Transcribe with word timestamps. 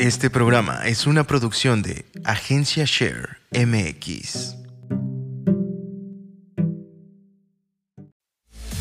Este 0.00 0.30
programa 0.30 0.80
es 0.86 1.06
una 1.06 1.24
producción 1.24 1.82
de 1.82 2.06
Agencia 2.24 2.84
Share 2.86 3.36
MX. 3.52 4.56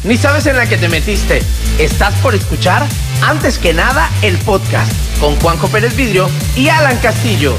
Ni 0.06 0.16
sabes 0.16 0.46
en 0.46 0.56
la 0.56 0.70
que 0.70 0.78
te 0.78 0.88
metiste. 0.88 1.42
Estás 1.78 2.14
por 2.22 2.36
escuchar, 2.36 2.88
antes 3.22 3.58
que 3.58 3.74
nada, 3.74 4.10
el 4.22 4.38
podcast 4.38 4.94
con 5.20 5.36
Juanjo 5.42 5.68
Pérez 5.68 5.94
Vidrio 5.98 6.30
y 6.56 6.70
Alan 6.70 6.98
Castillo. 7.00 7.54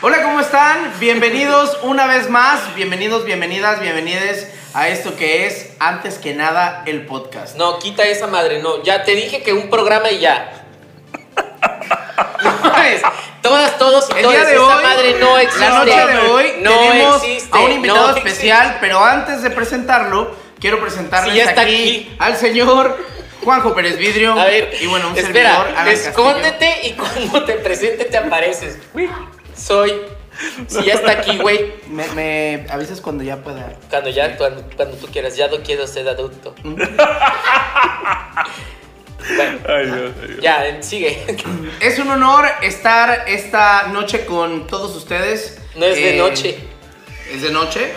Hola, 0.00 0.22
¿cómo 0.22 0.38
están? 0.38 0.92
Bienvenidos 1.00 1.76
una 1.82 2.06
vez 2.06 2.30
más. 2.30 2.72
Bienvenidos, 2.76 3.24
bienvenidas, 3.24 3.80
bienvenides 3.80 4.46
a 4.74 4.88
esto 4.88 5.16
que 5.16 5.46
es, 5.46 5.70
antes 5.78 6.18
que 6.18 6.34
nada, 6.34 6.82
el 6.86 7.06
podcast. 7.06 7.56
No, 7.56 7.78
quita 7.78 8.04
esa 8.04 8.26
madre, 8.26 8.62
no. 8.62 8.82
Ya 8.82 9.04
te 9.04 9.14
dije 9.14 9.42
que 9.42 9.52
un 9.52 9.68
programa 9.70 10.10
y 10.10 10.18
ya. 10.20 10.64
No 12.42 12.70
mames. 12.70 13.02
Todas, 13.42 13.78
todos 13.78 14.08
y 14.10 14.12
El 14.18 14.22
todas. 14.22 14.36
día 14.38 14.46
de 14.46 14.54
esa 14.54 14.76
hoy, 14.76 14.82
madre 14.82 15.16
no 15.18 15.38
existe. 15.38 15.60
la 15.68 15.78
noche 15.78 16.06
de 16.06 16.18
hoy, 16.30 16.52
no 16.60 16.70
tenemos 16.78 17.22
existe, 17.24 17.56
a 17.56 17.60
un 17.60 17.72
invitado 17.72 18.10
no 18.12 18.16
especial, 18.16 18.60
existe. 18.62 18.78
pero 18.80 19.04
antes 19.04 19.42
de 19.42 19.50
presentarlo, 19.50 20.34
quiero 20.60 20.78
presentarles 20.80 21.32
Sí, 21.32 21.38
ya 21.38 21.44
está 21.44 21.62
aquí, 21.62 21.74
aquí. 21.74 22.16
al 22.18 22.36
señor 22.36 22.98
Juanjo 23.42 23.74
Pérez 23.74 23.96
Vidrio. 23.96 24.38
A 24.38 24.44
ver, 24.44 24.74
y 24.80 24.86
bueno, 24.86 25.08
un 25.08 25.16
espera, 25.18 25.50
servidor, 25.56 25.68
Alan 25.68 25.84
Castillo. 25.86 26.10
escóndete 26.10 26.80
y 26.84 26.92
cuando 26.92 27.44
te 27.44 27.54
presente 27.54 28.04
te 28.04 28.16
apareces. 28.18 28.76
Soy. 29.56 29.94
Si 30.66 30.84
ya 30.84 30.94
está 30.94 31.12
aquí, 31.12 31.38
güey. 31.38 31.74
Me, 31.88 32.06
me 32.14 32.66
avisas 32.70 33.00
cuando 33.00 33.22
ya 33.24 33.36
pueda. 33.42 33.74
Cuando 33.90 34.10
ya, 34.10 34.36
cuando, 34.36 34.64
cuando 34.76 34.96
tú 34.96 35.06
quieras. 35.08 35.36
Ya 35.36 35.48
no 35.48 35.58
quiero 35.62 35.86
ser 35.86 36.08
adulto. 36.08 36.54
Bueno, 39.36 39.58
Ay, 39.68 39.84
Dios, 39.86 40.12
ay, 40.22 40.28
Dios. 40.28 40.40
ya, 40.40 40.82
sigue. 40.82 41.36
Es 41.80 41.98
un 41.98 42.08
honor 42.10 42.46
estar 42.62 43.28
esta 43.28 43.88
noche 43.88 44.24
con 44.24 44.66
todos 44.66 44.96
ustedes. 44.96 45.58
No 45.76 45.84
es 45.84 45.94
de 45.96 46.14
Eh, 46.14 46.18
noche. 46.18 46.58
Es 47.32 47.42
de 47.42 47.50
noche. 47.50 47.92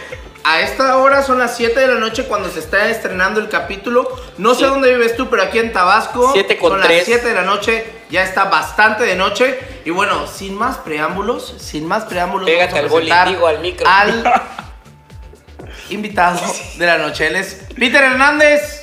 A 0.45 0.59
esta 0.59 0.97
hora 0.97 1.23
son 1.23 1.39
las 1.39 1.55
7 1.55 1.79
de 1.79 1.87
la 1.87 1.95
noche 1.95 2.25
cuando 2.25 2.49
se 2.51 2.59
está 2.59 2.89
estrenando 2.89 3.39
el 3.39 3.47
capítulo. 3.47 4.09
No 4.37 4.53
sé 4.53 4.61
Sí. 4.61 4.65
dónde 4.65 4.93
vives 4.93 5.15
tú, 5.15 5.29
pero 5.29 5.41
aquí 5.43 5.57
en 5.59 5.71
Tabasco 5.71 6.31
Siete 6.33 6.57
con 6.57 6.71
son 6.73 6.81
tres. 6.81 6.97
las 6.97 7.05
7 7.05 7.27
de 7.29 7.33
la 7.33 7.43
noche. 7.43 7.85
Ya 8.09 8.23
está 8.23 8.45
bastante 8.45 9.03
de 9.05 9.15
noche. 9.15 9.57
Y 9.85 9.89
bueno, 9.91 10.27
sin 10.27 10.55
más 10.55 10.77
preámbulos, 10.79 11.55
sin 11.59 11.85
más 11.87 12.03
preámbulos, 12.03 12.45
Pégate 12.49 12.73
vamos 12.73 12.75
a 12.75 12.83
al 12.83 12.89
boli, 12.89 13.05
presentar 13.07 13.27
digo, 13.29 13.47
al 13.47 13.59
micro. 13.59 13.87
al 13.89 14.23
invitado 15.89 16.41
de 16.77 16.85
la 16.85 16.97
noche. 16.97 17.27
Él 17.27 17.37
es 17.37 17.65
Peter 17.77 18.03
Hernández. 18.03 18.81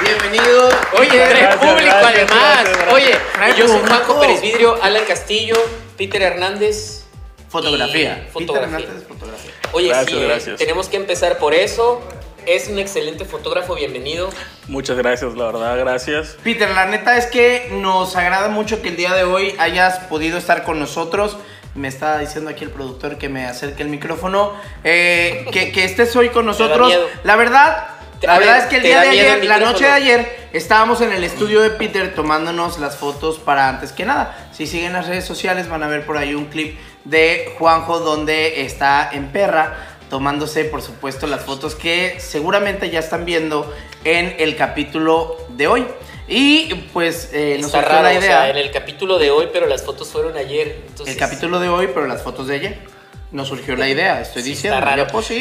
Bienvenido. 0.00 0.68
Oye, 0.98 1.08
Gracias, 1.18 1.56
público 1.56 1.80
gracias, 1.82 2.04
además. 2.04 2.28
gracias, 2.64 2.76
gracias. 2.78 2.94
Oye, 2.94 3.18
yo 3.58 3.68
soy. 3.68 3.80
Juanjo 3.86 4.20
Pérez 4.20 4.40
Vidrio, 4.40 4.78
Alan 4.82 5.04
Castillo, 5.04 5.56
Peter 5.98 6.22
Hernández. 6.22 7.04
Fotografía. 7.48 8.12
Y 8.12 8.14
Peter 8.16 8.32
fotografía. 8.32 8.78
Hernández, 8.78 9.08
fotografía. 9.08 9.50
Oye, 9.72 9.88
Gracias, 9.88 10.10
sí, 10.10 10.16
eh, 10.22 10.26
gracias. 10.26 10.58
tenemos 10.58 10.88
que 10.88 10.96
empezar 10.96 11.38
por 11.38 11.54
eso. 11.54 12.00
Es 12.46 12.68
un 12.68 12.78
excelente 12.78 13.24
fotógrafo, 13.24 13.74
bienvenido. 13.74 14.30
Muchas 14.68 14.96
gracias, 14.96 15.34
la 15.34 15.46
verdad, 15.46 15.76
gracias. 15.78 16.36
Peter, 16.44 16.70
la 16.70 16.86
neta 16.86 17.16
es 17.18 17.26
que 17.26 17.68
nos 17.72 18.14
agrada 18.14 18.48
mucho 18.48 18.82
que 18.82 18.90
el 18.90 18.96
día 18.96 19.14
de 19.14 19.24
hoy 19.24 19.54
hayas 19.58 19.98
podido 20.04 20.38
estar 20.38 20.62
con 20.62 20.78
nosotros. 20.78 21.36
Me 21.74 21.88
está 21.88 22.18
diciendo 22.18 22.48
aquí 22.50 22.62
el 22.62 22.70
productor 22.70 23.18
que 23.18 23.28
me 23.28 23.46
acerque 23.46 23.82
el 23.82 23.88
micrófono. 23.88 24.52
Eh, 24.84 25.44
que, 25.50 25.72
que 25.72 25.84
estés 25.84 26.14
hoy 26.14 26.28
con 26.28 26.46
nosotros. 26.46 26.92
La 27.24 27.34
verdad, 27.34 27.88
la 28.22 28.36
a 28.36 28.38
verdad 28.38 28.54
ver, 28.54 28.62
es 28.62 28.68
que 28.68 28.76
el 28.76 28.82
¿te 28.82 28.88
día 28.88 29.00
de 29.00 29.08
ayer, 29.08 29.44
la 29.44 29.58
noche 29.58 29.84
de 29.84 29.90
ayer, 29.90 30.48
estábamos 30.52 31.00
en 31.00 31.12
el 31.12 31.24
estudio 31.24 31.60
de 31.62 31.70
Peter 31.70 32.14
tomándonos 32.14 32.78
las 32.78 32.96
fotos 32.96 33.38
para 33.40 33.68
antes 33.68 33.90
que 33.90 34.04
nada. 34.04 34.48
Si 34.52 34.68
siguen 34.68 34.92
las 34.92 35.08
redes 35.08 35.24
sociales 35.24 35.68
van 35.68 35.82
a 35.82 35.88
ver 35.88 36.06
por 36.06 36.16
ahí 36.16 36.34
un 36.34 36.46
clip 36.46 36.78
de 37.08 37.54
Juanjo 37.58 38.00
donde 38.00 38.62
está 38.62 39.10
en 39.12 39.32
perra 39.32 39.96
tomándose 40.10 40.64
por 40.64 40.82
supuesto 40.82 41.26
las 41.26 41.42
fotos 41.42 41.74
que 41.74 42.16
seguramente 42.20 42.90
ya 42.90 43.00
están 43.00 43.24
viendo 43.24 43.72
en 44.04 44.36
el 44.38 44.56
capítulo 44.56 45.36
de 45.50 45.66
hoy. 45.66 45.86
Y 46.28 46.74
pues 46.92 47.30
eh, 47.32 47.58
nos 47.60 47.70
surgió 47.70 48.02
la 48.02 48.08
o 48.08 48.12
idea, 48.12 48.20
sea, 48.20 48.50
en 48.50 48.56
el 48.56 48.70
capítulo 48.70 49.18
de 49.18 49.30
hoy, 49.30 49.48
pero 49.52 49.66
las 49.66 49.84
fotos 49.84 50.08
fueron 50.08 50.36
ayer. 50.36 50.82
Entonces, 50.88 51.14
el 51.14 51.20
capítulo 51.20 51.60
de 51.60 51.68
hoy, 51.68 51.88
pero 51.94 52.06
las 52.06 52.22
fotos 52.22 52.48
de 52.48 52.56
ayer. 52.56 52.96
Nos 53.32 53.48
surgió 53.48 53.76
la 53.76 53.88
idea, 53.88 54.20
estoy 54.20 54.42
sí 54.42 54.50
diciendo. 54.50 54.78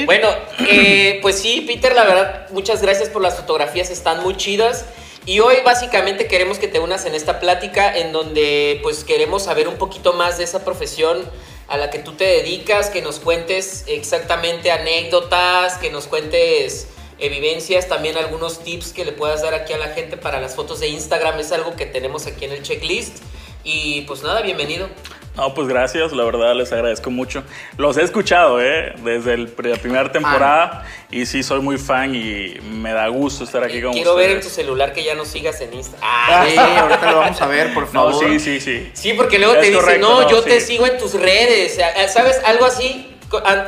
Bueno, 0.05 0.27
eh, 0.67 1.19
pues 1.21 1.39
sí, 1.39 1.63
Peter, 1.67 1.95
la 1.95 2.03
verdad, 2.03 2.49
muchas 2.49 2.81
gracias 2.81 3.09
por 3.09 3.21
las 3.21 3.35
fotografías, 3.35 3.91
están 3.91 4.23
muy 4.23 4.35
chidas. 4.35 4.85
Y 5.27 5.39
hoy 5.39 5.57
básicamente 5.63 6.27
queremos 6.27 6.59
que 6.59 6.67
te 6.67 6.79
unas 6.79 7.05
en 7.05 7.15
esta 7.15 7.39
plática 7.39 7.95
en 7.95 8.11
donde 8.11 8.79
pues 8.83 9.03
queremos 9.03 9.43
saber 9.43 9.67
un 9.67 9.75
poquito 9.75 10.13
más 10.13 10.37
de 10.37 10.43
esa 10.43 10.63
profesión 10.63 11.25
a 11.67 11.77
la 11.77 11.89
que 11.89 11.99
tú 11.99 12.13
te 12.13 12.25
dedicas, 12.25 12.89
que 12.89 13.01
nos 13.01 13.19
cuentes 13.19 13.85
exactamente 13.87 14.71
anécdotas, 14.71 15.77
que 15.77 15.89
nos 15.89 16.07
cuentes 16.07 16.87
eh, 17.17 17.29
vivencias, 17.29 17.87
también 17.87 18.17
algunos 18.17 18.63
tips 18.63 18.91
que 18.93 19.05
le 19.05 19.11
puedas 19.11 19.41
dar 19.41 19.53
aquí 19.53 19.73
a 19.73 19.77
la 19.77 19.87
gente 19.87 20.17
para 20.17 20.39
las 20.39 20.55
fotos 20.55 20.79
de 20.79 20.87
Instagram, 20.89 21.39
es 21.39 21.51
algo 21.51 21.75
que 21.75 21.85
tenemos 21.85 22.27
aquí 22.27 22.45
en 22.45 22.51
el 22.51 22.61
checklist. 22.61 23.19
Y 23.63 24.01
pues 24.01 24.21
nada, 24.21 24.41
bienvenido. 24.41 24.89
No, 25.35 25.53
pues 25.53 25.67
gracias, 25.67 26.11
la 26.13 26.23
verdad 26.23 26.55
les 26.55 26.71
agradezco 26.71 27.11
mucho. 27.11 27.43
Los 27.77 27.97
he 27.97 28.03
escuchado, 28.03 28.61
¿eh? 28.61 28.93
Desde 29.03 29.33
el, 29.33 29.53
la 29.63 29.75
primera 29.75 30.11
temporada 30.11 30.85
y 31.11 31.25
sí, 31.25 31.43
soy 31.43 31.59
muy 31.59 31.77
fan 31.77 32.15
y 32.15 32.57
me 32.71 32.93
da 32.93 33.07
gusto 33.09 33.43
estar 33.43 33.63
aquí 33.63 33.81
con 33.81 33.91
Quiero 33.93 34.15
ver 34.15 34.31
en 34.31 34.39
tu 34.41 34.47
ustedes. 34.47 34.55
celular 34.65 34.93
que 34.93 35.03
ya 35.03 35.13
nos 35.15 35.27
sigas 35.27 35.59
en 35.61 35.73
Instagram. 35.73 36.01
Ah, 36.09 36.45
Sí, 36.49 36.57
ahorita 36.57 37.11
lo 37.11 37.17
vamos 37.19 37.41
a 37.41 37.47
ver, 37.47 37.73
por 37.73 37.83
No, 37.93 38.11
favor. 38.11 38.25
sí, 38.29 38.39
sí, 38.39 38.59
sí. 38.61 38.89
Sí, 38.93 39.13
porque 39.13 39.37
luego 39.39 39.55
Es 39.55 39.61
te 39.61 39.71
dicen, 39.71 40.01
no, 40.01 40.21
no, 40.21 40.29
yo 40.29 40.41
te 40.41 40.59
sí. 40.61 40.67
sigo 40.73 40.85
en 40.87 40.97
tus 40.97 41.13
redes. 41.13 41.77
Eh, 41.77 42.07
¿Sabes? 42.07 42.41
Algo 42.45 42.65
así, 42.65 43.11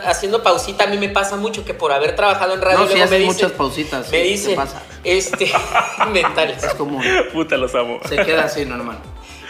haciendo 0.05 0.43
pausita, 0.43 0.85
a 0.85 0.87
mí 0.87 0.97
me 0.97 1.09
pasa 1.09 1.35
mucho 1.35 1.65
que 1.65 1.73
por 1.73 1.91
haber 1.91 2.15
trabajado 2.15 2.53
en 2.53 2.61
radio, 2.61 2.79
No, 2.79 2.87
sí, 2.87 2.93
luego 2.93 2.97
me 2.99 3.03
haces 3.03 3.19
dicen, 3.19 3.33
muchas 3.35 3.51
pausitas. 3.57 4.09
me 4.11 4.21
sí, 4.23 4.29
dicen, 4.29 4.49
¿Qué 4.51 4.55
pasa? 4.55 4.83
este, 5.03 5.51
mentales. 6.13 6.63
Es 6.63 6.73
común. 6.75 7.03
Puta, 7.33 7.57
los 7.57 7.75
amo. 7.75 7.99
Se 8.07 8.15
queda 8.17 8.45
así 8.45 8.63
normal. 8.65 8.97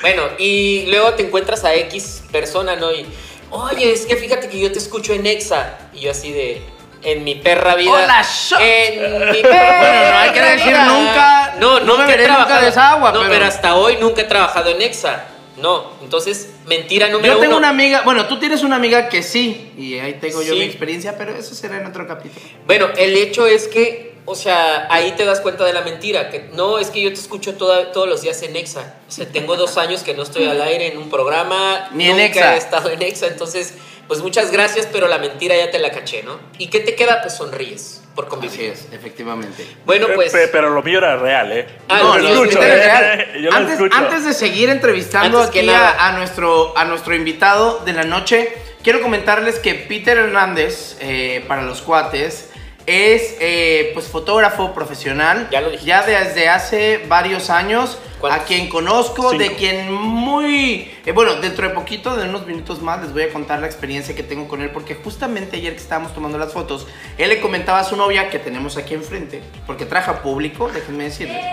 Bueno, 0.02 0.24
y 0.38 0.86
luego 0.88 1.14
te 1.14 1.24
encuentras 1.24 1.64
a 1.64 1.74
X 1.76 2.24
persona, 2.32 2.76
¿no? 2.76 2.92
Y, 2.94 3.06
oye, 3.52 3.92
es 3.92 4.06
que 4.06 4.16
fíjate 4.16 4.48
que 4.50 4.60
yo 4.60 4.72
te 4.72 4.80
escucho 4.80 5.14
en 5.14 5.26
Exa. 5.26 5.78
Y 5.94 6.02
yo 6.02 6.12
así 6.12 6.32
de, 6.32 6.62
en 7.04 7.24
mi 7.24 7.36
perra 7.36 7.76
vida. 7.76 7.92
Hola, 7.92 8.22
shot. 8.24 8.60
En 8.62 9.32
mi 9.32 9.42
perra 9.42 9.80
Bueno, 9.80 10.12
no 10.12 10.18
hay 10.20 10.30
que 10.32 10.42
decir 10.42 10.68
vida. 10.68 10.86
nunca, 10.86 11.56
No, 11.60 11.80
no 11.80 11.86
nunca 11.98 12.14
he 12.14 12.18
nunca 12.18 12.24
trabajado. 12.24 12.62
de 12.62 12.68
esa 12.70 12.90
agua, 12.92 13.12
no, 13.12 13.20
pero- 13.22 13.32
pero... 13.32 13.46
hasta 13.46 13.76
hoy 13.76 13.98
nunca 14.00 14.22
he 14.22 14.26
trabajado 14.26 14.70
en 14.70 14.82
Exa. 14.82 15.26
No, 15.58 15.94
entonces, 16.04 16.52
mentira 16.68 17.08
número 17.10 17.34
Yo 17.34 17.40
tengo 17.40 17.54
uno. 17.54 17.58
una 17.58 17.70
amiga, 17.70 18.02
bueno, 18.04 18.28
tú 18.28 18.38
tienes 18.38 18.62
una 18.62 18.76
amiga 18.76 19.10
que 19.10 19.24
sí, 19.24 19.72
y 19.76 19.98
ahí 19.98 20.14
tengo 20.22 20.44
yo 20.44 20.54
mi 20.54 20.62
experiencia, 20.62 21.18
pero 21.18 21.36
eso 21.36 21.56
será 21.56 21.78
en 21.78 21.88
otro 21.88 22.08
capítulo. 22.08 22.46
Bueno, 22.68 22.90
el 22.96 23.18
hecho 23.18 23.48
es 23.48 23.68
que, 23.68 24.07
o 24.30 24.36
sea, 24.36 24.88
ahí 24.92 25.14
te 25.14 25.26
das 25.26 25.40
cuenta 25.40 25.64
de 25.66 25.74
la 25.74 25.82
mentira. 25.82 26.30
Que 26.30 26.50
no, 26.54 26.78
es 26.78 26.90
que 26.92 27.02
yo 27.02 27.10
te 27.10 27.16
escucho 27.20 27.56
toda- 27.56 27.92
todos 27.94 28.08
los 28.08 28.22
días 28.22 28.42
en 28.44 28.56
Exa. 28.56 28.96
O 29.08 29.12
sea, 29.12 29.26
tengo 29.28 29.56
dos 29.56 29.78
años 29.78 30.04
que 30.04 30.14
no 30.14 30.22
estoy 30.24 30.46
al 30.48 30.62
aire 30.62 30.88
en 30.92 30.98
un 30.98 31.10
programa. 31.10 31.90
Ni 31.94 32.06
en 32.06 32.12
nunca 32.18 32.26
Exa. 32.26 32.56
he 32.56 32.58
estado 32.58 32.90
en 32.92 33.02
Exa. 33.02 33.28
Entonces, 33.28 33.74
pues 34.08 34.20
muchas 34.22 34.52
gracias, 34.52 34.88
pero 34.92 35.08
la 35.08 35.18
mentira 35.18 35.56
ya 35.56 35.72
te 35.72 35.80
la 35.80 35.90
caché, 35.92 36.24
¿no? 36.24 36.40
¿Y 36.60 36.68
qué 36.68 36.82
te 36.82 36.94
queda? 36.96 37.22
Pues 37.22 37.36
sonríes 37.36 38.02
por 38.16 38.26
Así 38.26 38.32
convivir. 38.36 38.72
es, 38.72 38.88
efectivamente. 38.92 39.66
Bueno, 39.86 40.08
Eh, 40.08 40.12
pues. 40.16 40.32
pe- 40.32 40.48
Pero 40.50 40.70
lo 40.72 40.82
mío 40.84 40.98
era 40.98 41.18
real, 41.18 41.52
¿eh? 41.52 41.68
Ah, 41.88 42.00
no, 42.02 42.18
lo 42.18 42.30
escucho, 42.30 42.62
¿eh? 42.64 42.76
real. 42.76 43.32
Yo 43.42 43.50
lo 43.52 43.56
antes, 43.56 43.74
escucho. 43.76 43.96
antes 43.98 44.26
de 44.26 44.34
seguir 44.34 44.70
entrevistando 44.70 45.40
Antes 45.42 45.50
aquí 45.62 45.70
a 45.70 46.12
nuestro, 46.18 46.78
a 46.78 46.84
nuestro 46.86 47.16
invitado 47.16 47.80
de 47.86 47.94
la 47.94 48.04
noche, 48.04 48.52
quiero 48.84 49.02
comentarles 49.02 49.60
que 49.60 49.76
Peter 49.76 50.18
Hernández, 50.18 50.98
eh, 51.00 51.44
para 51.48 51.62
los 51.64 51.82
cuates, 51.82 52.50
es 52.88 53.36
eh, 53.40 53.92
pues 53.94 54.08
fotógrafo 54.08 54.74
profesional. 54.74 55.50
Ya 55.52 55.62
lo 55.62 55.68
dijiste. 55.70 55.88
Ya 55.88 56.04
desde 56.04 56.50
hace 56.50 57.06
varios 57.08 57.50
años. 57.52 58.00
A 58.32 58.40
quien 58.40 58.68
conozco, 58.68 59.32
de 59.34 59.54
quien 59.54 59.94
muy... 59.94 60.92
eh, 61.06 61.12
bueno, 61.12 61.36
dentro 61.36 61.68
de 61.68 61.76
poquito, 61.76 62.16
de 62.16 62.28
unos 62.28 62.48
minutos 62.48 62.82
más, 62.82 63.00
les 63.00 63.14
voy 63.14 63.22
a 63.22 63.30
contar 63.30 63.60
la 63.60 63.68
experiencia 63.68 64.16
que 64.16 64.24
tengo 64.24 64.48
con 64.48 64.64
él, 64.64 64.72
porque 64.72 64.96
justamente 64.96 65.58
ayer 65.58 65.74
que 65.74 65.80
estábamos 65.82 66.16
tomando 66.16 66.40
las 66.40 66.52
fotos, 66.52 66.88
él 67.20 67.30
le 67.30 67.40
comentaba 67.40 67.78
a 67.80 67.84
su 67.84 67.96
novia 67.96 68.32
que 68.32 68.40
tenemos 68.40 68.76
aquí 68.76 68.96
enfrente, 68.96 69.44
porque 69.68 69.86
traje 69.86 70.10
a 70.10 70.24
público, 70.24 70.68
déjenme 70.74 71.04
decirles. 71.04 71.46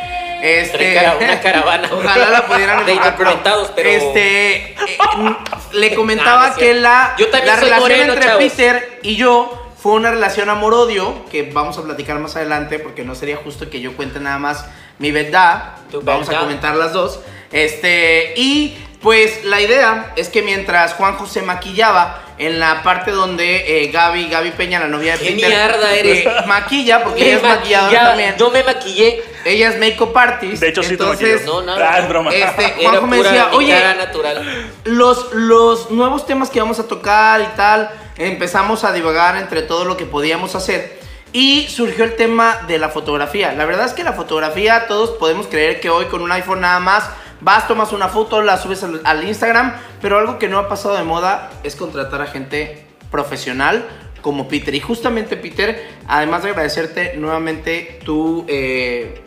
Este, 0.42 0.98
una 1.20 1.40
caravana. 1.42 1.90
Ojalá 1.92 2.31
la 2.31 2.46
pudieran 2.46 2.86
De 2.86 2.92
enfocar, 2.92 3.12
indocumentados, 3.12 3.70
pero- 3.76 3.90
Este, 3.90 4.56
eh, 4.72 4.76
le 5.75 5.90
Nah, 5.90 5.96
comentaba 5.96 6.48
no 6.48 6.56
que 6.56 6.72
la, 6.72 7.14
la 7.19 7.56
relación 7.56 7.78
moreno, 7.81 8.12
entre 8.14 8.25
chavos. 8.26 8.42
Peter 8.42 9.00
y 9.02 9.16
yo 9.16 9.63
fue 9.84 9.92
una 9.92 10.10
relación 10.10 10.48
amor-odio, 10.48 11.26
que 11.31 11.50
vamos 11.52 11.76
a 11.76 11.82
platicar 11.82 12.19
más 12.19 12.36
adelante, 12.36 12.78
porque 12.78 13.04
no 13.04 13.14
sería 13.14 13.36
justo 13.36 13.69
que 13.69 13.82
yo 13.82 13.94
cuente 13.94 14.19
nada 14.19 14.38
más 14.38 14.64
mi 14.98 15.10
verdad. 15.10 15.75
Tu 15.90 16.00
Vamos 16.00 16.26
a 16.31 16.38
comentar 16.38 16.75
las 16.75 16.94
dos. 16.94 17.20
Este, 17.52 18.32
y 18.34 18.78
pues 19.02 19.44
la 19.44 19.60
idea 19.60 20.14
es 20.16 20.31
que 20.31 20.40
mientras 20.40 20.94
Juanjo 20.94 21.26
se 21.26 21.42
maquillaba, 21.42 22.23
en 22.38 22.58
la 22.58 22.82
parte 22.82 23.12
donde 23.12 23.84
eh, 23.84 23.90
Gaby, 23.92 24.28
Gaby 24.28 24.50
Peña, 24.52 24.81
la 24.81 24.88
novia 24.88 25.16
de 25.16 25.25
¡Qué 25.25 25.32
Peter, 25.34 25.48
mierda 25.48 25.94
eres! 25.94 26.26
eh, 26.26 26.32
maquilla, 26.46 27.04
porque 27.04 27.20
Me 27.20 27.26
ella 27.26 27.36
es 27.36 27.42
maquilladora 27.42 28.04
también. 28.08 28.34
Yo 28.36 28.50
me 28.50 28.64
maquillé. 28.64 29.22
Ella 29.44 29.69
es 29.69 29.78
makeup 29.78 30.16
artist. 30.16 30.60
De 30.62 30.69
hecho, 30.70 30.82
sí 30.82 30.96
te. 30.96 31.40
No, 31.44 31.62
nada. 31.62 31.94
Ah, 31.94 31.98
es 32.00 32.08
broma. 32.08 32.32
Este, 32.32 32.75
Juanjo 32.82 33.06
me 33.06 33.19
decía, 33.19 33.50
oye, 33.52 33.78
natural. 33.96 34.72
los, 34.84 35.32
los 35.32 35.90
nuevos 35.90 36.26
temas 36.26 36.50
que 36.50 36.60
vamos 36.60 36.78
a 36.81 36.88
tocar 36.88 37.40
y 37.40 37.56
tal, 37.56 37.90
empezamos 38.16 38.84
a 38.84 38.92
divagar 38.92 39.36
entre 39.36 39.62
todo 39.62 39.84
lo 39.84 39.96
que 39.96 40.06
podíamos 40.06 40.54
hacer. 40.54 40.98
Y 41.32 41.66
surgió 41.69 42.04
el 42.04 42.14
tema 42.14 42.60
de 42.69 42.78
la 42.78 42.88
fotografía. 42.88 43.52
La 43.52 43.64
verdad 43.64 43.86
es 43.86 43.92
que 43.92 44.04
la 44.04 44.12
fotografía, 44.12 44.86
todos 44.86 45.10
podemos 45.19 45.48
creer 45.48 45.81
que 45.81 45.90
hoy 45.90 46.04
con 46.06 46.22
un 46.22 46.31
iPhone 46.31 46.60
nada 46.60 46.78
más 46.78 47.10
vas, 47.44 47.69
tomas 47.69 47.93
una 47.93 48.08
foto, 48.08 48.43
la 48.43 48.56
subes 48.58 48.82
al, 48.82 49.00
al 49.05 49.23
Instagram, 49.29 49.75
pero 50.02 50.19
algo 50.19 50.38
que 50.41 50.49
no 50.49 50.58
ha 50.58 50.69
pasado 50.69 50.96
de 50.96 51.05
moda 51.05 51.50
es 51.62 51.76
contratar 51.76 52.20
a 52.23 52.26
gente 52.26 52.87
profesional 53.11 53.87
como 54.23 54.49
Peter. 54.49 54.75
Y 54.75 54.81
justamente 54.81 55.37
Peter, 55.37 55.87
además 56.08 56.43
de 56.43 56.50
agradecerte 56.50 57.14
nuevamente 57.17 58.00
tu... 58.05 58.44
eh, 58.49 59.20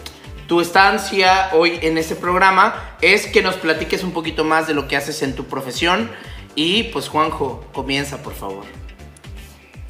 tu 0.47 0.61
estancia 0.61 1.49
hoy 1.51 1.77
en 1.81 1.97
este 1.97 2.15
programa 2.15 2.95
es 3.01 3.27
que 3.27 3.41
nos 3.41 3.55
platiques 3.55 4.01
un 4.03 4.13
poquito 4.13 4.45
más 4.45 4.65
de 4.65 4.73
lo 4.73 4.87
que 4.87 4.95
haces 4.95 5.21
en 5.21 5.35
tu 5.35 5.43
profesión. 5.43 6.09
Y 6.55 6.83
pues 6.83 7.09
Juanjo, 7.09 7.65
comienza 7.73 8.23
por 8.23 8.33
favor. 8.33 8.63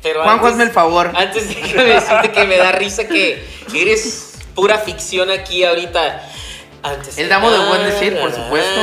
Pero 0.02 0.24
Juanjo, 0.24 0.48
antes- 0.48 0.52
hazme 0.54 0.64
el 0.64 0.72
favor. 0.72 1.12
Antes 1.16 1.48
déjame 1.50 1.84
decirte 1.84 2.32
que 2.32 2.44
me 2.46 2.58
da 2.58 2.72
risa 2.72 3.08
que 3.08 3.46
eres 3.72 4.40
pura 4.56 4.80
ficción 4.80 5.30
aquí 5.30 5.64
ahorita. 5.64 6.28
Antes 6.84 7.18
El 7.18 7.28
damo 7.30 7.50
de 7.52 7.58
buen 7.68 7.84
decir, 7.84 8.18
por 8.20 8.32
supuesto. 8.34 8.80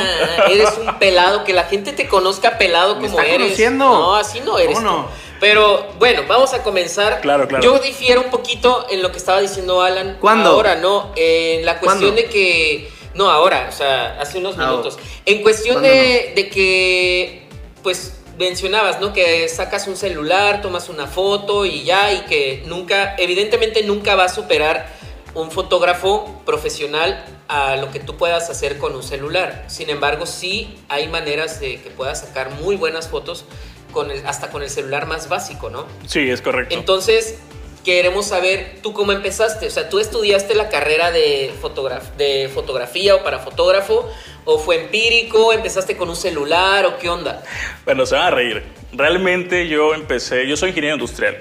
Eres 0.50 0.70
un 0.78 0.98
pelado, 0.98 1.44
que 1.44 1.52
la 1.52 1.64
gente 1.64 1.92
te 1.92 2.08
conozca 2.08 2.58
pelado 2.58 2.96
Me 2.96 3.06
como 3.06 3.18
está 3.20 3.24
eres. 3.32 3.46
conociendo. 3.46 3.84
No, 3.88 4.16
así 4.16 4.40
no 4.40 4.58
eres. 4.58 4.76
¿Cómo 4.76 4.88
tú. 4.90 4.96
no? 4.96 5.08
Pero 5.40 5.86
bueno, 5.98 6.22
vamos 6.28 6.52
a 6.54 6.62
comenzar. 6.62 7.20
Claro, 7.20 7.46
claro. 7.48 7.62
Yo 7.62 7.78
difiero 7.78 8.22
un 8.22 8.30
poquito 8.30 8.86
en 8.90 9.02
lo 9.02 9.10
que 9.12 9.18
estaba 9.18 9.40
diciendo 9.40 9.82
Alan. 9.82 10.16
¿Cuándo? 10.20 10.50
Ahora, 10.50 10.76
no. 10.76 11.12
En 11.16 11.64
la 11.64 11.78
cuestión 11.78 12.12
¿Cuándo? 12.12 12.22
de 12.22 12.28
que. 12.28 12.90
No, 13.14 13.30
ahora, 13.30 13.68
o 13.68 13.72
sea, 13.72 14.18
hace 14.20 14.38
unos 14.38 14.56
Ah, 14.58 14.66
minutos. 14.66 14.98
En 15.24 15.42
cuestión 15.42 15.74
¿Cuándo 15.76 15.88
de, 15.88 16.32
de 16.34 16.48
que, 16.48 17.46
pues, 17.82 18.16
mencionabas, 18.38 19.00
¿no? 19.00 19.12
Que 19.12 19.48
sacas 19.48 19.86
un 19.86 19.96
celular, 19.96 20.60
tomas 20.62 20.88
una 20.88 21.06
foto 21.06 21.64
y 21.64 21.84
ya, 21.84 22.12
y 22.12 22.20
que 22.22 22.62
nunca, 22.66 23.14
evidentemente 23.18 23.82
nunca 23.84 24.16
va 24.16 24.24
a 24.24 24.28
superar 24.28 24.88
un 25.34 25.50
fotógrafo 25.50 26.42
profesional 26.46 27.24
a 27.48 27.76
lo 27.76 27.90
que 27.90 28.00
tú 28.00 28.16
puedas 28.16 28.50
hacer 28.50 28.78
con 28.78 28.94
un 28.94 29.02
celular. 29.02 29.64
Sin 29.68 29.90
embargo, 29.90 30.26
sí 30.26 30.76
hay 30.88 31.08
maneras 31.08 31.60
de 31.60 31.80
que 31.80 31.90
puedas 31.90 32.20
sacar 32.20 32.50
muy 32.50 32.76
buenas 32.76 33.08
fotos 33.08 33.44
con 33.92 34.10
el- 34.10 34.26
hasta 34.26 34.50
con 34.50 34.62
el 34.62 34.70
celular 34.70 35.06
más 35.06 35.28
básico, 35.28 35.70
¿no? 35.70 35.86
Sí, 36.06 36.30
es 36.30 36.40
correcto. 36.40 36.74
Entonces, 36.74 37.38
queremos 37.84 38.26
saber 38.26 38.78
tú 38.82 38.92
cómo 38.92 39.12
empezaste. 39.12 39.66
O 39.66 39.70
sea, 39.70 39.88
¿tú 39.88 39.98
estudiaste 39.98 40.54
la 40.54 40.68
carrera 40.68 41.10
de, 41.10 41.52
fotograf- 41.60 42.14
de 42.16 42.50
fotografía 42.52 43.14
o 43.16 43.22
para 43.22 43.40
fotógrafo? 43.40 44.08
¿O 44.46 44.58
fue 44.58 44.82
empírico? 44.82 45.52
¿Empezaste 45.52 45.96
con 45.96 46.08
un 46.08 46.16
celular? 46.16 46.86
¿O 46.86 46.98
qué 46.98 47.08
onda? 47.08 47.42
Bueno, 47.84 48.06
se 48.06 48.14
van 48.14 48.24
a 48.28 48.30
reír. 48.30 48.62
Realmente 48.92 49.68
yo 49.68 49.94
empecé, 49.94 50.46
yo 50.48 50.56
soy 50.56 50.70
ingeniero 50.70 50.94
industrial. 50.96 51.38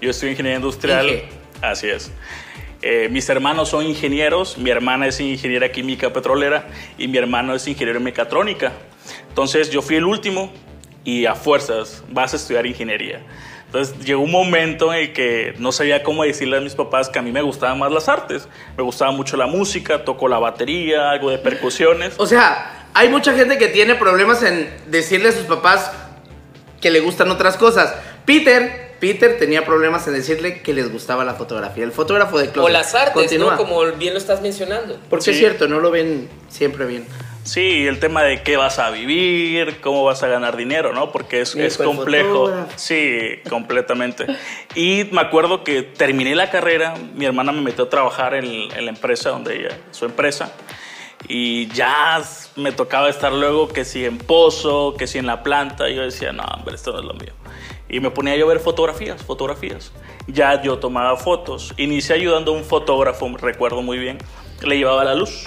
Yo 0.00 0.10
estoy 0.10 0.30
ingeniería 0.30 0.56
industrial. 0.58 1.08
Inge. 1.08 1.28
Así 1.62 1.88
es. 1.88 2.10
Eh, 2.80 3.08
mis 3.10 3.28
hermanos 3.28 3.70
son 3.70 3.84
ingenieros, 3.86 4.56
mi 4.56 4.70
hermana 4.70 5.08
es 5.08 5.18
ingeniera 5.20 5.72
química 5.72 6.12
petrolera 6.12 6.68
y 6.96 7.08
mi 7.08 7.18
hermano 7.18 7.54
es 7.54 7.66
ingeniero 7.66 7.98
en 7.98 8.04
mecatrónica. 8.04 8.72
Entonces 9.28 9.70
yo 9.70 9.82
fui 9.82 9.96
el 9.96 10.04
último 10.04 10.52
y 11.04 11.26
a 11.26 11.34
fuerzas 11.34 12.04
vas 12.10 12.34
a 12.34 12.36
estudiar 12.36 12.66
ingeniería. 12.66 13.20
Entonces 13.66 13.98
llegó 14.04 14.22
un 14.22 14.30
momento 14.30 14.94
en 14.94 15.00
el 15.00 15.12
que 15.12 15.54
no 15.58 15.72
sabía 15.72 16.02
cómo 16.02 16.24
decirle 16.24 16.56
a 16.56 16.60
mis 16.60 16.74
papás 16.74 17.10
que 17.10 17.18
a 17.18 17.22
mí 17.22 17.32
me 17.32 17.42
gustaban 17.42 17.78
más 17.78 17.92
las 17.92 18.08
artes. 18.08 18.48
Me 18.76 18.82
gustaba 18.82 19.10
mucho 19.10 19.36
la 19.36 19.46
música, 19.46 20.04
toco 20.04 20.26
la 20.28 20.38
batería, 20.38 21.10
algo 21.10 21.30
de 21.30 21.38
percusiones. 21.38 22.14
O 22.16 22.26
sea, 22.26 22.88
hay 22.94 23.10
mucha 23.10 23.34
gente 23.34 23.58
que 23.58 23.68
tiene 23.68 23.94
problemas 23.94 24.42
en 24.42 24.70
decirle 24.86 25.28
a 25.28 25.32
sus 25.32 25.44
papás 25.44 25.92
que 26.80 26.90
le 26.90 27.00
gustan 27.00 27.30
otras 27.30 27.58
cosas. 27.58 27.94
Peter, 28.24 28.87
Peter 29.00 29.38
tenía 29.38 29.64
problemas 29.64 30.06
en 30.08 30.14
decirle 30.14 30.60
que 30.62 30.72
les 30.74 30.90
gustaba 30.92 31.24
la 31.24 31.34
fotografía. 31.34 31.84
El 31.84 31.92
fotógrafo 31.92 32.38
de 32.38 32.50
closet. 32.50 32.68
O 32.70 32.72
las 32.72 32.94
artes, 32.94 33.12
Continúa. 33.14 33.52
¿no? 33.52 33.56
Como 33.56 33.84
bien 33.92 34.14
lo 34.14 34.18
estás 34.18 34.40
mencionando. 34.42 34.98
Porque 35.08 35.24
Sí. 35.26 35.30
es 35.32 35.38
cierto, 35.38 35.68
no 35.68 35.80
lo 35.80 35.90
ven 35.90 36.28
siempre 36.48 36.84
bien. 36.86 37.06
Sí, 37.44 37.86
el 37.86 37.98
tema 37.98 38.22
de 38.24 38.42
qué 38.42 38.58
vas 38.58 38.78
a 38.78 38.90
vivir, 38.90 39.80
cómo 39.80 40.04
vas 40.04 40.22
a 40.22 40.28
ganar 40.28 40.56
dinero, 40.56 40.92
¿no? 40.92 41.12
Porque 41.12 41.40
es, 41.40 41.54
es 41.54 41.78
complejo. 41.78 42.46
fotógrafo. 42.46 42.72
Sí, 42.76 43.40
completamente. 43.48 44.26
Y 44.74 45.04
me 45.12 45.22
acuerdo 45.22 45.64
que 45.64 45.82
terminé 45.82 46.34
la 46.34 46.50
carrera, 46.50 46.94
mi 47.14 47.24
hermana 47.24 47.52
me 47.52 47.62
metió 47.62 47.84
a 47.84 47.88
trabajar 47.88 48.34
en, 48.34 48.44
en 48.44 48.84
la 48.84 48.90
empresa 48.90 49.30
donde 49.30 49.56
ella, 49.60 49.78
su 49.92 50.04
empresa, 50.04 50.52
y 51.26 51.68
ya 51.68 52.22
me 52.56 52.70
tocaba 52.72 53.08
estar 53.08 53.32
luego 53.32 53.68
que 53.68 53.86
si 53.86 54.04
en 54.04 54.18
Pozo, 54.18 54.94
que 54.98 55.06
si 55.06 55.16
en 55.18 55.26
la 55.26 55.42
planta, 55.42 55.88
y 55.88 55.94
yo 55.96 56.02
decía, 56.02 56.32
no, 56.32 56.42
hombre, 56.44 56.74
esto 56.74 56.92
no 56.92 56.98
es 57.00 57.04
lo 57.06 57.14
mío. 57.14 57.32
Y 57.88 58.00
me 58.00 58.10
ponía 58.10 58.36
yo 58.36 58.44
a 58.44 58.48
ver 58.48 58.60
fotografías, 58.60 59.22
fotografías. 59.22 59.92
Ya 60.26 60.60
yo 60.62 60.78
tomaba 60.78 61.16
fotos. 61.16 61.72
Inicié 61.78 62.16
ayudando 62.16 62.52
a 62.52 62.56
un 62.56 62.64
fotógrafo, 62.64 63.28
recuerdo 63.38 63.80
muy 63.82 63.98
bien, 63.98 64.18
le 64.62 64.76
llevaba 64.76 65.04
la 65.04 65.14
luz. 65.14 65.46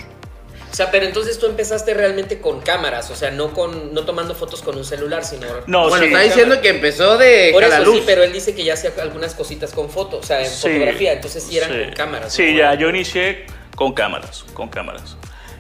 O 0.72 0.74
sea, 0.74 0.90
pero 0.90 1.06
entonces 1.06 1.38
tú 1.38 1.48
empezaste 1.48 1.94
realmente 1.94 2.40
con 2.40 2.62
cámaras, 2.62 3.12
o 3.12 3.16
sea, 3.16 3.30
no 3.30 3.54
con 3.54 3.94
no 3.94 4.06
tomando 4.06 4.34
fotos 4.34 4.62
con 4.62 4.78
un 4.78 4.86
celular, 4.86 5.26
sino 5.26 5.46
No, 5.68 5.90
bueno, 5.90 6.06
sí. 6.06 6.12
está 6.14 6.22
diciendo 6.24 6.62
que 6.62 6.70
empezó 6.70 7.18
de 7.18 7.50
Por 7.52 7.62
la 7.62 7.76
eso 7.76 7.84
luz. 7.84 7.96
sí, 7.98 8.04
pero 8.06 8.24
él 8.24 8.32
dice 8.32 8.56
que 8.56 8.64
ya 8.64 8.76
hacía 8.76 8.92
algunas 9.02 9.36
cositas 9.36 9.74
con 9.74 9.90
fotos, 9.90 10.22
o 10.22 10.24
sea, 10.24 10.40
en 10.40 10.50
Sí, 10.50 10.70
fotografía, 10.70 11.12
entonces 11.12 11.44
sí 11.44 11.58
eran 11.58 11.72
sí. 11.74 11.78
con 11.84 11.94
cámaras. 11.94 12.32
Sí, 12.34 12.54
¿no? 12.54 12.58
ya 12.60 12.74
yo 12.76 12.90
inicié 12.90 13.46
con 13.76 13.92
cámaras, 13.94 14.46
con 14.54 14.70
cámaras. 14.70 15.18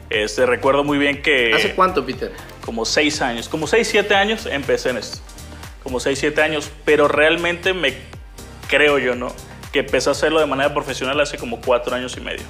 Este, 0.09 0.45
recuerdo 0.45 0.85
muy 0.85 0.97
bien 0.97 1.21
que 1.21 1.53
¿Hace 1.53 1.75
cuánto, 1.75 2.05
Peter? 2.05 2.31
como 2.65 2.85
seis 2.85 3.21
años, 3.21 3.49
como 3.49 3.67
seis, 3.67 3.89
siete 3.89 4.15
años 4.15 4.45
empecé 4.45 4.91
en 4.91 4.97
esto. 4.97 5.19
Como 5.83 5.99
seis, 5.99 6.19
siete 6.19 6.41
años, 6.41 6.69
pero 6.85 7.07
realmente 7.07 7.73
me 7.73 7.95
creo 8.67 8.97
yo, 8.99 9.15
¿no? 9.15 9.33
Que 9.71 9.79
empecé 9.79 10.09
a 10.09 10.11
hacerlo 10.11 10.39
de 10.39 10.45
manera 10.45 10.73
profesional 10.73 11.19
hace 11.19 11.37
como 11.37 11.61
cuatro 11.61 11.95
años 11.95 12.15
y 12.17 12.21
medio. 12.21 12.43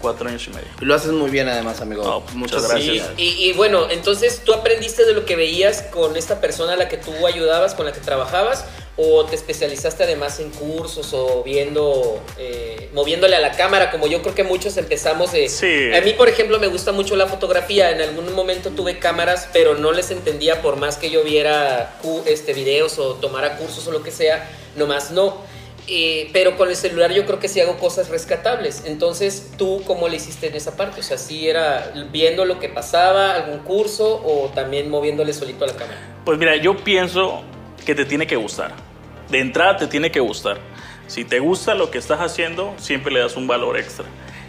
Cuatro 0.00 0.28
años 0.28 0.46
y 0.46 0.50
medio. 0.50 0.68
Y 0.80 0.84
lo 0.84 0.94
haces 0.94 1.10
muy 1.12 1.30
bien 1.30 1.48
además, 1.48 1.80
amigo. 1.80 2.04
No, 2.04 2.20
Muchas 2.20 2.34
muchas 2.34 2.68
gracias. 2.68 2.96
gracias. 2.96 3.18
Y, 3.18 3.48
y 3.48 3.52
bueno, 3.54 3.88
entonces 3.90 4.42
tú 4.44 4.52
aprendiste 4.52 5.04
de 5.04 5.14
lo 5.14 5.24
que 5.24 5.36
veías 5.36 5.82
con 5.82 6.16
esta 6.16 6.40
persona 6.40 6.74
a 6.74 6.76
la 6.76 6.88
que 6.88 6.98
tú 6.98 7.26
ayudabas, 7.26 7.74
con 7.74 7.86
la 7.86 7.92
que 7.92 8.00
trabajabas, 8.00 8.64
o 8.98 9.26
te 9.26 9.36
especializaste 9.36 10.04
además 10.04 10.40
en 10.40 10.50
cursos 10.50 11.12
o 11.12 11.42
viendo, 11.42 12.18
eh, 12.38 12.88
moviéndole 12.94 13.36
a 13.36 13.40
la 13.40 13.52
cámara, 13.52 13.90
como 13.90 14.06
yo 14.06 14.22
creo 14.22 14.34
que 14.34 14.42
muchos 14.42 14.76
empezamos 14.78 15.32
de... 15.32 15.50
Sí. 15.50 15.92
A 15.94 16.00
mí, 16.00 16.14
por 16.14 16.30
ejemplo, 16.30 16.58
me 16.58 16.66
gusta 16.66 16.92
mucho 16.92 17.14
la 17.14 17.26
fotografía. 17.26 17.90
En 17.90 18.00
algún 18.00 18.32
momento 18.34 18.70
tuve 18.70 18.98
cámaras, 18.98 19.48
pero 19.52 19.74
no 19.74 19.92
les 19.92 20.10
entendía 20.10 20.62
por 20.62 20.76
más 20.76 20.96
que 20.96 21.10
yo 21.10 21.22
viera 21.24 21.98
este, 22.24 22.54
videos 22.54 22.98
o 22.98 23.14
tomara 23.14 23.58
cursos 23.58 23.86
o 23.86 23.92
lo 23.92 24.02
que 24.02 24.10
sea, 24.10 24.48
nomás 24.76 25.10
no. 25.10 25.44
Eh, 25.88 26.30
pero 26.32 26.56
con 26.56 26.68
el 26.68 26.74
celular 26.74 27.12
yo 27.12 27.26
creo 27.26 27.38
que 27.38 27.48
sí 27.48 27.60
hago 27.60 27.76
cosas 27.76 28.08
rescatables. 28.08 28.84
Entonces, 28.86 29.52
¿tú 29.58 29.82
cómo 29.86 30.08
le 30.08 30.16
hiciste 30.16 30.46
en 30.46 30.54
esa 30.54 30.74
parte? 30.74 31.00
O 31.00 31.02
sea, 31.02 31.18
¿sí 31.18 31.48
era 31.48 31.92
viendo 32.10 32.46
lo 32.46 32.58
que 32.58 32.70
pasaba, 32.70 33.34
algún 33.34 33.58
curso 33.58 34.22
o 34.24 34.50
también 34.54 34.88
moviéndole 34.88 35.34
solito 35.34 35.64
a 35.64 35.68
la 35.68 35.74
cámara? 35.74 36.16
Pues 36.24 36.38
mira, 36.38 36.56
yo 36.56 36.76
pienso 36.78 37.42
que 37.84 37.94
te 37.94 38.06
tiene 38.06 38.26
que 38.26 38.36
gustar. 38.36 38.85
De 39.30 39.40
entrada 39.40 39.76
te 39.76 39.86
tiene 39.86 40.10
que 40.10 40.20
gustar. 40.20 40.58
Si 41.06 41.24
te 41.24 41.38
gusta 41.38 41.74
lo 41.74 41.90
que 41.90 41.98
estás 41.98 42.20
haciendo, 42.20 42.74
siempre 42.78 43.12
le 43.12 43.20
das 43.20 43.36
un 43.36 43.46
valor 43.46 43.78
extra. 43.78 44.06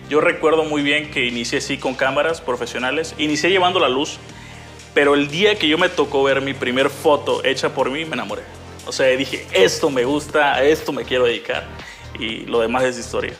Yo 0.10 0.22
recuerdo 0.22 0.64
muy 0.64 0.82
bien 0.82 1.12
que 1.12 1.26
inicié 1.26 1.60
así 1.60 1.78
con 1.78 1.94
cámaras 1.94 2.42
profesionales. 2.42 3.14
Inicié 3.18 3.50
llevando 3.50 3.80
la 3.80 3.90
luz, 3.90 4.20
pero 4.94 5.16
el 5.16 5.30
día 5.30 5.56
que 5.56 5.68
yo 5.68 5.78
me 5.78 5.90
tocó 5.90 6.24
ver 6.24 6.42
mi 6.42 6.54
primer 6.54 6.90
foto 6.90 7.44
hecha 7.44 7.74
por 7.74 7.92
mí, 7.92 8.06
me 8.06 8.14
enamoré. 8.14 8.44
O 8.88 8.92
sea, 8.92 9.08
dije, 9.08 9.46
esto 9.52 9.90
me 9.90 10.06
gusta, 10.06 10.56
a 10.56 10.64
esto 10.64 10.92
me 10.92 11.04
quiero 11.04 11.26
dedicar. 11.26 11.66
Y 12.18 12.46
lo 12.46 12.62
demás 12.62 12.84
es 12.84 12.98
historia. 12.98 13.34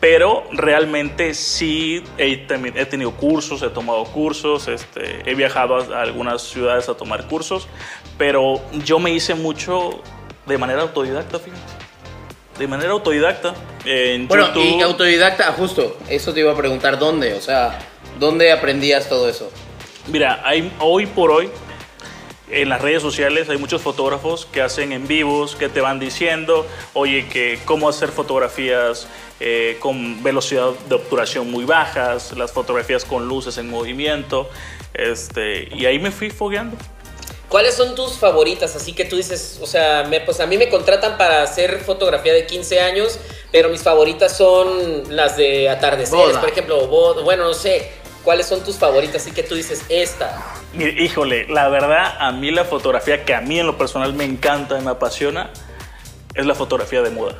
Pero 0.00 0.44
realmente 0.52 1.34
sí 1.34 2.02
he, 2.16 2.46
he 2.74 2.86
tenido 2.86 3.10
cursos, 3.12 3.62
he 3.62 3.68
tomado 3.68 4.04
cursos, 4.04 4.68
este, 4.68 5.28
he 5.28 5.34
viajado 5.34 5.94
a 5.94 6.02
algunas 6.02 6.42
ciudades 6.42 6.88
a 6.88 6.96
tomar 6.96 7.26
cursos, 7.26 7.68
pero 8.16 8.60
yo 8.84 9.00
me 9.00 9.10
hice 9.10 9.34
mucho 9.34 10.00
de 10.48 10.58
manera 10.58 10.82
autodidacta, 10.82 11.38
fíjate. 11.38 11.62
De 12.58 12.66
manera 12.66 12.90
autodidacta. 12.90 13.54
En 13.84 14.26
Bueno, 14.26 14.48
YouTube. 14.48 14.64
y 14.64 14.82
autodidacta, 14.82 15.52
justo, 15.52 15.96
eso 16.08 16.32
te 16.32 16.40
iba 16.40 16.52
a 16.52 16.56
preguntar, 16.56 16.98
¿dónde? 16.98 17.34
O 17.34 17.40
sea, 17.40 17.78
¿dónde 18.18 18.50
aprendías 18.50 19.08
todo 19.08 19.28
eso? 19.28 19.50
Mira, 20.08 20.40
hay, 20.44 20.72
hoy 20.80 21.06
por 21.06 21.30
hoy 21.30 21.50
en 22.50 22.68
las 22.68 22.80
redes 22.80 23.02
sociales 23.02 23.48
hay 23.50 23.58
muchos 23.58 23.82
fotógrafos 23.82 24.46
que 24.46 24.62
hacen 24.62 24.92
en 24.92 25.06
vivos, 25.06 25.54
que 25.54 25.68
te 25.68 25.80
van 25.80 26.00
diciendo, 26.00 26.66
oye, 26.94 27.26
que 27.28 27.60
cómo 27.64 27.88
hacer 27.88 28.08
fotografías 28.08 29.06
eh, 29.38 29.76
con 29.80 30.22
velocidad 30.22 30.70
de 30.88 30.94
obturación 30.94 31.50
muy 31.50 31.64
bajas, 31.64 32.32
las 32.36 32.52
fotografías 32.52 33.04
con 33.04 33.28
luces 33.28 33.58
en 33.58 33.68
movimiento, 33.68 34.48
este, 34.94 35.68
y 35.76 35.84
ahí 35.86 35.98
me 35.98 36.10
fui 36.10 36.30
fogueando. 36.30 36.76
¿Cuáles 37.48 37.74
son 37.74 37.94
tus 37.94 38.18
favoritas? 38.18 38.76
Así 38.76 38.92
que 38.92 39.04
tú 39.06 39.16
dices, 39.16 39.58
o 39.62 39.66
sea, 39.66 40.04
me- 40.04 40.20
pues 40.20 40.38
a 40.40 40.46
mí 40.46 40.58
me 40.58 40.68
contratan 40.68 41.16
para 41.16 41.42
hacer 41.42 41.80
fotografía 41.80 42.32
de 42.34 42.46
15 42.46 42.80
años, 42.80 43.18
pero 43.50 43.70
mis 43.70 43.82
favoritas 43.82 44.36
son 44.36 45.16
las 45.16 45.36
de 45.38 45.68
atardeceres, 45.70 46.26
Boda. 46.26 46.40
por 46.40 46.50
ejemplo, 46.50 46.86
bueno, 47.24 47.44
no 47.44 47.54
sé. 47.54 47.90
¿Cuáles 48.24 48.46
son 48.46 48.62
tus 48.62 48.76
favoritas? 48.76 49.22
Así 49.22 49.32
que 49.32 49.42
tú 49.42 49.54
dices, 49.54 49.82
esta. 49.88 50.44
Mire, 50.74 51.02
Híjole, 51.02 51.46
la 51.48 51.68
verdad, 51.70 52.14
a 52.18 52.30
mí 52.32 52.50
la 52.50 52.64
fotografía 52.66 53.24
que 53.24 53.32
a 53.34 53.40
mí 53.40 53.58
en 53.58 53.66
lo 53.66 53.78
personal 53.78 54.12
me 54.12 54.24
encanta 54.24 54.78
y 54.78 54.82
me 54.82 54.90
apasiona 54.90 55.50
es 56.34 56.44
la 56.44 56.54
fotografía 56.54 57.00
de 57.00 57.08
moda. 57.10 57.36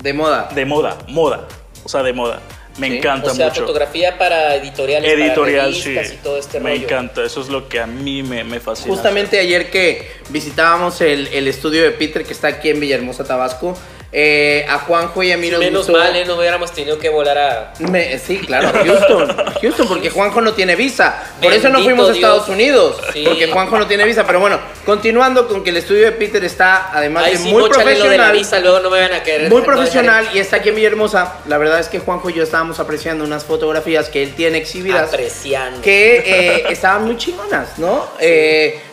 De 0.00 0.12
moda. 0.12 0.48
De 0.54 0.64
moda, 0.64 0.96
moda. 1.08 1.48
O 1.84 1.88
sea, 1.88 2.04
de 2.04 2.12
moda. 2.12 2.40
Me 2.78 2.88
Sí. 2.88 2.96
encanta 2.98 3.30
O 3.32 3.34
sea, 3.34 3.48
mucho. 3.48 3.62
fotografía 3.62 4.16
para 4.18 4.54
editoriales, 4.56 5.12
Editorial, 5.12 5.70
para 5.70 5.72
sí. 5.76 5.94
revistas 5.94 6.12
y 6.14 6.16
todo 6.22 6.38
este 6.38 6.60
me 6.60 6.70
rollo. 6.70 6.84
encanta. 6.84 7.24
Eso 7.24 7.40
es 7.40 7.48
lo 7.48 7.68
que 7.68 7.80
a 7.80 7.86
mí 7.86 8.22
me, 8.22 8.44
me 8.44 8.60
fascina. 8.60 8.94
Justamente 8.94 9.38
ayer 9.40 9.70
que 9.70 10.08
visitábamos 10.30 11.00
el, 11.00 11.26
el 11.28 11.48
estudio 11.48 11.82
de 11.82 11.90
Peter, 11.90 12.24
que 12.24 12.32
está 12.32 12.48
aquí 12.48 12.70
en 12.70 12.78
Villahermosa, 12.80 13.24
Tabasco, 13.24 13.76
eh, 14.10 14.64
a 14.68 14.78
Juanjo 14.78 15.22
y 15.22 15.32
a 15.32 15.36
mí 15.36 15.50
nos 15.50 15.60
Menos 15.60 15.86
gustó- 15.86 15.98
mal, 15.98 16.16
¿eh? 16.16 16.24
No 16.24 16.36
hubiéramos 16.36 16.72
tenido 16.72 16.98
que 16.98 17.10
volar 17.10 17.36
a... 17.36 17.72
Me- 17.80 18.18
sí, 18.18 18.38
claro, 18.38 18.70
Houston. 18.72 19.36
Houston, 19.60 19.86
porque 19.88 20.08
Juanjo 20.08 20.40
no 20.40 20.54
tiene 20.54 20.76
visa. 20.76 21.22
Por 21.42 21.52
eso 21.52 21.68
no 21.68 21.82
fuimos 21.82 22.06
a 22.08 22.12
Dios. 22.12 22.16
Estados 22.16 22.48
Unidos. 22.48 22.96
Sí. 23.12 23.24
Porque 23.26 23.48
Juanjo 23.48 23.78
no 23.78 23.86
tiene 23.86 24.04
visa. 24.04 24.26
Pero 24.26 24.40
bueno, 24.40 24.58
continuando 24.86 25.46
con 25.46 25.62
que 25.62 25.70
el 25.70 25.76
estudio 25.76 26.06
de 26.06 26.12
Peter 26.12 26.42
está, 26.42 26.90
además 26.92 27.24
Ay, 27.26 27.32
de 27.32 27.38
sí, 27.38 27.50
muy 27.52 27.62
móchale 27.64 27.84
lo 27.84 27.88
de 27.90 27.94
la 28.16 28.30
profesional. 28.30 28.32
visa, 28.32 28.60
luego 28.60 28.80
no 28.80 28.90
me 28.90 29.00
van 29.00 29.12
a 29.12 29.22
querer. 29.22 29.50
Muy 29.50 29.60
profesional 29.62 30.26
y 30.32 30.38
está 30.38 30.56
aquí 30.56 30.70
en 30.70 30.76
Villahermosa. 30.76 31.34
La 31.46 31.58
verdad 31.58 31.78
es 31.78 31.88
que 31.88 31.98
Juanjo 31.98 32.30
y 32.30 32.34
yo 32.34 32.42
estábamos 32.42 32.80
apreciando 32.80 33.24
unas 33.24 33.44
fotografías 33.44 34.08
que 34.08 34.22
él 34.22 34.34
tiene 34.34 34.56
exhibidas. 34.58 35.08
Apreciando. 35.12 35.82
que 35.82 36.22
eh, 36.24 36.64
estaban 36.70 37.04
muy 37.04 37.18
chingonas, 37.18 37.78
¿no? 37.78 38.08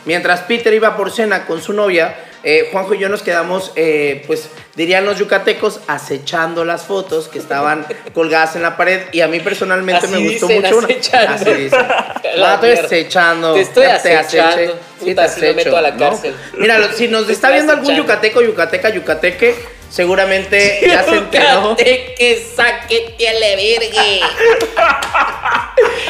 Mientras 0.06 0.42
Peter 0.42 0.74
iba 0.74 0.96
por 0.96 1.10
cena 1.12 1.46
con 1.48 1.62
su 1.62 1.74
novia, 1.74 2.16
eh, 2.46 2.70
Juanjo 2.72 2.94
y 2.94 3.00
yo 3.00 3.10
nos 3.10 3.22
quedamos, 3.24 3.74
eh, 3.76 4.24
pues 4.28 4.50
dirían 4.76 5.04
los 5.06 5.18
yucatecos, 5.20 5.82
acechando 5.88 6.64
las 6.64 6.84
fotos 6.84 7.28
que 7.28 7.40
estaban 7.40 7.86
colgadas 8.14 8.56
en 8.56 8.62
la 8.62 8.78
pared 8.78 9.02
y 9.12 9.20
a 9.22 9.28
mí 9.28 9.40
personalmente 9.42 10.06
Así 10.06 10.16
me 10.16 10.30
gustó 10.30 10.48
dicen, 10.48 10.62
mucho 10.62 10.78
una. 10.78 10.88
acechando. 10.88 11.34
Así 11.34 11.54
dicen. 11.54 11.80
La 12.38 12.54
estoy 12.56 12.72
acechando. 12.72 13.54
Te 13.54 13.62
estoy 13.62 13.86
aceche. 13.86 14.18
acechando. 14.18 14.74
Sí, 15.00 15.06
Puta, 15.10 15.24
te 15.26 15.30
si 15.34 15.42
me 15.42 15.48
acecho, 15.50 15.56
meto 15.66 15.78
a 15.78 15.82
la 15.82 15.92
¿no? 15.92 15.98
cárcel. 15.98 16.36
Mira, 16.58 16.92
si 16.94 17.08
nos 17.08 17.28
Te 17.28 17.34
está 17.34 17.50
viendo 17.52 17.72
algún 17.74 17.96
yucateco, 17.96 18.42
yucateca, 18.42 18.90
yucateque, 18.90 19.56
seguramente 19.90 20.80
ya 20.86 21.04
se 21.04 21.16
enteró. 21.18 21.76
que 21.78 22.46
saquete 22.56 23.30
a 23.30 23.34
la 23.34 23.48
vergue. 23.56 24.22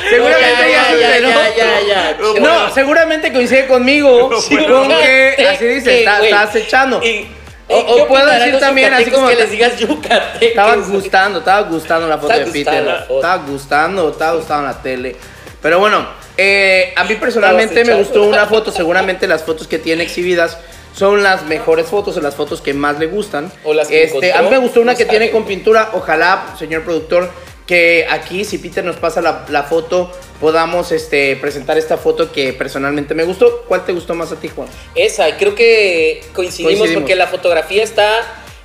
Seguramente 0.10 0.72
ya, 0.72 0.86
se 0.86 1.00
ya, 1.00 1.18
enteró. 1.18 1.30
ya, 1.58 1.80
ya, 1.88 2.18
ya. 2.36 2.40
No, 2.40 2.74
seguramente 2.74 3.32
coincide 3.34 3.68
conmigo 3.68 4.30
con 4.30 4.88
que 4.90 5.48
así 5.50 5.66
dice, 5.66 6.00
está, 6.00 6.24
está 6.24 6.42
acechando. 6.44 7.02
Y- 7.04 7.28
O- 7.68 7.80
¿y 7.80 7.84
o 7.88 7.96
qué 7.96 8.04
puedo 8.04 8.28
decir 8.30 8.60
también 8.60 8.94
así 8.94 9.10
como 9.10 9.28
que 9.28 9.36
les 9.38 9.50
digas 9.50 9.80
yucatecos. 9.80 10.40
Estaba 10.40 10.76
gustando, 10.76 11.40
estaba 11.40 11.62
gustando 11.68 12.08
la 12.08 12.20
foto 12.20 12.34
Está 12.34 12.46
de 12.46 12.52
Peter. 12.52 12.84
foto. 13.08 13.16
Estaba 13.16 13.36
gustando, 13.44 14.10
estaba 14.12 14.34
gustando 14.36 14.68
la 14.68 14.82
tele. 14.84 15.16
Pero 15.64 15.80
bueno, 15.80 16.08
eh, 16.38 16.94
a 16.96 17.04
mí 17.06 17.16
personalmente 17.16 17.84
me 17.84 17.96
gustó 17.96 18.22
una 18.22 18.46
foto. 18.46 18.72
Seguramente 18.72 19.26
las 19.26 19.42
fotos 19.44 19.68
que 19.68 19.80
tiene 19.80 20.04
exhibidas 20.04 20.60
son 20.96 21.24
las 21.24 21.46
mejores 21.46 21.88
fotos 21.88 22.16
o 22.16 22.22
las 22.22 22.36
fotos 22.36 22.62
que 22.62 22.74
más 22.74 23.00
le 23.00 23.08
gustan. 23.08 23.52
O 23.64 23.74
las 23.74 23.90
que 23.90 24.04
este, 24.04 24.32
a 24.34 24.42
mí 24.42 24.50
me 24.50 24.58
gustó 24.58 24.82
una 24.82 24.96
que 24.96 25.06
tiene 25.06 25.30
con 25.30 25.46
pintura. 25.46 25.92
Ojalá, 25.94 26.56
señor 26.58 26.84
productor, 26.84 27.30
que 27.68 28.08
aquí, 28.10 28.46
si 28.46 28.60
Peter 28.60 28.84
nos 28.84 28.96
pasa 28.96 29.22
la, 29.22 29.46
la 29.50 29.64
foto, 29.64 30.10
podamos 30.40 30.94
este, 30.94 31.36
presentar 31.36 31.78
esta 31.78 31.98
foto 31.98 32.32
que 32.32 32.54
personalmente 32.54 33.14
me 33.14 33.26
gustó. 33.26 33.64
¿Cuál 33.68 33.86
te 33.86 33.92
gustó 33.92 34.16
más 34.16 34.32
a 34.32 34.38
ti, 34.38 34.48
Juan? 34.48 34.70
Esa, 34.96 35.36
creo 35.36 35.54
que 35.54 36.24
coincidimos, 36.34 36.78
Coincidimos. 36.80 37.02
porque 37.02 37.16
la 37.16 37.28
fotografía 37.28 37.84
está. 37.84 38.10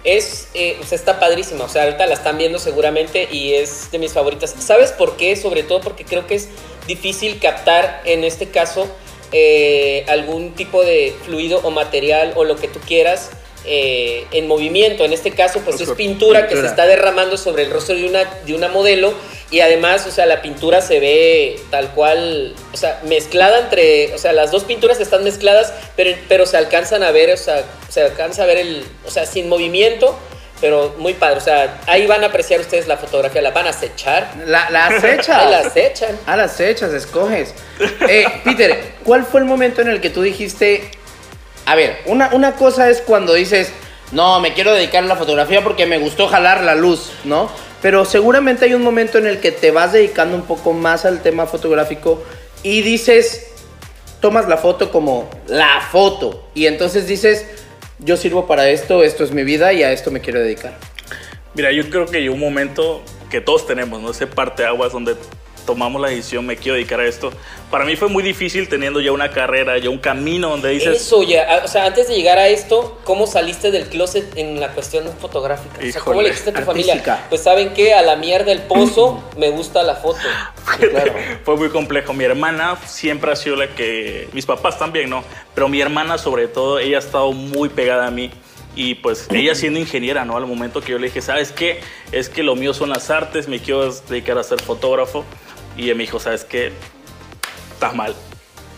Es, 0.03 0.49
eh, 0.55 0.79
o 0.81 0.87
sea, 0.87 0.97
está 0.97 1.19
padrísima. 1.19 1.65
O 1.65 1.69
sea, 1.69 1.83
ahorita 1.83 2.07
la 2.07 2.15
están 2.15 2.39
viendo 2.39 2.59
seguramente 2.61 3.29
y 3.31 3.55
es 3.55 3.91
de 3.91 3.99
mis 3.99 4.13
favoritas. 4.13 4.55
¿Sabes 4.59 4.93
por 4.93 5.17
qué? 5.17 5.35
Sobre 5.35 5.65
todo 5.65 5.81
porque 5.81 6.05
creo 6.05 6.27
que 6.29 6.37
es 6.37 6.49
difícil 6.87 7.41
captar 7.41 8.03
en 8.05 8.23
este 8.25 8.49
caso 8.49 8.89
eh, 9.33 10.05
algún 10.09 10.55
tipo 10.55 10.83
de 10.83 11.15
fluido 11.25 11.61
o 11.63 11.71
material 11.71 12.33
o 12.37 12.45
lo 12.45 12.57
que 12.57 12.69
tú 12.69 12.81
quieras 12.81 13.31
eh, 13.65 14.27
en 14.33 14.49
movimiento. 14.49 15.05
En 15.05 15.13
este 15.13 15.33
caso, 15.33 15.61
pues 15.61 15.77
es 15.77 15.83
Oscar, 15.83 15.97
pintura, 15.97 16.43
que 16.43 16.49
se 16.49 16.63
pintura. 16.63 16.71
está 16.71 16.87
derramando 16.87 17.37
sobre 17.37 17.65
el 17.65 17.71
rostro 17.71 17.95
de 17.95 18.07
una, 18.07 18.25
de 18.25 18.55
una 18.55 18.69
modelo 18.69 19.13
y 19.51 19.61
además, 19.61 20.07
o 20.07 20.11
sea, 20.11 20.27
la 20.27 20.41
pintura 20.41 20.81
se 20.81 20.99
ve 20.99 21.61
tal 21.71 21.93
cual, 21.93 22.55
o 22.73 22.77
sea, 22.77 23.01
mezclada 23.05 23.59
entre, 23.59 24.15
o 24.15 24.19
sea, 24.19 24.33
las 24.33 24.51
dos 24.51 24.65
pinturas 24.65 25.01
están 25.01 25.25
mezcladas, 25.25 25.75
pero, 25.95 26.17
pero 26.29 26.47
se 26.47 26.57
alcanzan 26.57 27.03
a 27.03 27.11
ver, 27.11 27.31
o 27.31 27.37
sea, 27.37 27.65
se 27.89 28.01
alcanza 28.03 28.45
a 28.45 28.47
ver 28.47 28.59
el, 28.59 28.85
o 29.07 29.11
sea, 29.11 29.27
sin 29.27 29.49
movimiento, 29.49 30.17
pero 30.61 30.95
muy 30.99 31.15
padre, 31.15 31.39
o 31.39 31.41
sea, 31.41 31.81
ahí 31.87 32.07
van 32.07 32.23
a 32.23 32.27
apreciar 32.27 32.61
ustedes 32.61 32.87
la 32.87 32.97
fotografía, 32.97 33.41
la 33.41 33.51
van 33.51 33.67
a 33.67 33.71
acechar, 33.71 34.33
La, 34.47 34.71
la 34.71 34.87
acecha. 34.87 35.39
ahí 35.41 35.51
la 35.51 35.59
acechan. 35.61 36.19
A 36.27 36.37
las 36.37 36.53
fechas, 36.53 36.93
escoges. 36.93 37.55
Eh, 38.09 38.27
Peter, 38.45 38.95
¿cuál 39.05 39.25
fue 39.25 39.41
el 39.41 39.47
momento 39.47 39.81
en 39.81 39.89
el 39.89 40.01
que 40.01 40.11
tú 40.11 40.23
dijiste, 40.23 40.91
a 41.67 41.75
ver, 41.75 41.99
una, 42.07 42.31
una 42.33 42.53
cosa 42.57 42.91
es 42.91 43.01
cuando 43.01 43.35
dices, 43.35 43.73
no, 44.13 44.41
me 44.41 44.55
quiero 44.55 44.75
dedicar 44.75 45.05
a 45.05 45.07
la 45.07 45.17
fotografía 45.17 45.63
porque 45.63 45.87
me 45.87 45.99
gustó 45.99 46.29
jalar 46.29 46.63
la 46.63 46.75
luz, 46.75 47.13
¿no? 47.25 47.51
Pero 47.81 48.05
seguramente 48.05 48.67
hay 48.67 48.75
un 48.75 48.83
momento 48.83 49.19
en 49.19 49.27
el 49.27 49.41
que 49.41 49.53
te 49.53 49.71
vas 49.71 49.93
dedicando 49.93 50.37
un 50.37 50.43
poco 50.43 50.73
más 50.73 51.05
al 51.05 51.23
tema 51.23 51.47
fotográfico 51.47 52.23
y 52.63 52.83
dices, 52.83 53.47
tomas 54.21 54.49
la 54.49 54.59
foto 54.59 54.91
como 54.91 55.31
la 55.47 55.81
foto 55.91 56.49
y 56.55 56.67
entonces 56.67 57.07
dices, 57.07 57.47
yo 58.03 58.17
sirvo 58.17 58.47
para 58.47 58.69
esto, 58.69 59.03
esto 59.03 59.25
es 59.25 59.33
mi 59.33 59.45
vida 59.45 59.73
y 59.73 59.83
a 59.83 59.93
esto 59.93 60.11
me 60.11 60.21
quiero 60.21 60.41
dedicar. 60.41 60.77
Mira, 61.55 61.73
yo 61.73 61.89
creo 61.91 62.07
que 62.07 62.19
hay 62.19 62.29
un 62.29 62.39
momento 62.39 63.03
que 63.31 63.41
todos 63.41 63.67
tenemos, 63.67 64.01
¿no? 64.01 64.11
Ese 64.11 64.27
parte 64.27 64.63
de 64.63 64.69
aguas 64.69 64.93
donde 64.93 65.17
tomamos 65.67 66.01
la 66.01 66.09
decisión, 66.09 66.47
me 66.47 66.57
quiero 66.57 66.75
dedicar 66.75 67.01
a 67.01 67.07
esto. 67.07 67.33
Para 67.71 67.85
mí 67.85 67.97
fue 67.97 68.09
muy 68.09 68.23
difícil 68.23 68.69
teniendo 68.69 69.01
ya 69.01 69.13
una 69.13 69.31
carrera, 69.31 69.79
ya 69.79 69.91
un 69.91 69.99
camino 69.99 70.51
donde 70.51 70.71
dices, 70.71 71.03
Eso 71.03 71.23
ya, 71.23 71.63
o 71.65 71.69
sea, 71.69 71.87
antes 71.87 72.09
de 72.09 72.17
llegar 72.17 72.39
a 72.39 72.49
esto, 72.49 72.99
¿cómo 73.05 73.27
saliste 73.27 73.71
del 73.71 73.89
closet 73.89 74.37
en 74.37 74.61
la 74.61 74.73
cuestión 74.73 75.05
fotográfica? 75.21 75.79
O 75.79 75.83
sea, 75.83 76.01
¿cómo 76.01 76.15
Híjole, 76.15 76.23
le 76.23 76.29
dijiste 76.31 76.51
a 76.51 76.55
tu 76.55 76.63
familia? 76.63 76.95
artística. 76.95 77.27
Pues 77.29 77.43
saben 77.43 77.73
qué, 77.75 77.95
a 77.95 78.03
la 78.03 78.17
mierda 78.17 78.53
el 78.53 78.63
pozo, 78.63 79.23
me 79.37 79.51
gusta 79.51 79.83
la 79.83 79.95
foto. 79.95 80.21
Claro. 80.79 81.15
fue 81.45 81.57
muy 81.57 81.69
complejo. 81.69 82.13
Mi 82.13 82.25
hermana 82.25 82.79
siempre 82.87 83.33
ha 83.33 83.37
sido 83.37 83.57
la 83.57 83.69
que, 83.69 84.29
mis 84.33 84.47
papás 84.47 84.79
también, 84.79 85.11
¿no? 85.11 85.25
Pero 85.55 85.69
mi 85.69 85.81
hermana 85.81 86.19
sobre 86.19 86.49
todo, 86.49 86.79
ella 86.79 86.97
ha 86.97 87.01
estado 87.01 87.33
muy 87.33 87.69
pegada 87.69 88.07
a 88.07 88.11
mí. 88.11 88.31
Y 88.77 88.95
pues 88.97 89.27
ella 89.31 89.55
siendo 89.55 89.79
ingeniera, 89.79 90.25
¿no? 90.25 90.37
Al 90.37 90.47
momento 90.47 90.81
que 90.81 90.93
yo 90.93 90.99
le 90.99 91.09
dije, 91.09 91.21
¿sabes 91.21 91.53
qué? 91.53 91.81
Es 92.13 92.29
que 92.29 92.43
lo 92.43 92.55
mío 92.55 92.73
son 92.73 92.91
las 92.91 93.11
artes, 93.11 93.49
me 93.49 93.59
quiero 93.59 93.93
dedicar 93.93 94.39
a 94.39 94.43
ser 94.43 94.61
fotógrafo. 94.63 95.25
Y 95.77 95.85
ella 95.85 95.95
me 95.95 96.05
dijo, 96.05 96.21
¿sabes 96.21 96.45
qué? 96.45 96.73
Estás 97.73 97.95
mal. 97.95 98.15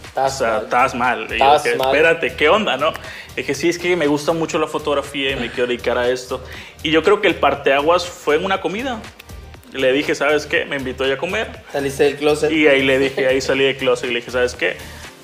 Estás 0.05 0.35
o 0.35 0.39
sea, 0.39 0.53
mal. 0.53 0.63
estás 0.65 0.95
mal. 0.95 1.27
Y 1.35 1.39
yo 1.39 1.55
dije, 1.55 1.77
mal. 1.77 1.89
espérate, 1.89 2.35
¿qué 2.37 2.49
onda, 2.49 2.77
no? 2.77 2.93
Dije, 3.37 3.55
sí, 3.55 3.69
es 3.69 3.79
que 3.79 3.97
me 3.97 4.07
gusta 4.07 4.33
mucho 4.33 4.59
la 4.59 4.67
fotografía 4.67 5.33
y 5.33 5.37
me 5.37 5.51
quiero 5.51 5.69
dedicar 5.69 5.97
a 5.99 6.09
esto. 6.11 6.43
Y 6.83 6.91
yo 6.91 7.03
creo 7.03 7.21
que 7.21 7.29
el 7.29 7.37
parteaguas 7.37 8.07
fue 8.07 8.37
en 8.37 8.45
una 8.45 8.61
comida. 8.61 9.01
Le 9.73 9.93
dije, 9.93 10.15
¿sabes 10.15 10.45
qué? 10.45 10.67
Me 10.67 10.77
invitó 10.77 11.05
ella 11.05 11.15
a 11.15 11.19
comer. 11.19 11.63
Saliste 11.73 12.05
del 12.05 12.17
closet. 12.17 12.53
Y 12.53 12.67
ahí 12.67 12.83
le 12.83 12.99
dije, 12.99 13.27
ahí 13.27 13.41
salí 13.41 13.65
de 13.65 13.77
closet 13.77 14.11
y 14.11 14.13
le 14.13 14.21
dije, 14.21 14.31
¿sabes 14.31 14.55
qué? 14.55 14.77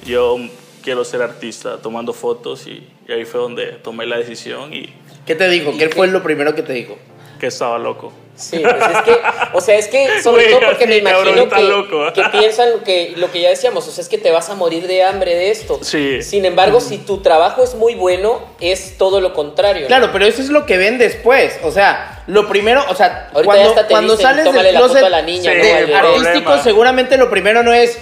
Yo 0.06 0.38
quiero 0.88 1.04
ser 1.04 1.20
artista 1.20 1.76
tomando 1.82 2.14
fotos 2.14 2.66
y, 2.66 2.82
y 3.06 3.12
ahí 3.12 3.26
fue 3.26 3.42
donde 3.42 3.72
tomé 3.72 4.06
la 4.06 4.16
decisión 4.16 4.72
y 4.72 4.88
¿Qué 5.26 5.34
te 5.34 5.46
dijo? 5.50 5.70
¿Y 5.72 5.76
¿Qué 5.76 5.90
qué? 5.90 5.94
fue 5.94 6.06
lo 6.06 6.22
primero 6.22 6.54
que 6.54 6.62
te 6.62 6.72
dijo? 6.72 6.96
que 7.38 7.46
estaba 7.46 7.78
loco. 7.78 8.12
Sí, 8.34 8.58
pues 8.58 8.74
es 8.74 9.02
que, 9.02 9.16
o 9.52 9.60
sea, 9.60 9.76
es 9.76 9.88
que 9.88 10.22
sobre 10.22 10.46
todo 10.46 10.60
porque 10.66 10.86
me 10.86 10.96
imagino 10.96 11.48
que, 11.48 11.62
loco. 11.62 12.12
que 12.12 12.22
piensan 12.38 12.70
lo 12.70 12.82
que, 12.82 13.12
lo 13.16 13.30
que 13.30 13.40
ya 13.42 13.50
decíamos, 13.50 13.86
o 13.86 13.90
sea, 13.90 14.02
es 14.02 14.08
que 14.08 14.18
te 14.18 14.30
vas 14.30 14.48
a 14.48 14.54
morir 14.54 14.86
de 14.86 15.02
hambre 15.02 15.34
de 15.34 15.50
esto. 15.50 15.78
Sí. 15.82 16.22
Sin 16.22 16.44
embargo, 16.44 16.80
si 16.80 16.98
tu 16.98 17.18
trabajo 17.18 17.62
es 17.62 17.74
muy 17.74 17.94
bueno, 17.94 18.40
es 18.60 18.96
todo 18.96 19.20
lo 19.20 19.34
contrario. 19.34 19.82
¿no? 19.82 19.88
Claro, 19.88 20.10
pero 20.12 20.24
eso 20.24 20.40
es 20.42 20.48
lo 20.50 20.66
que 20.66 20.78
ven 20.78 20.98
después. 20.98 21.58
O 21.62 21.70
sea, 21.70 22.22
lo 22.26 22.48
primero, 22.48 22.84
o 22.88 22.94
sea, 22.94 23.30
Ahorita 23.34 23.54
ya 23.56 23.62
cuando, 23.62 23.68
hasta 23.68 23.86
te 23.86 23.92
cuando 23.92 24.16
dicen, 24.16 24.30
sales 24.30 24.44
del 24.52 24.74
la 24.74 24.80
foto 24.80 24.92
closet 24.92 25.04
a 25.04 25.10
la 25.10 25.22
niña, 25.22 25.52
Sí, 25.52 25.58
¿no? 25.90 25.96
artístico, 25.96 26.32
problema. 26.44 26.62
seguramente 26.62 27.16
lo 27.18 27.30
primero 27.30 27.62
no 27.62 27.72
es, 27.72 27.98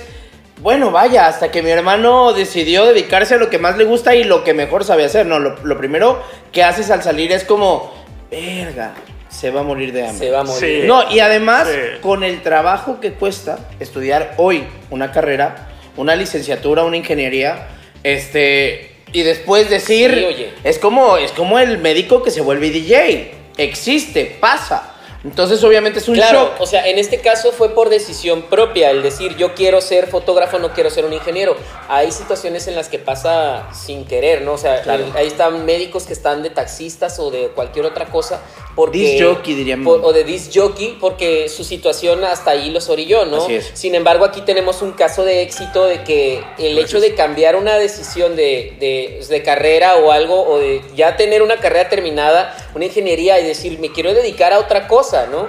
bueno, 0.67 0.91
vaya, 0.91 1.29
hasta 1.29 1.53
que 1.53 1.63
mi 1.63 1.71
hermano 1.71 2.33
decidió 2.33 2.87
dedicarse 2.87 3.35
a 3.35 3.37
lo 3.37 3.49
que 3.51 3.59
más 3.61 3.77
le 3.79 3.85
gusta 3.85 4.17
y 4.17 4.25
lo 4.25 4.43
que 4.43 4.53
mejor 4.53 4.83
sabe 4.83 5.05
hacer. 5.05 5.25
No, 5.25 5.39
lo, 5.39 5.55
lo 5.63 5.79
primero 5.79 6.21
que 6.51 6.65
haces 6.65 6.91
al 6.91 7.05
salir 7.05 7.31
es 7.31 7.45
como, 7.45 7.95
verga, 8.33 8.93
se 9.29 9.53
va 9.53 9.61
a 9.61 9.63
morir 9.63 9.93
de 9.93 10.09
hambre. 10.09 10.27
Se 10.27 10.33
va 10.33 10.41
a 10.41 10.43
morir. 10.43 10.81
Sí. 10.83 10.89
No, 10.89 11.09
y 11.09 11.21
además, 11.21 11.69
Sí. 11.71 12.01
con 12.03 12.25
el 12.25 12.43
trabajo 12.43 12.99
que 12.99 13.13
cuesta 13.13 13.61
estudiar 13.79 14.35
hoy 14.39 14.65
una 14.91 15.13
carrera, 15.13 15.69
una 15.97 16.17
licenciatura, 16.17 16.83
una 16.83 16.97
ingeniería, 16.97 17.69
este, 18.03 18.91
y 19.13 19.23
después 19.23 19.71
decir, 19.71 20.13
Sí, 20.19 20.25
oye. 20.25 20.55
es 20.65 20.81
como, 20.81 21.17
es 21.17 21.31
como 21.31 21.61
el 21.61 21.79
médico 21.79 22.25
que 22.25 22.33
se 22.33 22.41
vuelve 22.41 22.71
DJ. 22.71 23.35
Existe, 23.57 24.37
pasa. 24.41 24.96
Entonces, 25.27 25.63
obviamente 25.65 25.99
es 25.99 26.09
un 26.09 26.15
Claro, 26.15 26.39
shock. 26.53 26.61
o 26.61 26.67
sea, 26.67 26.87
en 26.89 26.99
este 26.99 27.21
caso 27.21 27.51
fue 27.51 27.75
por 27.75 27.89
decisión 27.89 28.43
propia, 28.43 28.91
el 28.91 29.03
decir 29.03 29.37
yo 29.37 29.55
quiero 29.55 29.81
ser 29.81 30.07
fotógrafo, 30.07 30.61
no 30.61 30.73
quiero 30.73 30.89
ser 30.89 31.05
un 31.05 31.13
ingeniero. 31.13 31.57
Hay 31.89 32.13
situaciones 32.13 32.69
en 32.69 32.77
las 32.77 32.89
que 32.89 33.01
pasa 33.01 33.69
sin 33.75 34.05
querer, 34.05 34.43
¿no? 34.43 34.53
O 34.53 34.59
sea, 34.59 34.83
Claro. 34.83 35.05
el- 35.05 35.17
ahí 35.17 35.27
están 35.27 35.65
médicos 35.67 36.05
que 36.05 36.13
están 36.13 36.45
de 36.45 36.51
taxistas 36.51 37.19
o 37.19 37.33
de 37.33 37.49
cualquier 37.49 37.87
otra 37.87 38.07
cosa. 38.07 38.41
Porque, 38.77 38.99
Disc 38.99 39.25
jockey, 39.25 39.55
dirían. 39.55 39.83
por- 39.85 40.05
o 40.05 40.13
de 40.13 40.23
disc 40.23 40.53
jockey, 40.55 40.99
porque 41.01 41.49
su 41.49 41.65
situación 41.65 42.23
hasta 42.25 42.51
ahí 42.51 42.69
los 42.71 42.91
orilló, 42.91 43.25
¿no? 43.25 43.39
Así 43.43 43.55
es. 43.55 43.71
Sin 43.73 43.95
embargo, 43.95 44.25
aquí 44.27 44.43
tenemos 44.43 44.83
un 44.83 44.93
caso 44.93 45.25
de 45.25 45.41
éxito 45.43 45.87
de 45.87 46.05
que 46.05 46.45
el 46.59 46.79
hecho 46.79 47.01
de 47.01 47.15
cambiar 47.15 47.57
una 47.57 47.79
decisión 47.79 48.37
de, 48.37 48.77
de- 48.79 49.25
de 49.27 49.43
carrera 49.43 49.97
o 49.97 50.13
algo, 50.13 50.47
o 50.47 50.59
de 50.59 50.83
ya 50.95 51.17
tener 51.17 51.41
una 51.43 51.57
carrera 51.57 51.89
terminada, 51.89 52.55
una 52.75 52.85
ingeniería, 52.85 53.41
y 53.41 53.45
decir, 53.47 53.79
me 53.79 53.91
quiero 53.91 54.13
dedicar 54.13 54.53
a 54.53 54.59
otra 54.59 54.87
cosa, 54.89 55.16
¿no? 55.25 55.49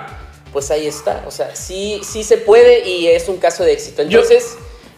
Pues 0.54 0.72
ahí 0.72 0.88
está. 0.88 1.24
O 1.28 1.32
sea, 1.32 1.54
sí, 1.56 2.00
sí 2.04 2.24
se 2.24 2.38
puede 2.38 2.88
y 2.88 3.08
es 3.08 3.28
un 3.28 3.38
caso 3.38 3.66
de 3.66 3.74
éxito. 3.74 4.04
Yo- 4.04 4.22
Entonces, 4.22 4.58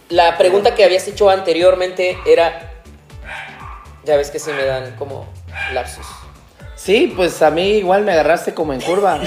la 0.10 0.38
pregunta 0.38 0.76
que 0.76 0.84
habías 0.84 1.08
hecho 1.08 1.30
anteriormente 1.32 2.18
era. 2.28 2.72
Ya 4.06 4.16
ves 4.16 4.30
que 4.30 4.38
se 4.40 4.54
me 4.54 4.64
dan 4.64 4.96
como 4.96 5.28
lapsus. 5.74 6.06
Sí, 6.76 7.12
pues 7.16 7.42
a 7.42 7.50
mí 7.52 7.72
igual 7.80 8.04
me 8.04 8.14
agarraste 8.14 8.54
como 8.54 8.72
en 8.74 8.80
curva. 8.82 9.20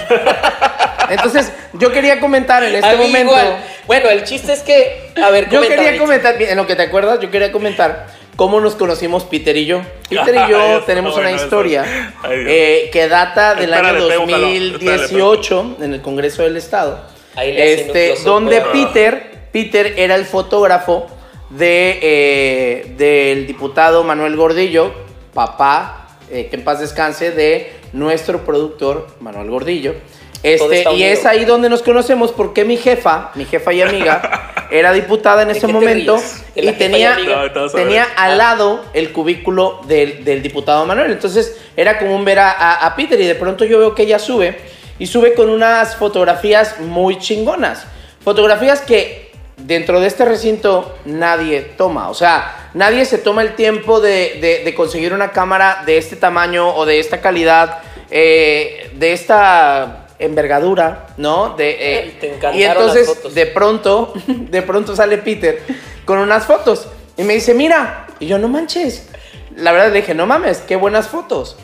Entonces, 1.10 1.52
yo 1.74 1.92
quería 1.92 2.18
comentar 2.20 2.62
en 2.64 2.74
este 2.76 2.88
A 2.88 2.92
mí 2.92 3.06
momento. 3.06 3.32
igual. 3.32 3.56
Bueno, 3.86 4.08
el 4.08 4.24
chiste 4.24 4.52
es 4.52 4.60
que. 4.60 5.12
A 5.22 5.30
ver, 5.30 5.48
Yo 5.50 5.60
quería 5.60 5.98
comentar, 5.98 6.40
en 6.40 6.56
lo 6.56 6.66
que 6.66 6.76
te 6.76 6.82
acuerdas, 6.82 7.20
yo 7.20 7.30
quería 7.30 7.52
comentar 7.52 8.06
cómo 8.36 8.60
nos 8.60 8.74
conocimos 8.74 9.24
Peter 9.24 9.56
y 9.56 9.66
yo. 9.66 9.82
Peter 10.08 10.34
y 10.34 10.38
yo 10.50 10.82
tenemos 10.86 11.12
bueno 11.14 11.28
una 11.30 11.36
historia 11.42 12.12
eh, 12.30 12.90
que 12.92 13.08
data 13.08 13.54
del 13.54 13.70
Espérale, 13.72 13.98
año 13.98 14.08
pego 14.08 14.22
un 14.24 14.30
jalón. 14.30 14.72
2018 14.72 15.76
en 15.80 15.94
el 15.94 16.02
Congreso 16.02 16.42
del 16.42 16.56
Estado. 16.56 17.00
Ahí 17.34 17.52
le 17.52 17.72
Este, 17.74 18.14
donde 18.24 18.60
pero- 18.60 18.72
Peter, 18.72 19.30
Peter 19.52 19.94
era 19.96 20.14
el 20.16 20.24
fotógrafo 20.24 21.06
de, 21.50 21.98
eh, 22.02 22.94
del 22.96 23.46
diputado 23.46 24.04
Manuel 24.04 24.36
Gordillo, 24.36 24.92
papá, 25.34 26.08
eh, 26.30 26.46
que 26.48 26.56
en 26.56 26.64
paz 26.64 26.80
descanse, 26.80 27.30
de 27.30 27.72
nuestro 27.92 28.44
productor 28.44 29.08
Manuel 29.20 29.50
Gordillo. 29.50 29.94
Este, 30.42 30.82
y 30.96 31.02
es 31.04 31.24
ahí 31.26 31.44
donde 31.44 31.68
nos 31.68 31.82
conocemos 31.82 32.32
porque 32.32 32.64
mi 32.64 32.76
jefa, 32.76 33.30
mi 33.36 33.44
jefa 33.44 33.72
y 33.72 33.82
amiga, 33.82 34.66
era 34.70 34.92
diputada 34.92 35.42
en 35.42 35.48
¿De 35.48 35.52
ese 35.58 35.66
te 35.68 35.72
momento 35.72 36.16
y 36.56 36.72
tenía? 36.72 37.16
No, 37.54 37.70
tenía 37.70 38.06
al 38.16 38.38
lado 38.38 38.84
el 38.92 39.12
cubículo 39.12 39.80
del, 39.86 40.24
del 40.24 40.42
diputado 40.42 40.84
Manuel. 40.84 41.12
Entonces 41.12 41.56
era 41.76 41.98
común 41.98 42.24
ver 42.24 42.40
a, 42.40 42.50
a- 42.50 42.86
a 42.86 42.96
Peter 42.96 43.20
y 43.20 43.26
de 43.26 43.34
pronto 43.36 43.64
yo 43.64 43.78
veo 43.78 43.94
que 43.94 44.02
ella 44.02 44.18
sube 44.18 44.58
y 44.98 45.06
sube 45.06 45.34
con 45.34 45.48
unas 45.48 45.94
fotografías 45.96 46.80
muy 46.80 47.18
chingonas. 47.18 47.86
Fotografías 48.24 48.80
que 48.80 49.30
dentro 49.58 50.00
de 50.00 50.08
este 50.08 50.24
recinto 50.24 50.96
nadie 51.04 51.60
toma. 51.60 52.08
O 52.10 52.14
sea, 52.14 52.70
nadie 52.74 53.04
se 53.04 53.18
toma 53.18 53.42
el 53.42 53.54
tiempo 53.54 54.00
de, 54.00 54.38
de- 54.40 54.62
de 54.64 54.74
conseguir 54.74 55.12
una 55.12 55.30
cámara 55.30 55.82
de 55.86 55.98
este 55.98 56.16
tamaño 56.16 56.74
o 56.74 56.84
de 56.84 56.98
esta 56.98 57.20
calidad, 57.20 57.78
eh, 58.10 58.90
de 58.94 59.12
esta 59.12 60.01
envergadura, 60.24 61.08
¿no? 61.16 61.50
De, 61.56 61.70
eh, 61.78 62.16
te 62.20 62.38
y 62.56 62.62
entonces 62.62 63.06
las 63.08 63.16
fotos. 63.16 63.34
de 63.34 63.46
pronto, 63.46 64.12
de 64.26 64.62
pronto 64.62 64.94
sale 64.96 65.18
Peter 65.18 65.60
con 66.04 66.18
unas 66.18 66.46
fotos 66.46 66.88
y 67.16 67.22
me 67.24 67.34
dice, 67.34 67.54
mira, 67.54 68.06
y 68.20 68.26
yo 68.26 68.38
no 68.38 68.48
manches. 68.48 69.08
La 69.56 69.72
verdad 69.72 69.92
le 69.92 70.00
dije, 70.00 70.14
no 70.14 70.26
mames, 70.26 70.58
qué 70.58 70.76
buenas 70.76 71.08
fotos. 71.08 71.56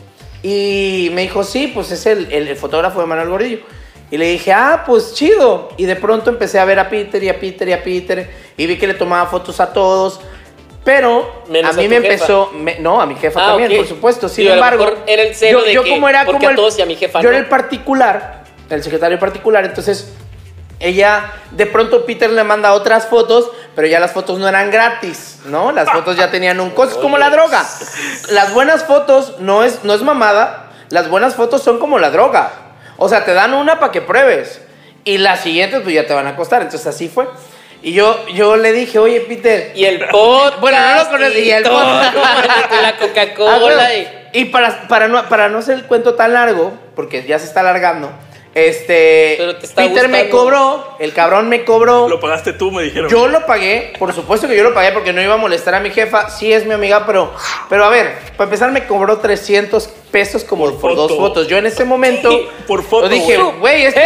Y 0.43 1.09
me 1.13 1.23
dijo, 1.23 1.43
sí, 1.43 1.67
pues 1.73 1.91
es 1.91 2.05
el, 2.05 2.31
el- 2.31 2.47
el 2.47 2.55
fotógrafo 2.55 2.99
de 3.01 3.07
Manuel 3.07 3.29
Gordillo. 3.29 3.59
Y 4.11 4.17
le 4.17 4.25
dije, 4.31 4.53
ah, 4.53 4.83
pues 4.85 5.13
chido. 5.13 5.69
Y 5.77 5.85
de 5.85 5.95
pronto 5.95 6.29
empecé 6.29 6.59
a 6.59 6.65
ver 6.65 6.79
a 6.79 6.89
Peter 6.89 7.21
y 7.23 7.29
a 7.29 7.39
Peter 7.39 7.67
y 7.67 7.73
a 7.73 7.83
Peter 7.83 8.29
y 8.57 8.65
vi 8.65 8.77
que 8.77 8.87
le 8.87 8.93
tomaba 8.93 9.29
fotos 9.29 9.59
a 9.59 9.73
todos. 9.73 10.19
Pero 10.83 11.43
Menos 11.49 11.75
a 11.75 11.77
mí 11.79 11.85
a 11.85 11.89
me 11.89 11.95
jefa. 11.97 12.13
empezó, 12.13 12.51
me- 12.55 12.79
no, 12.79 13.01
a 13.01 13.05
mi 13.05 13.15
jefa 13.15 13.39
Ah, 13.43 13.47
también, 13.49 13.75
por 13.75 13.85
supuesto. 13.87 14.29
Sin 14.29 14.45
Digo, 14.45 14.55
embargo, 14.55 14.85
era 15.05 15.23
el 15.23 15.35
celo 15.35 15.59
yo, 15.59 15.65
de 15.65 15.73
yo 15.73 15.83
que, 15.83 15.89
como 15.91 16.07
era 16.09 16.25
como 16.25 16.39
a 16.47 16.49
el, 16.51 16.55
todos 16.55 16.79
y 16.79 16.81
a 16.81 16.85
mi 16.85 16.95
jefa 16.95 17.19
yo 17.21 17.25
no. 17.29 17.35
era 17.35 17.37
el 17.39 17.49
particular, 17.49 18.38
el 18.69 18.83
secretario 18.83 19.17
particular, 19.19 19.65
entonces 19.65 20.11
ella, 20.79 21.33
de 21.51 21.65
pronto 21.65 22.05
Peter 22.05 22.29
le 22.29 22.43
manda 22.43 22.73
otras 22.73 23.07
fotos, 23.07 23.51
pero 23.75 23.87
ya 23.87 23.99
las 23.99 24.11
fotos 24.11 24.39
no 24.39 24.47
eran 24.47 24.71
gratis, 24.71 25.39
¿no? 25.45 25.71
Las 25.73 25.89
fotos 25.91 26.15
ya 26.15 26.31
tenían 26.31 26.59
un 26.61 26.69
costo, 26.69 27.01
como 27.01 27.17
la 27.17 27.29
droga. 27.29 27.65
Las 28.31 28.53
buenas 28.53 28.85
fotos 28.85 29.35
no 29.39 29.63
es, 29.63 29.83
no 29.83 29.93
es 29.93 30.01
mamada, 30.01 30.71
las 30.89 31.09
buenas 31.09 31.35
fotos 31.35 31.63
son 31.63 31.79
como 31.79 31.99
la 31.99 32.11
droga. 32.11 32.51
O 32.97 33.09
sea, 33.09 33.25
te 33.25 33.33
dan 33.33 33.53
una 33.53 33.79
para 33.79 33.91
que 33.91 34.01
pruebes 34.01 34.61
y 35.03 35.17
las 35.17 35.41
siguientes 35.41 35.81
pues 35.81 35.93
ya 35.95 36.05
te 36.07 36.13
van 36.13 36.27
a 36.27 36.35
costar, 36.37 36.61
entonces 36.61 36.87
así 36.87 37.09
fue. 37.09 37.27
Y 37.81 37.93
yo, 37.93 38.25
yo 38.27 38.55
le 38.57 38.71
dije, 38.73 38.99
oye 38.99 39.21
Peter, 39.21 39.71
Y 39.75 39.85
el 39.85 40.05
podcast. 40.09 40.59
Bueno, 40.61 40.77
no 40.95 41.03
lo 41.03 41.09
conocí, 41.09 41.39
y 41.39 41.51
el 41.51 41.63
cómprate 41.63 42.17
la 42.81 42.87
Ah, 42.89 42.95
Coca-Cola. 42.99 43.59
bueno. 43.59 43.81
y- 44.33 44.39
Y 44.41 44.45
para, 44.45 44.87
para, 44.87 45.07
no, 45.07 45.27
para 45.27 45.49
no 45.49 45.59
hacer 45.59 45.75
el 45.75 45.85
cuento 45.85 46.13
tan 46.15 46.33
largo, 46.33 46.73
porque 46.95 47.23
ya 47.25 47.39
se 47.39 47.45
está 47.45 47.61
alargando, 47.61 48.11
este. 48.55 49.35
Pero 49.37 49.55
te 49.57 49.65
está 49.65 49.83
Peter 49.83 50.09
me 50.09 50.29
cobró, 50.29 50.95
el 50.99 51.13
cabrón 51.13 51.49
me 51.49 51.63
cobró. 51.65 52.09
Lo 52.09 52.19
pagaste 52.19 52.53
tú, 52.53 52.71
me 52.71 52.83
dijeron. 52.83 53.09
Yo 53.09 53.27
lo 53.27 53.45
pagué, 53.45 53.93
por 53.99 54.13
supuesto 54.13 54.47
que 54.47 54.55
yo 54.57 54.63
lo 54.63 54.73
pagué 54.73 54.91
porque 54.91 55.13
no 55.13 55.21
iba 55.21 55.35
a 55.35 55.37
molestar 55.37 55.75
a 55.75 55.79
mi 55.79 55.91
jefa. 55.91 56.29
Sí 56.29 56.51
es 56.51 56.65
mi 56.65 56.73
amiga, 56.73 57.05
pero, 57.05 57.31
pero 57.69 57.85
a 57.85 57.89
ver, 57.89 58.15
para 58.37 58.45
empezar 58.45 58.71
me 58.71 58.85
cobró 58.87 59.19
300 59.19 59.87
pesos 60.09 60.43
como 60.43 60.65
por, 60.65 60.79
Por 60.79 60.95
dos 60.95 61.11
foto. 61.11 61.21
fotos. 61.21 61.47
Yo 61.47 61.57
en 61.57 61.67
ese 61.67 61.85
momento 61.85 62.31
Por 62.67 62.81
foto, 62.83 63.05
yo 63.05 63.13
dije, 63.13 63.37
güey. 63.37 63.85
este 63.85 64.01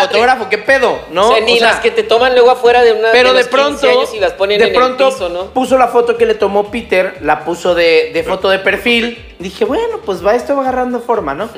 fotógrafo, 0.00 0.48
¿qué 0.48 0.58
pedo? 0.58 0.98
¿No? 1.10 1.28
o 1.28 1.32
sea, 1.32 1.40
ni 1.44 1.54
O 1.54 1.58
sea, 1.58 1.68
las 1.68 1.80
que 1.80 1.92
te 1.92 2.02
toman 2.02 2.34
luego 2.34 2.50
afuera 2.50 2.82
de 2.82 2.92
una 2.92 3.12
pero 3.12 3.32
de, 3.32 3.44
de 3.44 3.44
los 3.44 3.48
15 3.48 3.50
pronto, 3.80 3.88
años 4.00 4.14
y 4.14 4.18
las 4.18 4.32
ponen 4.32 4.58
de 4.58 4.66
en 4.66 4.74
pronto 4.74 5.06
el 5.06 5.12
piso, 5.12 5.28
¿no? 5.28 5.44
puso 5.52 5.78
la 5.78 5.86
foto 5.86 6.16
que 6.16 6.26
le 6.26 6.34
tomó 6.34 6.72
Peter, 6.72 7.18
la 7.20 7.44
puso 7.44 7.76
de, 7.76 8.10
de 8.12 8.22
foto 8.24 8.48
de 8.50 8.58
perfil. 8.58 9.24
Dije, 9.38 9.64
bueno, 9.64 10.00
pues 10.04 10.26
va, 10.26 10.34
esto 10.34 10.56
va 10.56 10.62
agarrando 10.62 10.98
forma, 11.00 11.34
¿no? 11.34 11.48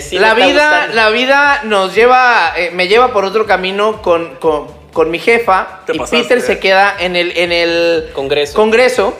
Sí 0.00 0.18
la 0.18 0.34
vida, 0.34 0.88
la 0.88 1.10
vida 1.10 1.60
nos 1.64 1.94
lleva, 1.94 2.52
eh, 2.56 2.70
me 2.72 2.88
lleva 2.88 3.12
por 3.12 3.24
otro 3.24 3.46
camino 3.46 4.00
con, 4.02 4.36
con, 4.36 4.68
con 4.92 5.10
mi 5.10 5.18
jefa 5.18 5.80
y 5.92 5.98
pasaste. 5.98 6.22
Peter 6.22 6.40
se 6.40 6.58
queda 6.58 6.94
en 6.98 7.16
el, 7.16 7.36
en 7.36 7.52
el 7.52 8.10
Congreso. 8.12 8.54
congreso 8.54 9.14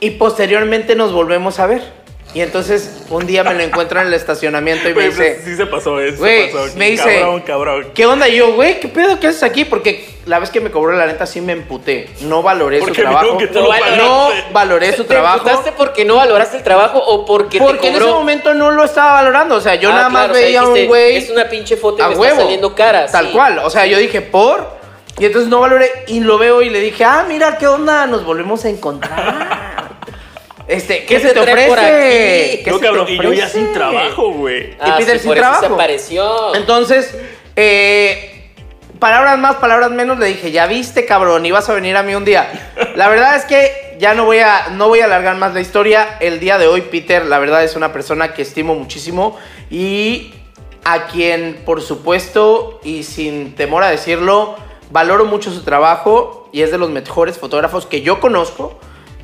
y 0.00 0.10
posteriormente 0.10 0.94
nos 0.94 1.12
volvemos 1.12 1.58
a 1.58 1.66
ver. 1.66 1.95
Y 2.36 2.42
entonces 2.42 3.02
un 3.08 3.26
día 3.26 3.42
me 3.44 3.54
lo 3.54 3.62
encuentro 3.62 3.98
en 3.98 4.08
el 4.08 4.12
estacionamiento 4.12 4.90
y 4.90 4.94
me 4.94 5.08
Güey, 5.08 5.16
pues, 5.16 5.38
dice, 5.38 5.40
sí 5.42 5.56
se 5.56 5.64
pasó 5.64 5.98
eso. 6.00 6.18
Güey, 6.18 6.50
se 6.50 6.54
pasó. 6.54 6.76
me 6.76 6.90
dice- 6.90 7.20
Cabrón, 7.20 7.40
cabrón. 7.40 7.86
¿qué 7.94 8.04
onda? 8.04 8.28
Y 8.28 8.36
yo, 8.36 8.52
güey, 8.52 8.78
¿qué 8.78 8.88
pedo? 8.88 9.18
¿Qué 9.18 9.28
haces 9.28 9.42
aquí? 9.42 9.64
Porque 9.64 10.06
la 10.26 10.38
vez 10.38 10.50
que 10.50 10.60
me 10.60 10.70
cobró 10.70 10.92
la 10.94 11.06
neta 11.06 11.24
sí 11.24 11.40
me 11.40 11.52
emputé. 11.54 12.10
No 12.20 12.42
valoré 12.42 12.80
su 12.80 12.84
Porque 12.84 13.00
vio 13.00 13.10
trabajo. 13.10 13.38
que 13.38 13.46
No 13.46 13.60
lo 13.62 13.68
valoraste. 13.68 13.96
No 13.96 14.28
valoré 14.52 14.92
su 14.94 15.04
¿Te 15.04 15.14
trabajo. 15.14 15.36
emputaste 15.38 15.72
porque 15.72 16.04
no 16.04 16.16
valoraste 16.16 16.58
el 16.58 16.62
trabajo 16.62 16.98
o 16.98 17.24
porque, 17.24 17.56
Porque 17.58 17.78
te 17.78 17.86
en 17.88 17.92
cobró? 17.94 18.06
ese 18.08 18.14
momento 18.14 18.52
no 18.52 18.70
lo 18.70 18.84
estaba 18.84 19.12
valorando. 19.14 19.54
O 19.54 19.60
sea, 19.62 19.76
yo 19.76 19.88
Ah, 19.88 19.92
nada 19.94 20.10
claro, 20.10 20.28
más 20.28 20.30
o 20.30 20.34
sea, 20.34 20.42
veía 20.46 20.60
dijiste, 20.60 20.82
un 20.82 20.88
güey. 20.88 21.16
Es 21.16 21.30
una 21.30 21.48
pinche 21.48 21.78
foto 21.78 22.00
y 22.00 22.02
a 22.02 22.08
me 22.08 22.16
huevo. 22.16 22.24
está 22.32 22.42
saliendo 22.42 22.74
cara. 22.74 23.06
Tal 23.06 23.28
sí. 23.28 23.32
cual. 23.32 23.60
O 23.60 23.70
sea, 23.70 23.86
yo 23.86 23.96
dije, 23.96 24.20
por. 24.20 24.76
Y 25.18 25.24
entonces 25.24 25.48
no 25.48 25.60
valoré. 25.60 25.90
Y 26.08 26.20
lo 26.20 26.36
veo 26.36 26.60
y 26.60 26.68
le 26.68 26.80
dije, 26.80 27.02
ah, 27.02 27.24
mira, 27.26 27.56
¿qué 27.56 27.66
onda? 27.66 28.06
Nos 28.06 28.26
volvemos 28.26 28.62
a 28.66 28.68
encontrar. 28.68 29.65
Este, 30.68 31.00
¿qué, 31.00 31.06
¿Qué 31.06 31.20
se 31.20 31.28
te 31.32 31.40
trae 31.40 31.68
por 31.68 31.78
ofrece? 31.78 32.52
aquí? 32.54 32.64
¿Qué 32.64 32.70
No, 32.70 32.76
se 32.76 32.80
te 32.82 32.86
cabrón, 32.86 33.06
y 33.08 33.16
yo 33.16 33.22
ya 33.32 33.44
ofrece? 33.46 33.50
sin 33.64 33.72
trabajo, 33.72 34.30
güey. 34.32 34.70
Y 34.70 34.76
Ah, 34.80 34.94
Peter 34.98 35.14
sí, 35.16 35.22
sin 35.22 35.28
por 35.30 35.38
eso 35.38 35.46
se 35.46 35.50
trabajo. 35.60 35.74
apareció. 35.74 36.54
Entonces, 36.56 37.14
eh, 37.54 38.50
palabras 38.98 39.38
más, 39.38 39.56
palabras 39.56 39.90
menos, 39.92 40.18
le 40.18 40.26
dije, 40.26 40.50
ya 40.50 40.66
viste, 40.66 41.04
cabrón, 41.06 41.46
ibas 41.46 41.68
a 41.68 41.74
venir 41.74 41.96
a 41.96 42.02
mí 42.02 42.14
un 42.14 42.24
día. 42.24 42.72
La 42.96 43.08
verdad 43.08 43.36
es 43.36 43.44
que 43.44 43.96
ya 44.00 44.14
no 44.14 44.24
voy 44.24 44.38
a, 44.40 44.68
no 44.72 44.88
voy 44.88 45.00
a 45.00 45.04
alargar 45.04 45.36
más 45.36 45.54
la 45.54 45.60
historia. 45.60 46.16
El 46.20 46.40
día 46.40 46.58
de 46.58 46.66
hoy, 46.66 46.80
Peter, 46.82 47.24
la 47.26 47.38
verdad 47.38 47.62
es 47.62 47.76
una 47.76 47.92
persona 47.92 48.34
que 48.34 48.42
estimo 48.42 48.74
muchísimo 48.74 49.38
y 49.70 50.34
a 50.84 51.06
quien, 51.06 51.62
por 51.64 51.80
supuesto, 51.82 52.80
y 52.84 53.02
sin 53.04 53.54
temor 53.54 53.82
a 53.84 53.90
decirlo, 53.90 54.56
valoro 54.90 55.24
mucho 55.24 55.50
su 55.52 55.62
trabajo 55.62 56.48
y 56.52 56.62
es 56.62 56.70
de 56.70 56.78
los 56.78 56.90
mejores 56.90 57.38
fotógrafos 57.38 57.86
que 57.86 58.02
yo 58.02 58.20
conozco 58.20 58.78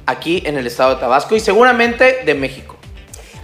aquí 0.06 0.42
en 0.46 0.56
el 0.58 0.66
estado 0.66 0.94
de 0.94 1.00
Tabasco 1.00 1.34
y 1.36 1.40
seguramente 1.40 2.20
de 2.24 2.34
México. 2.34 2.76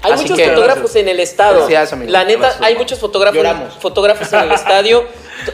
Hay 0.02 0.12
Así 0.12 0.22
muchos 0.24 0.38
que- 0.38 0.48
fotógrafos 0.50 0.94
en 0.96 1.08
el 1.08 1.18
estado. 1.20 1.64
Amigo. 1.92 2.10
La 2.10 2.24
neta, 2.24 2.38
Gracias. 2.40 2.62
hay 2.62 2.76
muchos 2.76 2.98
fotógrafos, 3.00 3.74
fotógrafos 3.80 4.32
en 4.32 4.40
el 4.40 4.52
estadio. 4.52 5.04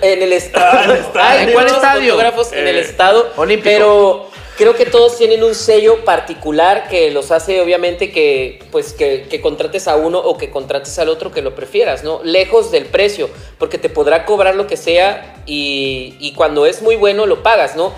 En 0.02 0.22
el 0.22 0.32
estadio. 0.32 1.04
Hay 1.14 1.44
¿En 1.46 1.52
cuál 1.52 1.66
estadio? 1.66 2.12
fotógrafos 2.12 2.52
en 2.52 2.68
el 2.68 2.76
Eh, 2.76 2.80
estado. 2.80 3.32
Olímpico. 3.36 3.64
Pero 3.70 4.26
creo 4.58 4.74
que 4.76 4.84
todos 4.86 5.16
tienen 5.16 5.42
un 5.42 5.54
sello 5.54 6.04
particular 6.04 6.88
que 6.88 7.10
los 7.10 7.30
hace, 7.30 7.60
obviamente, 7.62 8.10
que 8.12 8.62
pues 8.70 8.92
que, 8.92 9.26
que 9.30 9.40
contrates 9.40 9.88
a 9.88 9.96
uno 9.96 10.18
o 10.18 10.36
que 10.36 10.50
contrates 10.50 10.98
al 10.98 11.08
otro 11.08 11.32
que 11.32 11.40
lo 11.42 11.54
prefieras, 11.54 12.04
¿no? 12.04 12.20
Lejos 12.22 12.70
del 12.70 12.84
precio, 12.84 13.30
porque 13.58 13.78
te 13.78 13.88
podrá 13.88 14.26
cobrar 14.26 14.54
lo 14.56 14.66
que 14.66 14.76
sea 14.76 15.36
y, 15.46 16.16
y 16.20 16.32
cuando 16.34 16.66
es 16.66 16.82
muy 16.82 16.96
bueno 16.96 17.24
lo 17.26 17.42
pagas, 17.42 17.76
¿no? 17.76 17.92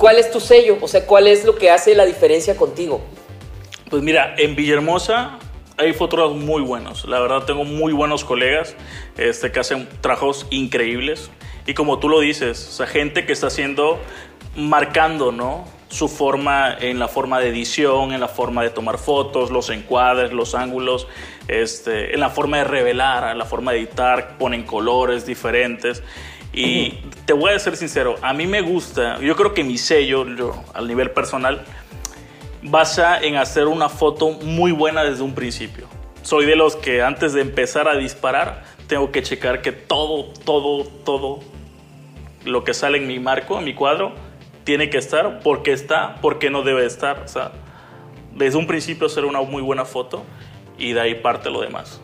¿Cuál 0.00 0.16
es 0.16 0.30
tu 0.30 0.40
sello? 0.40 0.78
O 0.80 0.88
sea, 0.88 1.04
¿cuál 1.04 1.26
es 1.26 1.44
lo 1.44 1.56
que 1.56 1.70
hace 1.70 1.94
la 1.94 2.06
diferencia 2.06 2.56
contigo? 2.56 3.02
Pues 3.90 4.02
mira, 4.02 4.34
en 4.38 4.56
Villahermosa 4.56 5.38
hay 5.76 5.92
fotógrafos 5.92 6.36
muy 6.36 6.62
buenos. 6.62 7.04
La 7.04 7.20
verdad, 7.20 7.42
tengo 7.42 7.66
muy 7.66 7.92
buenos 7.92 8.24
colegas 8.24 8.74
este, 9.18 9.52
que 9.52 9.60
hacen 9.60 9.86
trabajos 10.00 10.46
increíbles. 10.48 11.30
Y 11.66 11.74
como 11.74 11.98
tú 11.98 12.08
lo 12.08 12.20
dices, 12.20 12.80
o 12.80 12.86
gente 12.86 13.26
que 13.26 13.34
está 13.34 13.48
haciendo, 13.48 13.98
marcando, 14.56 15.32
¿no? 15.32 15.66
Su 15.90 16.08
forma 16.08 16.74
en 16.80 16.98
la 16.98 17.08
forma 17.08 17.38
de 17.38 17.50
edición, 17.50 18.12
en 18.12 18.20
la 18.20 18.28
forma 18.28 18.62
de 18.62 18.70
tomar 18.70 18.96
fotos, 18.96 19.50
los 19.50 19.68
encuadres, 19.68 20.32
los 20.32 20.54
ángulos, 20.54 21.08
este, 21.46 22.14
en 22.14 22.20
la 22.20 22.30
forma 22.30 22.56
de 22.56 22.64
revelar, 22.64 23.30
en 23.30 23.36
la 23.36 23.44
forma 23.44 23.72
de 23.72 23.80
editar, 23.80 24.38
ponen 24.38 24.62
colores 24.62 25.26
diferentes. 25.26 26.02
Y 26.52 26.90
te 27.26 27.32
voy 27.32 27.52
a 27.52 27.58
ser 27.58 27.76
sincero, 27.76 28.16
a 28.22 28.32
mí 28.32 28.46
me 28.46 28.60
gusta, 28.60 29.20
yo 29.20 29.36
creo 29.36 29.54
que 29.54 29.62
mi 29.62 29.78
sello, 29.78 30.26
yo, 30.34 30.64
al 30.74 30.88
nivel 30.88 31.12
personal, 31.12 31.64
basa 32.62 33.20
en 33.20 33.36
hacer 33.36 33.66
una 33.68 33.88
foto 33.88 34.30
muy 34.30 34.72
buena 34.72 35.04
desde 35.04 35.22
un 35.22 35.34
principio. 35.34 35.86
Soy 36.22 36.46
de 36.46 36.56
los 36.56 36.76
que 36.76 37.02
antes 37.02 37.32
de 37.32 37.40
empezar 37.40 37.88
a 37.88 37.96
disparar, 37.96 38.64
tengo 38.88 39.12
que 39.12 39.22
checar 39.22 39.62
que 39.62 39.72
todo, 39.72 40.24
todo, 40.44 40.84
todo 41.04 41.38
lo 42.44 42.64
que 42.64 42.74
sale 42.74 42.98
en 42.98 43.06
mi 43.06 43.18
marco, 43.18 43.58
en 43.58 43.64
mi 43.64 43.74
cuadro, 43.74 44.12
tiene 44.64 44.90
que 44.90 44.98
estar, 44.98 45.40
porque 45.40 45.72
está, 45.72 46.16
porque 46.20 46.50
no 46.50 46.62
debe 46.62 46.84
estar. 46.84 47.20
O 47.20 47.28
sea, 47.28 47.52
desde 48.34 48.58
un 48.58 48.66
principio 48.66 49.06
hacer 49.06 49.24
una 49.24 49.40
muy 49.40 49.62
buena 49.62 49.84
foto 49.84 50.24
y 50.78 50.92
de 50.92 51.00
ahí 51.00 51.14
parte 51.14 51.50
lo 51.50 51.60
demás. 51.60 52.00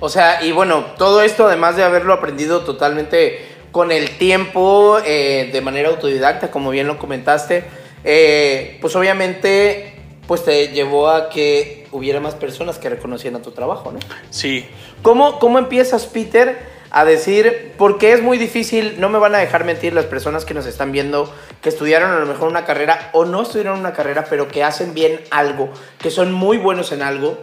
O 0.00 0.08
sea, 0.08 0.44
y 0.44 0.52
bueno, 0.52 0.84
todo 0.98 1.22
esto 1.22 1.46
además 1.46 1.76
de 1.76 1.84
haberlo 1.84 2.12
aprendido 2.12 2.60
totalmente 2.60 3.53
con 3.74 3.90
el 3.90 4.18
tiempo, 4.18 5.00
eh, 5.04 5.50
de 5.52 5.60
manera 5.60 5.88
autodidacta, 5.88 6.52
como 6.52 6.70
bien 6.70 6.86
lo 6.86 6.96
comentaste, 6.96 7.64
eh, 8.04 8.78
pues 8.80 8.94
obviamente 8.94 9.96
pues 10.28 10.44
te 10.44 10.68
llevó 10.68 11.10
a 11.10 11.28
que 11.28 11.88
hubiera 11.90 12.20
más 12.20 12.36
personas 12.36 12.78
que 12.78 12.88
reconocieran 12.88 13.42
tu 13.42 13.50
trabajo, 13.50 13.90
¿no? 13.90 13.98
Sí. 14.30 14.64
¿Cómo, 15.02 15.40
cómo 15.40 15.58
empiezas, 15.58 16.06
Peter, 16.06 16.56
a 16.92 17.04
decir, 17.04 17.72
porque 17.76 18.12
es 18.12 18.22
muy 18.22 18.38
difícil, 18.38 18.94
no 19.00 19.08
me 19.08 19.18
van 19.18 19.34
a 19.34 19.38
dejar 19.38 19.64
mentir 19.64 19.92
las 19.92 20.04
personas 20.04 20.44
que 20.44 20.54
nos 20.54 20.66
están 20.66 20.92
viendo, 20.92 21.28
que 21.60 21.68
estudiaron 21.68 22.12
a 22.12 22.20
lo 22.20 22.26
mejor 22.26 22.46
una 22.46 22.64
carrera 22.64 23.10
o 23.12 23.24
no 23.24 23.42
estudiaron 23.42 23.80
una 23.80 23.92
carrera, 23.92 24.26
pero 24.30 24.46
que 24.46 24.62
hacen 24.62 24.94
bien 24.94 25.20
algo, 25.32 25.68
que 25.98 26.12
son 26.12 26.32
muy 26.32 26.58
buenos 26.58 26.92
en 26.92 27.02
algo, 27.02 27.38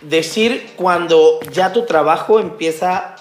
decir 0.00 0.74
cuando 0.76 1.40
ya 1.50 1.72
tu 1.72 1.86
trabajo 1.86 2.38
empieza 2.38 3.15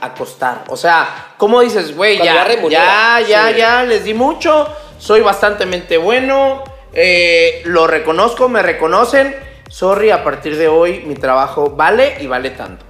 a 0.00 0.14
costar. 0.14 0.64
O 0.68 0.76
sea, 0.76 1.34
¿cómo 1.36 1.60
dices, 1.60 1.96
güey, 1.96 2.18
ya, 2.18 2.24
ya 2.24 2.44
ya, 2.70 3.20
ya, 3.26 3.48
Sí. 3.50 3.56
ya, 3.58 3.82
les 3.84 4.04
di 4.04 4.14
mucho, 4.14 4.68
soy 4.98 5.20
bastante 5.20 5.66
bueno, 5.98 6.62
eh, 6.92 7.62
lo 7.64 7.86
reconozco, 7.86 8.48
me 8.48 8.62
reconocen, 8.62 9.36
sorry, 9.68 10.10
a 10.10 10.24
partir 10.24 10.56
de 10.56 10.68
hoy 10.68 11.02
mi 11.06 11.14
trabajo 11.14 11.70
vale 11.70 12.16
y 12.20 12.26
vale 12.26 12.50
tanto. 12.50 12.84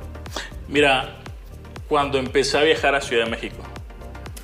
Mira, 0.69 1.17
cuando 1.89 2.19
empecé 2.19 2.59
a 2.59 2.63
viajar 2.63 2.95
a 2.95 3.01
Ciudad 3.01 3.25
de 3.25 3.31
México, 3.31 3.57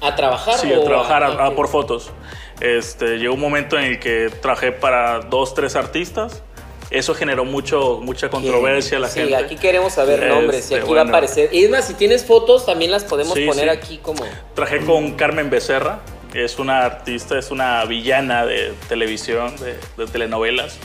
¿A 0.00 0.14
trabajar? 0.14 0.54
sí, 0.58 0.72
o 0.72 0.82
a 0.82 0.84
trabajar 0.84 1.22
a- 1.22 1.26
a 1.28 1.48
ok. 1.50 1.54
por 1.56 1.68
fotos, 1.68 2.10
este, 2.60 3.18
llegó 3.18 3.34
un 3.34 3.40
momento 3.40 3.78
en 3.78 3.84
el 3.84 3.98
que 4.00 4.30
trabajé 4.42 4.72
para 4.72 5.20
dos, 5.20 5.54
tres 5.54 5.76
artistas. 5.76 6.42
Eso 6.90 7.14
generó 7.14 7.44
mucho, 7.44 7.98
mucha 8.02 8.28
controversia 8.28 8.98
a 8.98 9.00
la 9.00 9.08
Sí, 9.08 9.20
gente. 9.20 9.36
aquí 9.36 9.56
queremos 9.56 9.94
saber 9.94 10.20
Este, 10.22 10.28
nombres 10.34 10.70
y 10.70 10.74
aquí 10.74 10.92
va 10.92 11.00
a 11.00 11.04
aparecer. 11.04 11.48
Y 11.52 11.64
es 11.64 11.70
más, 11.70 11.86
si 11.86 11.94
tienes 11.94 12.24
fotos, 12.24 12.64
también 12.64 12.90
las 12.92 13.04
podemos 13.04 13.34
Sí, 13.34 13.44
poner 13.44 13.64
sí. 13.64 13.70
aquí 13.70 13.98
como. 13.98 14.24
Trabajé 14.54 14.84
con 14.84 15.12
Carmen 15.12 15.50
Becerra, 15.50 15.98
es 16.32 16.58
una 16.60 16.84
artista, 16.84 17.38
es 17.38 17.50
una 17.50 17.84
villana 17.86 18.46
de 18.46 18.72
televisión, 18.88 19.56
de, 19.56 19.76
de 19.96 20.10
telenovelas. 20.10 20.78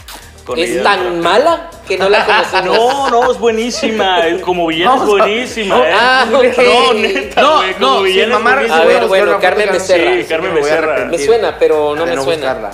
¿Es 0.57 0.81
tan 0.81 1.21
mala 1.21 1.69
que 1.87 1.99
no 1.99 2.09
la 2.09 2.25
conocemos? 2.51 2.75
No, 2.77 3.09
no, 3.11 3.31
es 3.31 3.37
buenísima. 3.37 4.27
es- 4.27 4.41
Como 4.41 4.65
villana 4.67 4.95
es 4.95 5.01
buenísima. 5.07 5.75
No, 5.77 5.85
¿eh? 5.85 5.91
ah, 5.93 6.25
ok. 6.33 6.57
No, 6.57 6.93
neta, 6.95 7.41
No, 7.41 7.57
güey, 7.57 7.73
como 7.75 7.85
no, 7.87 8.01
villana 8.01 8.23
es 8.23 8.29
mamar, 8.29 8.53
buenísima. 8.55 8.81
A 8.81 8.85
ver, 8.85 9.05
bueno, 9.07 9.39
Carmen 9.39 9.69
Becerra. 9.71 10.13
Sí, 10.15 10.23
Carmen 10.27 10.55
Becerra. 10.55 11.05
Me 11.05 11.19
suena, 11.19 11.57
pero 11.59 11.95
no 11.95 12.05
me 12.07 12.13
suena. 12.15 12.25
buscarla. 12.55 12.71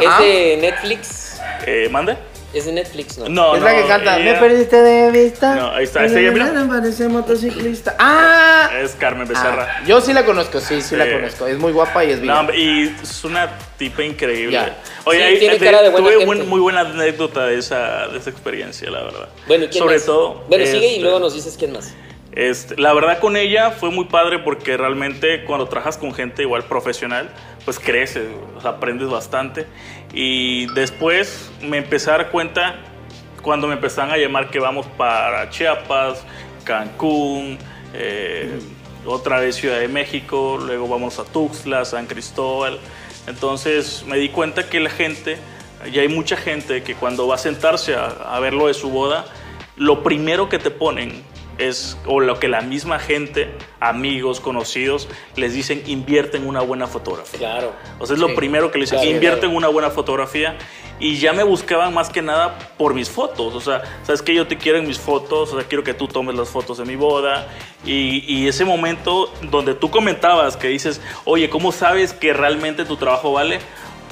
¿Es 0.00 0.06
Ajá. 0.08 0.22
de 0.22 0.56
Netflix? 0.62 1.40
Eh, 1.66 1.88
¿Mande? 1.90 2.16
Es 2.54 2.66
de 2.66 2.72
Netflix, 2.72 3.18
¿no? 3.18 3.28
No, 3.28 3.54
es 3.56 3.60
no. 3.60 3.66
la 3.66 3.74
que 3.74 3.88
canta, 3.88 4.18
ella 4.20 4.34
me 4.34 4.38
perdiste 4.38 4.76
de 4.80 5.10
vista. 5.10 5.56
No, 5.56 5.70
ahí 5.72 5.84
está, 5.84 6.04
esa 6.04 6.20
ella, 6.20 6.30
mira. 6.30 6.66
Parece 6.68 7.08
motociclista. 7.08 7.96
¡Ah! 7.98 8.70
Es 8.80 8.92
Carmen 8.92 9.26
Becerra. 9.26 9.68
Ah, 9.80 9.84
yo 9.84 10.00
sí 10.00 10.12
la 10.12 10.24
conozco, 10.24 10.60
sí, 10.60 10.80
sí, 10.80 10.94
la 10.94 11.04
Sí. 11.06 11.10
conozco. 11.12 11.46
Es 11.48 11.58
muy 11.58 11.72
guapa 11.72 12.04
y 12.04 12.10
es 12.12 12.16
No, 12.18 12.22
bien. 12.22 12.34
hombre, 12.36 12.56
y 12.58 12.94
es 13.02 13.24
una 13.24 13.50
tipa 13.76 14.04
increíble. 14.04 14.52
Ya. 14.52 14.76
Oye, 15.04 15.18
Sí, 15.18 15.24
ahí- 15.24 15.38
tiene 15.40 15.58
de- 15.58 15.64
cara 15.64 15.82
de 15.82 15.88
buena 15.88 16.06
tuve 16.06 16.12
gente. 16.18 16.26
buen- 16.26 16.48
muy 16.48 16.60
buena 16.60 16.80
anécdota 16.82 17.46
de 17.46 17.58
esa, 17.58 18.06
de 18.08 18.18
esa 18.18 18.30
experiencia, 18.30 18.88
la 18.88 19.02
verdad. 19.02 19.28
Bueno, 19.48 19.64
¿y 19.64 19.68
quién 19.68 19.82
Sobre 19.82 19.96
más? 19.96 20.06
todo. 20.06 20.44
Bueno, 20.48 20.64
sigue 20.64 20.86
y 20.86 20.90
este, 20.90 21.00
luego 21.02 21.18
nos 21.18 21.34
dices 21.34 21.56
quién 21.58 21.72
más. 21.72 21.92
Este, 22.36 22.76
la 22.76 22.92
verdad 22.92 23.20
con 23.20 23.36
ella 23.36 23.70
fue 23.70 23.90
muy 23.90 24.06
padre 24.06 24.40
porque 24.40 24.76
realmente 24.76 25.44
cuando 25.44 25.68
trabajas 25.68 25.96
con 25.98 26.12
gente 26.12 26.42
igual 26.42 26.64
profesional, 26.64 27.30
pues 27.64 27.78
creces, 27.78 28.24
o 28.56 28.60
sea, 28.60 28.70
aprendes 28.70 29.08
bastante. 29.08 29.66
Y 30.14 30.66
después 30.74 31.50
me 31.60 31.78
empecé 31.78 32.10
a 32.10 32.18
dar 32.18 32.30
cuenta 32.30 32.76
cuando 33.42 33.66
me 33.66 33.74
empezaron 33.74 34.12
a 34.12 34.16
llamar 34.16 34.48
que 34.48 34.60
vamos 34.60 34.86
para 34.96 35.50
Chiapas, 35.50 36.24
Cancún, 36.62 37.58
eh, 37.92 38.58
otra 39.04 39.40
vez 39.40 39.56
Ciudad 39.56 39.80
de 39.80 39.88
México, 39.88 40.58
luego 40.64 40.88
vamos 40.88 41.18
a 41.18 41.24
Tuxtla, 41.24 41.84
San 41.84 42.06
Cristóbal. 42.06 42.78
Entonces 43.26 44.04
me 44.06 44.16
di 44.16 44.28
cuenta 44.28 44.70
que 44.70 44.78
la 44.78 44.90
gente, 44.90 45.36
y 45.92 45.98
hay 45.98 46.08
mucha 46.08 46.36
gente 46.36 46.82
que 46.84 46.94
cuando 46.94 47.26
va 47.26 47.34
a 47.34 47.38
sentarse 47.38 47.96
a, 47.96 48.06
a 48.06 48.38
ver 48.38 48.54
lo 48.54 48.68
de 48.68 48.74
su 48.74 48.90
boda, 48.90 49.26
lo 49.76 50.04
primero 50.04 50.48
que 50.48 50.60
te 50.60 50.70
ponen 50.70 51.24
es, 51.58 51.96
o 52.06 52.20
lo 52.20 52.38
que 52.38 52.48
la 52.48 52.60
misma 52.60 52.98
gente, 52.98 53.52
amigos, 53.80 54.40
conocidos, 54.40 55.08
les 55.36 55.54
dicen, 55.54 55.82
invierte 55.86 56.36
en 56.36 56.46
una 56.46 56.60
buena 56.60 56.86
fotografía. 56.86 57.38
Claro. 57.38 57.72
O 57.98 58.06
sea, 58.06 58.14
es 58.14 58.22
Sí, 58.22 58.28
lo 58.28 58.34
primero 58.34 58.70
que 58.70 58.78
le 58.78 58.84
dicen, 58.84 58.98
claro, 58.98 59.10
invierte 59.10 59.40
claro. 59.40 59.52
en 59.52 59.56
una 59.56 59.68
buena 59.68 59.90
fotografía. 59.90 60.56
Y 61.00 61.16
ya 61.16 61.32
me 61.32 61.42
buscaban 61.42 61.92
más 61.92 62.08
que 62.08 62.22
nada 62.22 62.56
por 62.78 62.94
mis 62.94 63.10
fotos. 63.10 63.54
O 63.54 63.60
sea, 63.60 63.82
sabes 64.04 64.22
que 64.22 64.34
yo 64.34 64.46
te 64.46 64.56
quiero 64.56 64.78
en 64.78 64.86
mis 64.86 64.98
fotos, 64.98 65.52
o 65.52 65.58
sea, 65.58 65.68
quiero 65.68 65.82
que 65.82 65.92
tú 65.92 66.06
tomes 66.06 66.36
las 66.36 66.48
fotos 66.48 66.78
de 66.78 66.84
mi 66.84 66.94
boda. 66.94 67.48
Y, 67.84 68.24
y 68.32 68.46
ese 68.46 68.64
momento 68.64 69.32
donde 69.42 69.74
tú 69.74 69.90
comentabas 69.90 70.56
que 70.56 70.68
dices, 70.68 71.00
oye, 71.24 71.50
¿cómo 71.50 71.72
sabes 71.72 72.12
que 72.12 72.32
realmente 72.32 72.84
tu 72.84 72.96
trabajo 72.96 73.32
vale? 73.32 73.58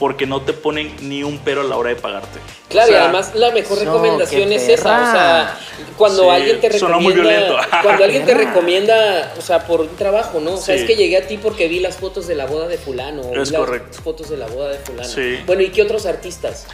Porque 0.02 0.26
no 0.26 0.42
te 0.42 0.52
ponen 0.52 0.92
ni 1.02 1.22
un 1.22 1.38
pero 1.38 1.60
a 1.60 1.64
la 1.64 1.76
hora 1.76 1.90
de 1.90 1.94
pagarte. 1.94 2.40
Claro, 2.68 2.88
O 2.88 2.90
sea, 2.90 2.98
y 2.98 3.04
además 3.04 3.30
la 3.36 3.52
mejor 3.52 3.78
recomendación 3.78 4.50
es 4.52 4.68
esa. 4.68 5.00
O 5.00 5.12
sea, 5.12 5.58
cuando 5.96 6.24
Sí, 6.24 6.28
alguien 6.30 6.60
te 6.60 6.76
sonó 6.76 6.98
recomienda. 6.98 7.22
muy 7.22 7.30
violento. 7.30 7.56
Cuando 7.84 8.02
alguien 8.04 8.24
te 8.26 8.34
recomienda, 8.34 9.32
o 9.38 9.40
sea, 9.40 9.60
por 9.64 9.80
un 9.82 9.94
trabajo, 9.94 10.40
¿no? 10.40 10.54
O 10.54 10.56
sea, 10.56 10.74
Sí. 10.74 10.80
es 10.80 10.86
que 10.88 10.96
llegué 10.96 11.18
a 11.18 11.28
ti 11.28 11.36
porque 11.38 11.68
vi 11.68 11.78
las 11.78 11.98
fotos 11.98 12.26
de 12.26 12.34
la 12.34 12.46
boda 12.46 12.66
de 12.66 12.78
Fulano. 12.78 13.22
o 13.22 13.26
Es 13.40 13.50
vi 13.50 13.56
las 13.56 13.60
correcto. 13.64 13.98
fotos 14.02 14.28
de 14.28 14.38
la 14.38 14.48
boda 14.48 14.70
de 14.70 14.78
Fulano. 14.80 15.08
Sí. 15.08 15.38
Bueno, 15.46 15.62
¿y 15.62 15.68
qué 15.68 15.82
otros 15.82 16.04
artistas? 16.06 16.66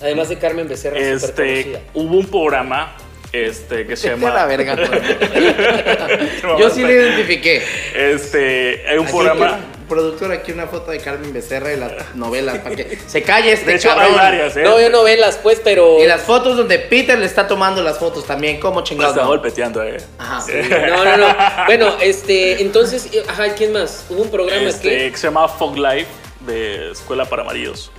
Además 0.00 0.28
de 0.28 0.38
Carmen 0.38 0.68
Becerra, 0.68 0.94
súper 0.98 1.14
Este, 1.14 1.62
conocida. 1.64 1.80
hubo 1.94 2.16
un 2.16 2.26
programa 2.28 2.96
este, 3.32 3.88
que 3.88 3.96
se 3.96 4.08
llama... 4.10 4.30
la 4.32 4.46
verga. 4.46 4.76
Yo 6.60 6.70
sí 6.70 6.84
le 6.84 6.92
identifiqué. 6.92 7.60
Este, 7.96 8.84
hay 8.88 8.98
un 8.98 9.06
programa... 9.06 9.58
Productor, 9.88 10.32
aquí 10.32 10.52
una 10.52 10.66
foto 10.66 10.90
de 10.90 10.98
Carmen 11.00 11.32
Becerra 11.32 11.72
y 11.72 11.76
las 11.76 12.14
novelas 12.14 12.58
para 12.58 12.76
que 12.76 12.98
se 13.06 13.22
calle 13.22 13.52
este 13.52 13.66
De 13.70 13.74
hecho, 13.76 13.88
cabrón. 13.88 14.08
hay 14.10 14.14
varias, 14.16 14.56
¿eh? 14.56 14.62
No, 14.62 14.80
yo 14.80 14.90
novelas, 14.90 15.38
pues, 15.42 15.60
pero. 15.64 15.98
Y 16.02 16.06
las 16.06 16.22
fotos 16.22 16.56
donde 16.56 16.78
Peter 16.78 17.18
le 17.18 17.26
está 17.26 17.48
tomando 17.48 17.82
las 17.82 17.98
fotos 17.98 18.24
también, 18.26 18.60
¿cómo 18.60 18.80
Me 18.80 18.84
chingados? 18.86 19.16
está 19.16 19.26
golpeteando, 19.26 19.82
eh. 19.82 19.96
Ajá. 20.18 20.44
No, 20.88 21.04
no, 21.04 21.16
no. 21.16 21.36
Bueno, 21.66 21.96
este, 22.00 22.60
entonces, 22.62 23.08
eh, 23.12 23.24
ajá, 23.28 23.54
¿quién 23.54 23.72
más? 23.72 24.06
Hubo 24.10 24.22
un 24.22 24.30
programa 24.30 24.68
Este, 24.68 24.88
que. 24.88 25.10
que 25.12 25.16
se 25.16 25.26
llama 25.26 25.48
Fog 25.48 25.76
Life 25.78 26.08
de 26.40 26.92
Escuela 26.92 27.24
para 27.24 27.42
Maridos. 27.44 27.90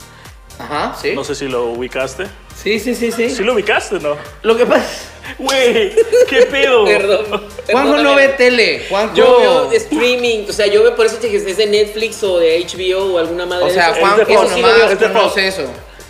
Ajá, 0.60 0.96
sí. 1.02 1.14
No 1.16 1.24
sé 1.24 1.36
si 1.36 1.48
lo 1.48 1.66
ubicaste. 1.68 2.26
Sí, 2.62 2.80
sí, 2.80 2.94
sí, 2.94 3.12
sí. 3.12 3.30
¿Sí 3.30 3.44
lo 3.44 3.54
ubicaste, 3.54 4.00
no? 4.00 4.18
Lo 4.44 4.58
que 4.58 4.66
pasa. 4.66 4.86
Güey, 5.38 5.94
¿qué 6.28 6.42
pedo? 6.44 6.86
Perdón. 6.86 7.46
Juanjo 7.72 7.98
no 7.98 8.16
ve 8.16 8.30
tele. 8.30 8.86
Juanjo. 8.90 9.16
Yo 9.16 9.40
veo 9.40 9.72
streaming, 9.74 10.46
o 10.50 10.54
sea, 10.54 10.68
yo 10.68 10.82
veo 10.84 10.96
por 10.96 11.06
eso 11.06 11.18
te 11.18 11.28
dije, 11.28 11.50
es 11.50 11.58
de 11.58 11.68
Netflix 11.68 12.24
o 12.24 12.40
de 12.40 12.66
HBO 12.66 13.14
o 13.14 13.18
alguna 13.20 13.46
madre 13.46 13.66
O 13.66 13.68
de 13.68 13.74
sea. 13.74 13.94
Juanjo. 13.94 14.22
Eso 14.22 14.56
sí 14.56 14.62
lo 14.62 14.68
veo. 14.68 14.78
nomás 14.78 14.92
Es 14.94 15.00
de 15.00 15.10
Fox. 15.10 15.38
eso. 15.38 15.64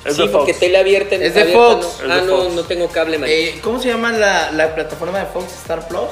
Es 0.05 0.15
sí, 0.15 0.21
de 0.21 0.29
porque 0.29 0.53
Fox. 0.53 0.59
tele 0.61 0.77
abierta 0.77 1.15
Es 1.15 1.33
de 1.33 1.41
abierta 1.41 1.61
Fox. 1.63 1.85
no. 1.85 1.89
Es 1.91 2.07
de 2.07 2.13
Ah, 2.13 2.21
no, 2.25 2.37
Fox. 2.43 2.53
no 2.55 2.63
tengo 2.63 2.87
cable, 2.87 3.17
man. 3.17 3.29
Eh, 3.31 3.59
¿Cómo 3.61 3.81
se 3.81 3.89
llama 3.89 4.11
la, 4.13 4.51
la 4.51 4.73
plataforma 4.73 5.19
de 5.19 5.25
Fox 5.25 5.53
Star 5.61 5.87
Plus? 5.87 6.09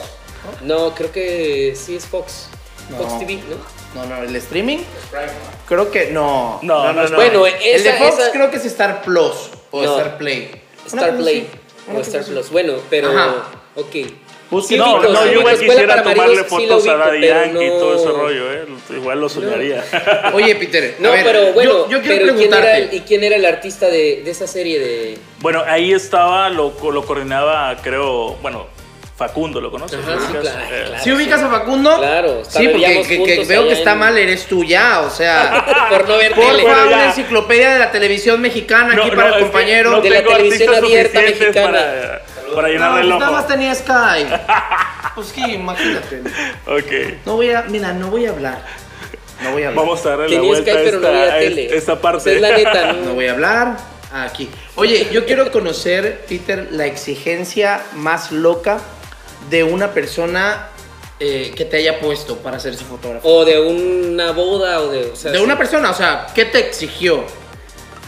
No, 0.62 0.94
creo 0.96 1.12
que 1.12 1.74
sí 1.76 1.96
es 1.96 2.06
Fox. 2.06 2.48
No. 2.90 2.98
Fox 2.98 3.20
TV, 3.20 3.36
¿no? 3.50 3.78
No, 4.02 4.06
no, 4.16 4.24
el 4.24 4.36
streaming. 4.36 4.80
Creo 5.68 5.90
que 5.92 6.12
no. 6.12 6.60
No, 6.62 6.94
no 6.94 7.04
es 7.04 7.12
Bueno, 7.16 7.46
el 7.46 7.84
de 7.84 7.94
Fox 7.94 8.20
esa- 8.20 8.32
creo 8.32 8.52
que 8.52 8.58
es 8.58 8.66
Star 8.66 9.02
Plus 9.02 9.50
o 9.72 9.82
No. 9.84 9.98
Star 9.98 10.18
Play. 10.18 10.52
Star 10.86 11.18
Play 11.18 11.48
o 11.96 12.02
Star. 12.02 12.24
Plus. 12.26 12.50
Bueno, 12.50 12.74
pero. 12.90 13.10
Ajá. 13.10 13.50
Ok. 13.76 13.96
Pues 14.50 14.68
Sí, 14.68 14.78
no, 14.78 15.02
No, 15.04 15.26
yo 15.26 15.40
igual 15.42 15.60
quisiera 15.60 16.02
tomarle 16.04 16.24
maridos 16.24 16.48
sí 16.50 16.56
fotos 16.68 16.88
a 16.88 16.96
Daddy 16.96 17.28
Yankee 17.28 17.66
y 17.66 17.70
todo 17.70 17.96
ese 17.98 18.08
rollo, 18.08 18.54
¿eh? 18.54 18.66
Igual 18.92 19.20
lo 19.20 19.28
soñaría. 19.28 19.84
Oye, 20.34 20.56
Peter. 20.56 20.96
a 20.98 21.02
No, 21.02 21.12
ver, 21.12 21.26
pero 21.26 21.52
bueno, 21.54 21.72
yo, 21.72 21.90
yo 21.90 22.02
quiero 22.02 22.28
pero 22.28 22.36
¿quién 22.38 22.54
era, 22.54 22.80
¿y 22.80 23.02
quién 23.02 23.24
era 23.26 23.36
el 23.36 23.46
artista 23.46 23.88
de, 23.90 24.22
de 24.24 24.32
esa 24.32 24.48
serie 24.48 24.80
de...? 24.80 25.18
Bueno, 25.42 25.64
ahí 25.68 25.92
estaba, 25.92 26.50
lo, 26.50 26.74
lo 26.92 27.06
coordinaba, 27.06 27.76
creo, 27.84 28.36
bueno, 28.42 28.68
Facundo, 29.18 29.60
¿lo 29.60 29.72
conoces? 29.72 30.00
Ajá, 30.00 30.12
¿Lo 30.16 30.20
sí, 30.22 30.28
ubicas? 30.28 30.42
claro, 30.54 30.60
Eh, 30.72 30.84
claro. 30.88 31.04
¿Sí 31.04 31.12
ubicas 31.12 31.42
a 31.42 31.50
Facundo? 31.50 31.98
Claro, 31.98 32.44
Sí, 32.48 32.68
porque 32.68 33.04
que, 33.08 33.24
que 33.24 33.44
veo 33.46 33.64
que 33.64 33.70
allá 33.72 33.74
está 33.80 33.92
en- 33.94 33.98
mal, 33.98 34.18
eres 34.18 34.46
tú 34.46 34.64
ya, 34.64 35.02
o 35.02 35.10
sea. 35.10 35.66
Por 35.90 36.08
no 36.08 36.18
ver 36.18 36.34
Porfa, 36.36 36.52
tele. 36.52 36.64
Bueno, 36.64 36.88
una 36.88 37.06
enciclopedia 37.06 37.74
de 37.74 37.80
la 37.80 37.92
televisión 37.92 38.40
mexicana 38.40 38.94
aquí 38.94 39.10
no, 39.10 39.16
para 39.16 39.30
no, 39.30 39.34
el 39.36 39.40
que 39.40 39.42
compañero. 39.50 39.90
no 39.92 40.02
De 40.02 40.10
la 40.12 40.22
televisión 40.24 40.76
abierta 40.76 41.22
mexicana. 41.22 41.72
Para, 41.72 42.22
para 42.56 42.68
llenar 42.70 42.92
No, 42.92 42.98
el 42.98 43.02
pues 43.04 43.12
ojo. 43.14 43.20
nada 43.20 43.32
más 43.32 43.48
tenía 43.48 43.74
Sky. 43.76 44.28
Pues 45.16 45.30
sí, 45.30 45.42
imagínate. 45.52 46.22
Ok. 46.68 47.18
No 47.26 47.38
voy 47.38 47.50
a, 47.50 47.64
mira, 47.64 47.92
no 47.92 48.12
voy 48.12 48.28
a 48.28 48.30
hablar. 48.30 48.62
No 49.42 49.50
voy 49.52 49.64
a 49.64 49.70
hablar. 49.70 49.84
Vamos 49.84 50.06
a 50.06 50.10
darle 50.10 50.26
la 50.26 50.30
Tenía 50.30 50.48
vuelta 50.48 50.72
Skype, 50.72 50.80
a 50.80 50.84
pero 50.92 51.00
no 51.00 51.08
esta, 51.08 51.22
había 51.24 51.34
a 51.34 51.40
tele. 51.40 51.76
esta 51.76 51.94
O 51.94 52.00
parte. 52.00 52.24
sea, 52.24 52.34
es 52.34 52.42
la 52.42 52.52
neta, 52.56 52.94
No 52.94 53.06
¿no? 53.06 53.14
voy 53.16 53.26
a 53.28 53.32
hablar 53.32 53.78
aquí. 54.14 54.48
Oye, 54.76 55.08
yo 55.12 55.26
quiero 55.26 55.52
conocer, 55.52 56.24
Peter, 56.30 56.68
la 56.70 56.86
exigencia 56.86 57.82
más 57.96 58.32
loca 58.32 58.78
de 59.50 59.64
una 59.64 59.94
persona 59.94 60.70
eh, 61.20 61.54
que 61.56 61.66
te 61.66 61.78
haya 61.78 62.00
puesto 62.00 62.38
para 62.38 62.58
hacer 62.58 62.76
su 62.76 62.86
fotógrafo. 62.86 63.28
O 63.28 63.46
de 63.46 63.60
una 63.60 64.32
boda, 64.32 64.82
o 64.82 64.90
de... 64.90 65.12
O 65.12 65.16
sea, 65.16 65.32
De 65.32 65.38
sí. 65.40 65.44
una 65.44 65.58
persona, 65.58 65.92
o 65.92 65.94
sea, 65.94 66.28
¿qué 66.36 66.46
te 66.46 66.60
exigió? 66.60 67.24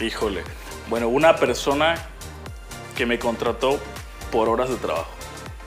Híjole. 0.00 0.42
Bueno, 0.88 1.08
una 1.08 1.36
persona 1.36 1.94
que 2.96 3.06
me 3.06 3.18
contrató 3.18 3.78
por 4.30 4.48
horas 4.48 4.68
de 4.68 4.76
trabajo. 4.76 5.10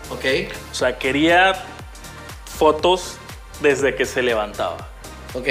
¿Ok? 0.10 0.26
O 0.72 0.76
sea, 0.76 0.98
quería 0.98 1.54
fotos 2.58 3.16
desde 3.62 3.96
que 3.96 4.06
se 4.06 4.22
levantaba 4.22 4.90
¿Ok? 5.34 5.48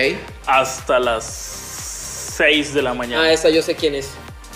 hasta 0.47 0.99
las 1.01 1.25
6 2.37 2.75
de 2.75 2.83
la 2.83 2.95
mañana. 2.95 3.25
Ah, 3.25 3.33
esa 3.33 3.49
yo 3.51 3.63
sé 3.63 3.75
quién 3.75 3.95
es. 3.95 4.11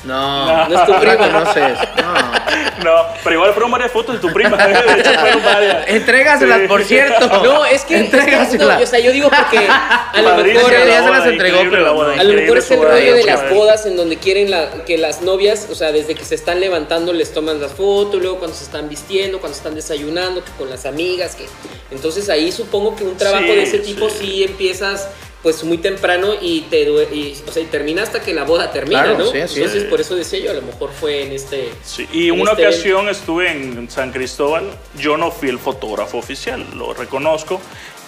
No, 0.06 0.68
No 0.68 0.78
es 0.80 0.86
tu 0.86 0.92
la 0.92 1.00
prima. 1.00 1.16
conoces. 1.16 1.78
No. 1.96 2.36
No, 2.84 2.92
pero 3.24 3.34
igual 3.36 3.52
fueron 3.52 3.70
varias 3.70 3.90
fotos 3.90 4.14
de 4.16 4.20
tu 4.20 4.32
prima. 4.32 4.56
De 4.56 5.00
hecho, 5.00 5.12
fueron 5.18 5.42
varias. 5.44 5.88
Entrégaselas, 5.88 6.60
Sí. 6.60 6.68
por 6.68 6.84
cierto. 6.84 7.28
No, 7.42 7.64
es 7.64 7.84
que... 7.84 7.96
Entrégaselas. 7.98 8.78
no, 8.78 8.82
o 8.84 8.86
sea, 8.86 8.98
yo 9.00 9.12
digo 9.12 9.28
porque 9.30 9.66
a 9.68 10.22
lo 10.22 10.36
mejor... 10.36 10.70
ya 10.70 11.02
se 11.02 11.10
las 11.10 11.26
entregó, 11.26 11.58
pero 11.70 11.82
la 11.82 11.90
boda, 11.90 12.14
no. 12.14 12.20
A 12.20 12.24
lo 12.24 12.32
mejor 12.34 12.58
es 12.58 12.70
el 12.70 12.80
rollo 12.82 13.14
de 13.14 13.24
las 13.24 13.50
bodas 13.50 13.86
en 13.86 13.96
donde 13.96 14.18
quieren 14.18 14.50
la- 14.50 14.70
que 14.86 14.98
las 14.98 15.22
novias, 15.22 15.66
o 15.70 15.74
sea, 15.74 15.90
desde 15.92 16.14
que 16.14 16.24
se 16.24 16.34
están 16.34 16.60
levantando 16.60 17.12
les 17.12 17.32
toman 17.32 17.60
las 17.60 17.72
fotos, 17.72 18.20
luego 18.20 18.38
cuando 18.38 18.56
se 18.56 18.64
están 18.64 18.88
vistiendo, 18.88 19.40
cuando 19.40 19.54
se 19.54 19.60
están 19.60 19.74
desayunando, 19.74 20.44
que 20.44 20.52
con 20.52 20.70
las 20.70 20.86
amigas, 20.86 21.34
que 21.34 21.46
entonces 21.90 22.28
ahí 22.28 22.52
supongo 22.52 22.94
que 22.94 23.04
un 23.04 23.16
trabajo 23.16 23.44
Sí, 23.44 23.48
de 23.54 23.62
ese 23.62 23.78
tipo 23.78 24.08
sí. 24.10 24.16
sí. 24.20 24.44
empiezas 24.44 25.08
pues 25.46 25.62
muy 25.62 25.78
temprano 25.78 26.32
y 26.40 26.62
te 26.62 26.82
y, 26.82 27.40
o 27.46 27.52
sea, 27.52 27.62
y 27.62 27.66
termina 27.66 28.02
hasta 28.02 28.20
que 28.20 28.34
la 28.34 28.42
boda 28.42 28.72
termina, 28.72 29.04
Claro, 29.04 29.18
¿no? 29.18 29.30
sí, 29.30 29.38
así 29.38 29.58
entonces 29.60 29.84
es. 29.84 29.88
por 29.88 30.00
eso 30.00 30.16
decía 30.16 30.40
yo, 30.40 30.50
a 30.50 30.54
lo 30.54 30.62
mejor 30.62 30.90
fue 30.90 31.22
en 31.22 31.30
este 31.30 31.70
Sí, 31.84 32.04
y 32.12 32.30
en 32.30 32.40
una 32.40 32.50
este 32.50 32.66
ocasión 32.66 33.08
estuve 33.08 33.52
en 33.52 33.88
San 33.88 34.10
Cristóbal, 34.10 34.64
yo 34.98 35.16
no 35.16 35.30
fui 35.30 35.48
el 35.48 35.60
fotógrafo 35.60 36.18
oficial, 36.18 36.66
lo 36.74 36.94
reconozco, 36.94 37.60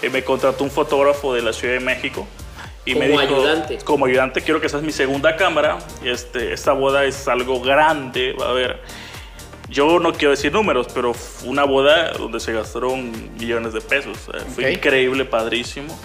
eh, 0.03 0.11
me 0.11 0.24
contrató 0.24 0.64
un 0.64 0.72
fotógrafo 0.72 1.33
de 1.33 1.42
la 1.42 1.53
Ciudad 1.53 1.74
de 1.74 1.79
México 1.81 2.27
y 2.85 2.96
me 2.96 3.07
Como 3.09 3.20
dijo, 3.20 3.35
ayudante. 3.37 3.79
como 3.85 4.07
ayudante, 4.07 4.40
quiero 4.40 4.61
que 4.61 4.68
seas 4.68 4.83
mi 4.83 4.90
segunda 4.90 5.37
cámara, 5.37 5.79
este, 6.05 6.53
esta 6.53 6.72
boda 6.72 7.05
es 7.05 7.29
algo 7.29 7.61
grande, 7.61 8.33
va 8.33 8.51
a 8.51 8.53
ver, 8.53 8.81
yo 9.70 10.01
no 10.01 10.12
quiero 10.12 10.31
decir 10.33 10.53
números, 10.53 10.88
pero 10.92 11.14
fue 11.14 11.51
una 11.51 11.62
boda 11.62 12.14
donde 12.14 12.40
se 12.40 12.53
gastaron 12.53 13.12
millones 13.38 13.74
de 13.74 13.81
pesos, 13.81 14.16
eh, 14.35 14.38
fue 14.53 14.72
increíble, 14.72 15.24
padrísimo. 15.24 15.96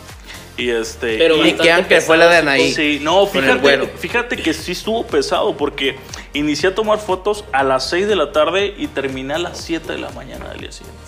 Y 0.55 0.69
este 0.69 1.17
Pero 1.17 1.43
y- 1.45 1.53
que 1.53 1.71
aunque 1.71 1.99
fue 2.01 2.15
la 2.17 2.27
de 2.27 2.37
Anaí. 2.37 2.71
Sí, 2.73 2.99
no, 3.01 3.25
fíjate, 3.25 3.87
fíjate 3.97 4.37
que 4.37 4.53
sí 4.53 4.73
estuvo 4.73 5.05
pesado 5.05 5.57
porque 5.57 5.95
inicié 6.33 6.69
a 6.69 6.75
tomar 6.75 6.99
fotos 6.99 7.43
a 7.51 7.63
las 7.63 7.89
6 7.89 8.07
de 8.07 8.15
la 8.15 8.31
tarde 8.31 8.73
y 8.77 8.87
terminé 8.87 9.33
a 9.33 9.39
las 9.39 9.57
7 9.57 9.93
de 9.93 9.97
la 9.99 10.09
mañana 10.11 10.49
del 10.49 10.61
día 10.61 10.71
siguiente. 10.71 10.99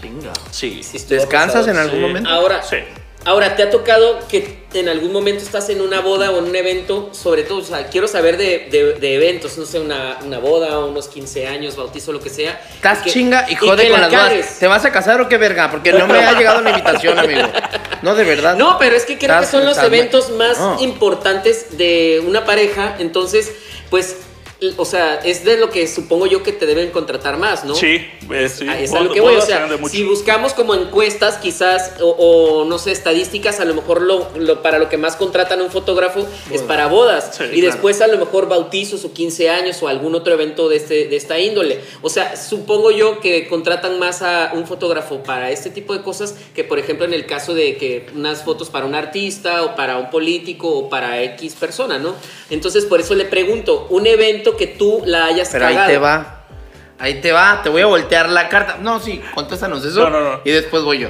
Chinga. 0.00 0.32
Sí. 0.50 0.80
¿Descansas 1.08 1.66
pesado. 1.66 1.70
en 1.70 1.76
algún 1.78 1.98
Sí. 2.00 2.06
momento? 2.06 2.30
Ahora, 2.30 2.62
Sí. 2.62 2.76
Ahora, 3.26 3.54
¿te 3.54 3.62
ha 3.62 3.70
tocado 3.70 4.18
que 4.28 4.60
en 4.72 4.88
algún 4.88 5.12
momento 5.12 5.44
estás 5.44 5.68
en 5.68 5.82
una 5.82 6.00
boda 6.00 6.30
o 6.30 6.38
en 6.38 6.44
un 6.44 6.56
evento? 6.56 7.10
Sobre 7.12 7.42
todo, 7.42 7.58
o 7.58 7.62
sea, 7.64 7.88
quiero 7.88 8.08
saber 8.08 8.38
de, 8.38 8.68
de- 8.70 8.94
de 8.94 9.14
eventos, 9.14 9.58
no 9.58 9.66
sé, 9.66 9.78
una, 9.78 10.18
una 10.24 10.38
boda, 10.38 10.78
unos 10.78 11.06
15 11.08 11.46
años, 11.46 11.76
bautizo, 11.76 12.12
lo 12.12 12.20
que 12.20 12.30
sea. 12.30 12.58
Estás 12.76 13.00
que- 13.00 13.10
chinga 13.10 13.44
y 13.50 13.56
jode 13.56 13.90
con 13.90 14.00
la 14.00 14.08
las 14.08 14.30
bodas. 14.32 14.58
¿Te 14.58 14.66
vas 14.66 14.84
a 14.86 14.90
casar 14.92 15.20
o 15.20 15.28
qué 15.28 15.36
verga? 15.36 15.70
Porque 15.70 15.92
no 15.92 16.06
me 16.06 16.18
ha 16.18 16.32
llegado 16.32 16.62
la 16.62 16.70
invitación, 16.70 17.18
amigo. 17.18 17.42
No, 18.00 18.14
de 18.14 18.24
verdad. 18.24 18.56
No, 18.56 18.78
pero 18.78 18.96
es 18.96 19.04
que 19.04 19.18
creo 19.18 19.38
que 19.40 19.46
son 19.46 19.66
los 19.66 19.76
eventos 19.78 20.30
más 20.30 20.58
No. 20.58 20.80
importantes 20.80 21.76
de 21.76 22.22
una 22.26 22.46
pareja. 22.46 22.96
Entonces, 23.00 23.52
pues, 23.90 24.16
o 24.76 24.84
sea, 24.84 25.16
es 25.24 25.44
de 25.44 25.56
lo 25.56 25.70
que 25.70 25.86
supongo 25.88 26.26
yo 26.26 26.42
que 26.42 26.52
te 26.52 26.66
deben 26.66 26.90
contratar 26.90 27.38
más, 27.38 27.64
¿no? 27.64 27.74
Sí, 27.74 28.06
es, 28.34 28.52
sí. 28.52 28.66
Es 28.68 28.92
a 28.92 29.00
lo 29.00 29.04
Bodas- 29.08 29.14
que 29.14 29.20
voy, 29.20 29.34
o 29.36 29.40
sea, 29.40 29.68
si 29.90 30.04
buscamos 30.04 30.52
como 30.52 30.74
encuestas 30.74 31.38
quizás 31.38 31.94
o, 32.00 32.08
o, 32.10 32.64
no 32.66 32.78
sé, 32.78 32.92
estadísticas, 32.92 33.58
a 33.60 33.64
lo 33.64 33.74
mejor 33.74 34.02
lo, 34.02 34.28
lo- 34.36 34.62
para 34.62 34.78
lo 34.78 34.88
que 34.88 34.98
más 34.98 35.16
contratan 35.16 35.60
a 35.60 35.64
un 35.64 35.70
fotógrafo 35.70 36.26
es 36.50 36.60
para 36.62 36.88
bodas 36.88 37.36
Sí, 37.38 37.44
y 37.44 37.60
claro. 37.60 37.66
después 37.72 38.00
a 38.02 38.06
lo 38.06 38.18
mejor 38.18 38.48
bautizos 38.48 39.04
o 39.04 39.12
15 39.12 39.48
años 39.48 39.82
o 39.82 39.88
algún 39.88 40.14
otro 40.14 40.34
evento 40.34 40.68
de, 40.68 40.76
este, 40.76 41.06
de 41.08 41.16
esta 41.16 41.38
índole. 41.38 41.80
O 42.02 42.10
sea, 42.10 42.36
supongo 42.36 42.90
yo 42.90 43.20
que 43.20 43.48
contratan 43.48 43.98
más 43.98 44.20
a 44.22 44.52
un 44.54 44.66
fotógrafo 44.66 45.22
para 45.22 45.50
este 45.50 45.70
tipo 45.70 45.94
de 45.94 46.02
cosas 46.02 46.34
que 46.54 46.64
por 46.64 46.78
ejemplo 46.78 47.06
en 47.06 47.14
el 47.14 47.24
caso 47.26 47.54
de 47.54 47.76
que 47.76 48.06
unas 48.14 48.42
fotos 48.44 48.68
para 48.68 48.84
un 48.84 48.94
artista 48.94 49.62
o 49.64 49.74
para 49.74 49.96
un 49.96 50.10
político 50.10 50.68
o 50.68 50.88
para 50.90 51.22
X 51.22 51.54
persona, 51.58 51.98
¿no? 51.98 52.14
Entonces 52.50 52.84
por 52.84 53.00
eso 53.00 53.14
le 53.14 53.24
pregunto, 53.24 53.86
un 53.90 54.06
evento 54.06 54.49
que 54.56 54.66
tú 54.66 55.02
la 55.06 55.26
hayas 55.26 55.48
Pero 55.50 55.66
ahí 55.66 55.74
cagado. 55.74 55.90
te 55.92 55.98
va. 55.98 56.36
Ahí 56.98 57.20
te 57.20 57.32
va. 57.32 57.60
Te 57.62 57.68
voy 57.70 57.82
a 57.82 57.86
voltear 57.86 58.28
la 58.28 58.48
carta. 58.48 58.76
No, 58.80 59.00
sí, 59.00 59.20
contéstanos 59.34 59.84
eso. 59.84 60.08
No, 60.08 60.10
no, 60.10 60.20
no. 60.32 60.40
Y 60.44 60.50
después 60.50 60.82
voy 60.82 60.98
yo. 60.98 61.08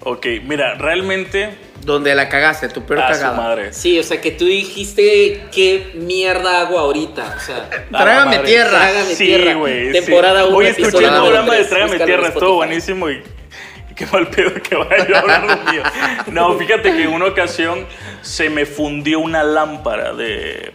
Ok, 0.00 0.26
mira, 0.44 0.74
realmente. 0.74 1.58
Donde 1.82 2.14
la 2.16 2.28
cagaste, 2.28 2.68
tu 2.68 2.84
peor 2.84 3.00
A 3.00 3.14
su 3.14 3.20
cagada. 3.20 3.36
madre. 3.36 3.72
Sí, 3.72 3.96
o 3.98 4.02
sea, 4.02 4.20
que 4.20 4.32
tú 4.32 4.44
dijiste 4.46 5.44
qué 5.52 5.92
mierda 5.94 6.60
hago 6.60 6.78
ahorita. 6.78 7.34
O 7.36 7.40
sea, 7.40 7.68
Trágame 7.90 8.38
tierra. 8.40 8.70
Trágame 8.70 9.14
Sí, 9.14 9.26
tierra. 9.26 9.54
güey. 9.54 9.92
Temporada 9.92 10.40
sí. 10.42 10.46
uno, 10.48 10.56
Hoy 10.56 10.66
escuché 10.66 11.04
el 11.04 11.10
programa 11.10 11.54
de. 11.54 11.64
Trágame 11.64 12.00
Tierra, 12.00 12.28
estuvo 12.28 12.54
buenísimo 12.54 13.08
y, 13.10 13.22
qué 13.94 14.06
mal 14.06 14.26
pedo 14.28 14.54
que 14.62 14.74
vaya 14.74 15.16
a 15.16 15.20
hablar 15.20 15.44
lo 15.44 15.72
mío. 15.72 15.82
No, 16.28 16.58
fíjate 16.58 16.92
que 16.96 17.02
en 17.04 17.12
una 17.12 17.26
ocasión 17.26 17.86
se 18.22 18.48
me 18.50 18.64
fundió 18.66 19.20
una 19.20 19.44
lámpara 19.44 20.12
de. 20.12 20.72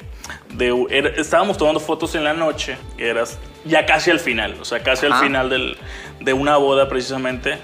De- 0.53 0.85
era- 0.89 1.09
estábamos 1.09 1.57
tomando 1.57 1.79
fotos 1.79 2.13
en 2.15 2.23
la 2.23 2.33
noche, 2.33 2.77
que 2.97 3.07
era 3.09 3.23
ya 3.65 3.85
casi 3.85 4.11
al 4.11 4.19
final, 4.19 4.57
o 4.61 4.65
sea, 4.65 4.81
casi 4.83 5.05
Ajá. 5.05 5.17
al 5.19 5.23
final 5.25 5.49
del- 5.49 5.77
de 6.19 6.33
una 6.33 6.57
boda 6.57 6.87
precisamente, 6.89 7.57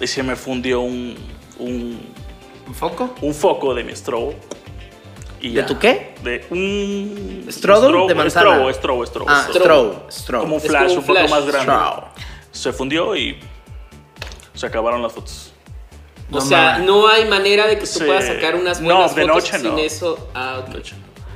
y 0.00 0.06
se 0.06 0.22
me 0.22 0.36
fundió 0.36 0.80
un, 0.80 1.16
un, 1.58 2.00
¿Un 2.66 2.74
foco? 2.74 3.14
un 3.22 3.34
foco 3.34 3.74
de 3.74 3.84
mi 3.84 3.94
strobo. 3.96 4.34
Y 5.40 5.50
¿De 5.50 5.54
ya. 5.60 5.66
tu 5.66 5.78
qué? 5.78 6.14
De 6.24 6.44
un... 6.50 7.46
¿Strobo 7.48 8.08
de 8.08 8.14
manzana? 8.14 8.50
Strobo, 8.50 8.72
strobo, 8.72 9.06
strobo. 9.06 9.30
Ah, 9.30 9.46
strobo. 9.50 10.06
Strobe. 10.10 10.42
Como 10.42 10.56
un 10.56 10.60
Es 10.62 10.66
flash, 10.68 10.82
como 10.82 10.92
un 10.94 10.98
un 10.98 11.06
poco 11.06 11.18
flash. 11.18 11.30
más 11.30 11.46
grande. 11.46 12.06
Se 12.50 12.72
fundió 12.72 13.14
y 13.14 13.38
se 14.54 14.66
acabaron 14.66 15.00
las 15.00 15.12
fotos. 15.12 15.52
o 16.30 16.34
No 16.34 16.40
sea, 16.40 16.78
no 16.78 17.06
hay 17.08 17.24
manera 17.28 17.66
de 17.68 17.76
que 17.76 17.82
tú 17.82 17.86
Sí. 18.00 18.04
puedas 18.04 18.26
sacar 18.26 18.56
unas 18.56 18.80
No, 18.80 18.94
buenas 18.96 19.14
de 19.14 19.22
fotos 19.22 19.36
noche 19.44 19.58
sin 19.60 19.70
no. 19.70 19.78
eso. 19.78 20.28
Ah, 20.34 20.60
ok. 20.68 20.76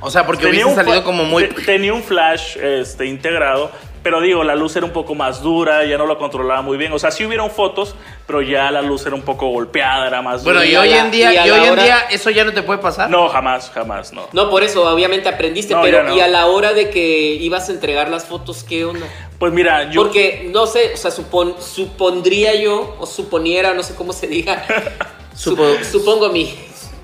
O 0.03 0.11
sea, 0.11 0.25
porque 0.25 0.45
Tenía 0.45 0.65
hubiese 0.65 0.79
un 0.81 0.85
salido 0.85 1.03
como 1.03 1.23
muy. 1.23 1.47
te- 1.47 1.61
Tenía 1.63 1.93
un 1.93 2.03
flash 2.03 2.57
este, 2.57 3.05
integrado, 3.05 3.71
pero 4.03 4.19
digo, 4.19 4.43
la 4.43 4.53
luz 4.55 4.75
era 4.75 4.85
un 4.85 4.91
poco 4.91 5.15
más 5.15 5.41
dura, 5.41 5.85
ya 5.85 5.97
no 5.97 6.05
lo 6.05 6.17
controlaba 6.17 6.61
muy 6.61 6.75
bien. 6.77 6.91
O 6.91 6.99
sea, 6.99 7.09
sí 7.09 7.25
hubieron 7.25 7.49
fotos, 7.49 7.95
pero 8.27 8.41
ya 8.41 8.69
la 8.69 8.81
luz 8.81 9.05
era 9.05 9.15
un 9.15 9.21
poco 9.21 9.47
golpeada, 9.47 10.05
era 10.07 10.21
más 10.21 10.43
Bueno, 10.43 10.59
dura. 10.59 10.69
y 10.69 10.75
a 10.75 10.81
hoy 10.81 10.89
la- 10.89 10.97
en 11.05 11.11
día, 11.11 11.31
y 11.45 11.47
y 11.47 11.51
hoy 11.51 11.67
en 11.67 11.75
día, 11.77 11.99
eso 12.11 12.29
ya 12.29 12.43
no 12.43 12.51
te 12.51 12.63
puede 12.63 12.79
pasar. 12.79 13.09
No, 13.09 13.29
jamás, 13.29 13.71
jamás, 13.73 14.11
no. 14.11 14.27
No, 14.33 14.49
por 14.49 14.61
eso, 14.63 14.83
obviamente 14.93 15.29
aprendiste, 15.29 15.73
No, 15.73 15.81
pero 15.81 16.03
no. 16.03 16.15
y 16.15 16.19
a 16.19 16.27
la 16.27 16.47
hora 16.47 16.73
de 16.73 16.89
que 16.89 17.35
ibas 17.39 17.69
a 17.69 17.71
entregar 17.71 18.09
las 18.09 18.25
fotos, 18.25 18.63
¿qué 18.65 18.83
onda? 18.83 19.05
Pues 19.39 19.53
mira, 19.53 19.89
yo... 19.89 20.03
Porque, 20.03 20.49
no 20.53 20.67
sé, 20.67 20.91
o 20.93 20.97
sea, 20.97 21.11
supon- 21.11 21.57
supondría 21.59 22.53
yo, 22.55 22.97
o 22.99 23.05
suponiera, 23.05 23.73
no 23.73 23.83
sé 23.83 23.95
cómo 23.95 24.11
se 24.11 24.27
diga. 24.27 24.65
Supo- 25.35 25.63
Sup- 25.77 25.83
supongo 25.83 26.29
mi. 26.29 26.53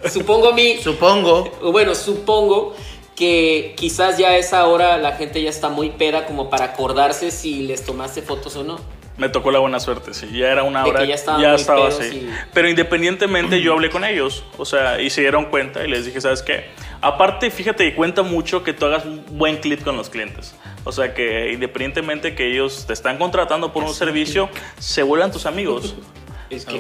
Supongo 0.09 0.53
mi. 0.53 0.77
Supongo. 0.77 1.49
Bueno, 1.71 1.93
supongo 1.95 2.73
que 3.19 3.73
quizás 3.77 4.17
ya 4.17 4.29
a 4.29 4.37
esa 4.37 4.65
hora 4.65 4.97
la 4.97 5.11
gente 5.11 5.41
ya 5.41 5.49
está 5.49 5.67
muy 5.67 5.89
peda 5.89 6.25
como 6.25 6.49
para 6.49 6.63
acordarse 6.65 7.31
si 7.31 7.63
les 7.63 7.83
tomaste 7.83 8.21
fotos 8.21 8.55
o 8.55 8.63
no. 8.63 8.79
Me 9.17 9.27
tocó 9.27 9.51
la 9.51 9.59
buena 9.59 9.81
suerte, 9.81 10.13
sí. 10.13 10.29
Ya 10.31 10.47
era 10.49 10.63
una 10.63 10.79
De 10.83 10.91
que 10.91 10.95
hora. 10.95 11.05
ya 11.05 11.15
estaban 11.15 11.41
muy 11.41 11.53
estaba 11.53 11.89
pedos 11.89 11.99
así. 11.99 12.15
y- 12.15 12.29
Pero 12.53 12.69
independientemente, 12.69 13.59
yo 13.61 13.73
hablé 13.73 13.89
con 13.89 14.05
ellos. 14.05 14.45
O 14.57 14.63
sea, 14.63 15.01
y 15.01 15.09
se 15.09 15.19
dieron 15.19 15.47
cuenta 15.47 15.83
y 15.83 15.89
les 15.89 16.05
dije, 16.05 16.21
¿sabes 16.21 16.41
qué? 16.41 16.69
Aparte, 17.01 17.51
fíjate 17.51 17.83
que 17.89 17.95
cuenta 17.95 18.23
mucho 18.23 18.63
que 18.63 18.71
tú 18.71 18.85
hagas 18.85 19.03
un 19.03 19.21
buen 19.37 19.57
clip 19.57 19.83
con 19.83 19.97
los 19.97 20.09
clientes. 20.09 20.55
O 20.85 20.93
sea, 20.93 21.13
que 21.13 21.51
independientemente 21.51 22.33
que 22.33 22.49
ellos 22.49 22.85
te 22.87 22.93
están 22.93 23.17
contratando 23.17 23.73
por 23.73 23.83
un 23.83 23.93
servicio, 23.93 24.47
se 24.79 25.03
vuelvan 25.03 25.31
tus 25.33 25.45
amigos. 25.45 25.95
Es 26.49 26.65
que-. 26.65 26.77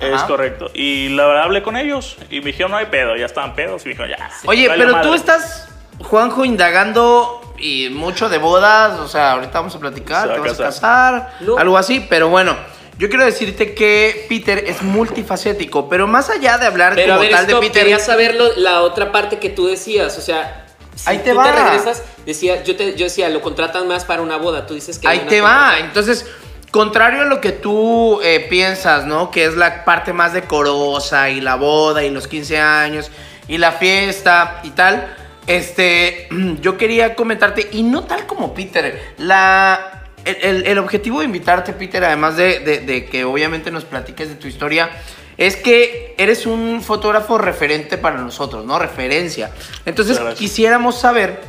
Es 0.00 0.12
Ajá. 0.14 0.26
correcto. 0.26 0.70
Y 0.74 1.10
la 1.10 1.26
verdad 1.26 1.44
hablé 1.44 1.62
con 1.62 1.76
ellos 1.76 2.16
y 2.30 2.40
me 2.40 2.46
dijeron, 2.46 2.72
no 2.72 2.78
hay 2.78 2.86
pedo, 2.86 3.14
ya 3.16 3.26
estaban 3.26 3.54
pedos. 3.54 3.82
Y 3.84 3.88
me 3.90 3.94
dijeron, 3.94 4.10
ya. 4.18 4.28
Oye, 4.44 4.66
vale 4.66 4.82
pero 4.86 4.96
tú 5.02 5.06
madre". 5.06 5.14
estás, 5.16 5.68
Juanjo, 6.00 6.44
indagando 6.44 7.40
y 7.58 7.88
mucho 7.90 8.28
de 8.28 8.38
bodas. 8.38 8.98
O 9.00 9.08
sea, 9.08 9.32
ahorita 9.32 9.52
vamos 9.60 9.74
a 9.74 9.78
platicar, 9.78 10.22
Se 10.22 10.28
va 10.28 10.34
te 10.34 10.40
a 10.40 10.52
vas 10.52 10.60
a 10.60 10.64
casar. 10.64 11.34
No. 11.40 11.56
algo 11.58 11.78
así. 11.78 12.04
Pero 12.08 12.28
bueno, 12.28 12.56
yo 12.98 13.08
quiero 13.08 13.24
decirte 13.24 13.74
que 13.74 14.26
Peter 14.28 14.64
es 14.66 14.82
multifacético. 14.82 15.88
Pero 15.88 16.06
más 16.06 16.30
allá 16.30 16.58
de 16.58 16.66
hablar 16.66 16.94
Pero 16.94 17.14
a 17.14 17.16
como 17.16 17.28
ver, 17.28 17.36
tal 17.36 17.46
de 17.46 17.54
Peter. 17.56 17.82
quería 17.82 17.98
saber 17.98 18.34
lo- 18.34 18.56
la 18.56 18.82
otra 18.82 19.12
parte 19.12 19.38
que 19.38 19.50
tú 19.50 19.66
decías, 19.66 20.16
o 20.18 20.20
sea, 20.20 20.66
si 20.94 21.10
Ahí 21.10 21.18
te 21.18 21.30
tú 21.32 21.36
va. 21.38 21.44
te 21.44 21.52
regresas, 21.52 22.02
decía, 22.26 22.62
yo, 22.62 22.76
te, 22.76 22.94
yo 22.96 23.04
decía, 23.04 23.28
lo 23.28 23.40
contratan 23.40 23.88
más 23.88 24.04
para 24.04 24.22
una 24.22 24.36
boda, 24.36 24.66
tú 24.66 24.74
dices 24.74 24.98
que... 24.98 25.08
Ahí 25.08 25.20
te 25.28 25.40
va. 25.40 25.78
Entonces, 25.80 26.24
contrario 26.70 27.22
a 27.22 27.24
lo 27.24 27.40
que 27.40 27.50
tú 27.52 28.20
eh, 28.22 28.46
piensas, 28.48 29.04
¿no? 29.04 29.30
Que 29.30 29.44
es 29.44 29.56
la 29.56 29.84
parte 29.84 30.12
más 30.12 30.32
decorosa 30.32 31.30
y 31.30 31.40
la 31.40 31.54
boda 31.56 32.04
y 32.04 32.10
los 32.10 32.28
15 32.28 32.58
años 32.60 33.10
y 33.48 33.58
la 33.58 33.72
fiesta 33.72 34.60
y 34.62 34.70
tal. 34.70 35.16
Este, 35.46 36.28
yo 36.60 36.76
quería 36.76 37.14
comentarte, 37.14 37.68
y 37.72 37.82
no 37.82 38.04
tal 38.04 38.26
como 38.26 38.54
Peter, 38.54 39.14
la, 39.18 40.04
el, 40.24 40.36
el- 40.42 40.66
el 40.66 40.78
objetivo 40.78 41.20
de 41.20 41.26
invitarte, 41.26 41.72
Peter, 41.72 42.04
además 42.04 42.36
de, 42.36 42.60
de- 42.60 42.80
de 42.80 43.06
que 43.06 43.24
obviamente 43.24 43.70
nos 43.70 43.84
platiques 43.84 44.28
de 44.28 44.34
tu 44.36 44.46
historia, 44.48 44.90
es 45.36 45.56
que 45.56 46.14
eres 46.16 46.46
un 46.46 46.80
fotógrafo 46.80 47.38
referente 47.38 47.98
para 47.98 48.18
nosotros, 48.18 48.64
¿no? 48.64 48.78
Referencia. 48.78 49.50
Entonces, 49.84 50.16
quisiéramos 50.36 50.98
saber 51.00 51.40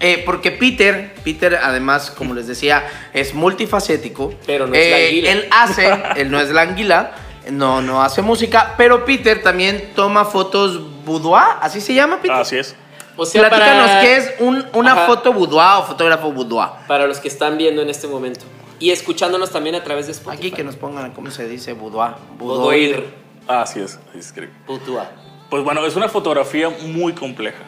eh, 0.00 0.22
porque 0.26 0.52
Peter, 0.52 1.12
Peter 1.24 1.56
además, 1.60 2.10
como 2.10 2.34
les 2.34 2.46
decía, 2.46 2.84
es 3.14 3.34
multifacético. 3.34 4.32
Pero 4.46 4.66
no 4.68 4.74
es 4.74 4.90
la 4.90 4.98
Eh, 4.98 5.06
anguila. 5.08 5.32
Él 5.32 5.48
hace, 5.50 5.98
él 6.16 6.30
no 6.30 6.38
es 6.38 6.50
la 6.50 6.60
anguila, 6.60 7.12
no, 7.50 7.80
no 7.82 8.02
hace 8.02 8.20
música, 8.22 8.74
pero 8.76 9.04
Peter 9.04 9.42
también 9.42 9.90
toma 9.96 10.24
fotos 10.26 10.78
boudoir, 11.04 11.42
¿así 11.62 11.80
se 11.80 11.94
llama, 11.94 12.18
Peter? 12.20 12.36
Así 12.36 12.58
es. 12.58 12.76
O 13.20 13.26
sea, 13.26 13.48
Platícanos 13.48 13.88
para, 13.88 14.00
qué 14.00 14.16
es 14.16 14.34
un- 14.38 14.64
una 14.74 14.92
Ajá. 14.92 15.06
foto 15.06 15.32
boudoir 15.32 15.80
o 15.80 15.82
fotógrafo 15.82 16.30
boudoir. 16.32 16.68
para 16.86 17.06
los 17.06 17.18
que 17.18 17.26
están 17.28 17.58
viendo 17.58 17.82
en 17.82 17.90
este 17.90 18.06
momento 18.06 18.44
y 18.78 18.90
escuchándonos 18.92 19.50
también 19.50 19.74
a 19.74 19.82
través 19.82 20.06
de 20.06 20.12
Spotify. 20.12 20.38
Aquí 20.46 20.50
que 20.56 20.62
nos 20.64 20.76
pongan 20.76 21.10
cómo 21.10 21.30
se 21.32 21.48
dice 21.48 21.72
boudoir. 21.72 22.12
Boudoir. 22.38 23.04
Así 23.48 23.80
es. 23.80 23.98
Así 24.10 24.18
es 24.20 24.34
Boudoir. 24.66 25.08
Pues 25.50 25.64
bueno, 25.64 25.84
es 25.84 25.96
una 25.96 26.08
fotografía 26.08 26.68
muy 26.86 27.12
compleja. 27.12 27.64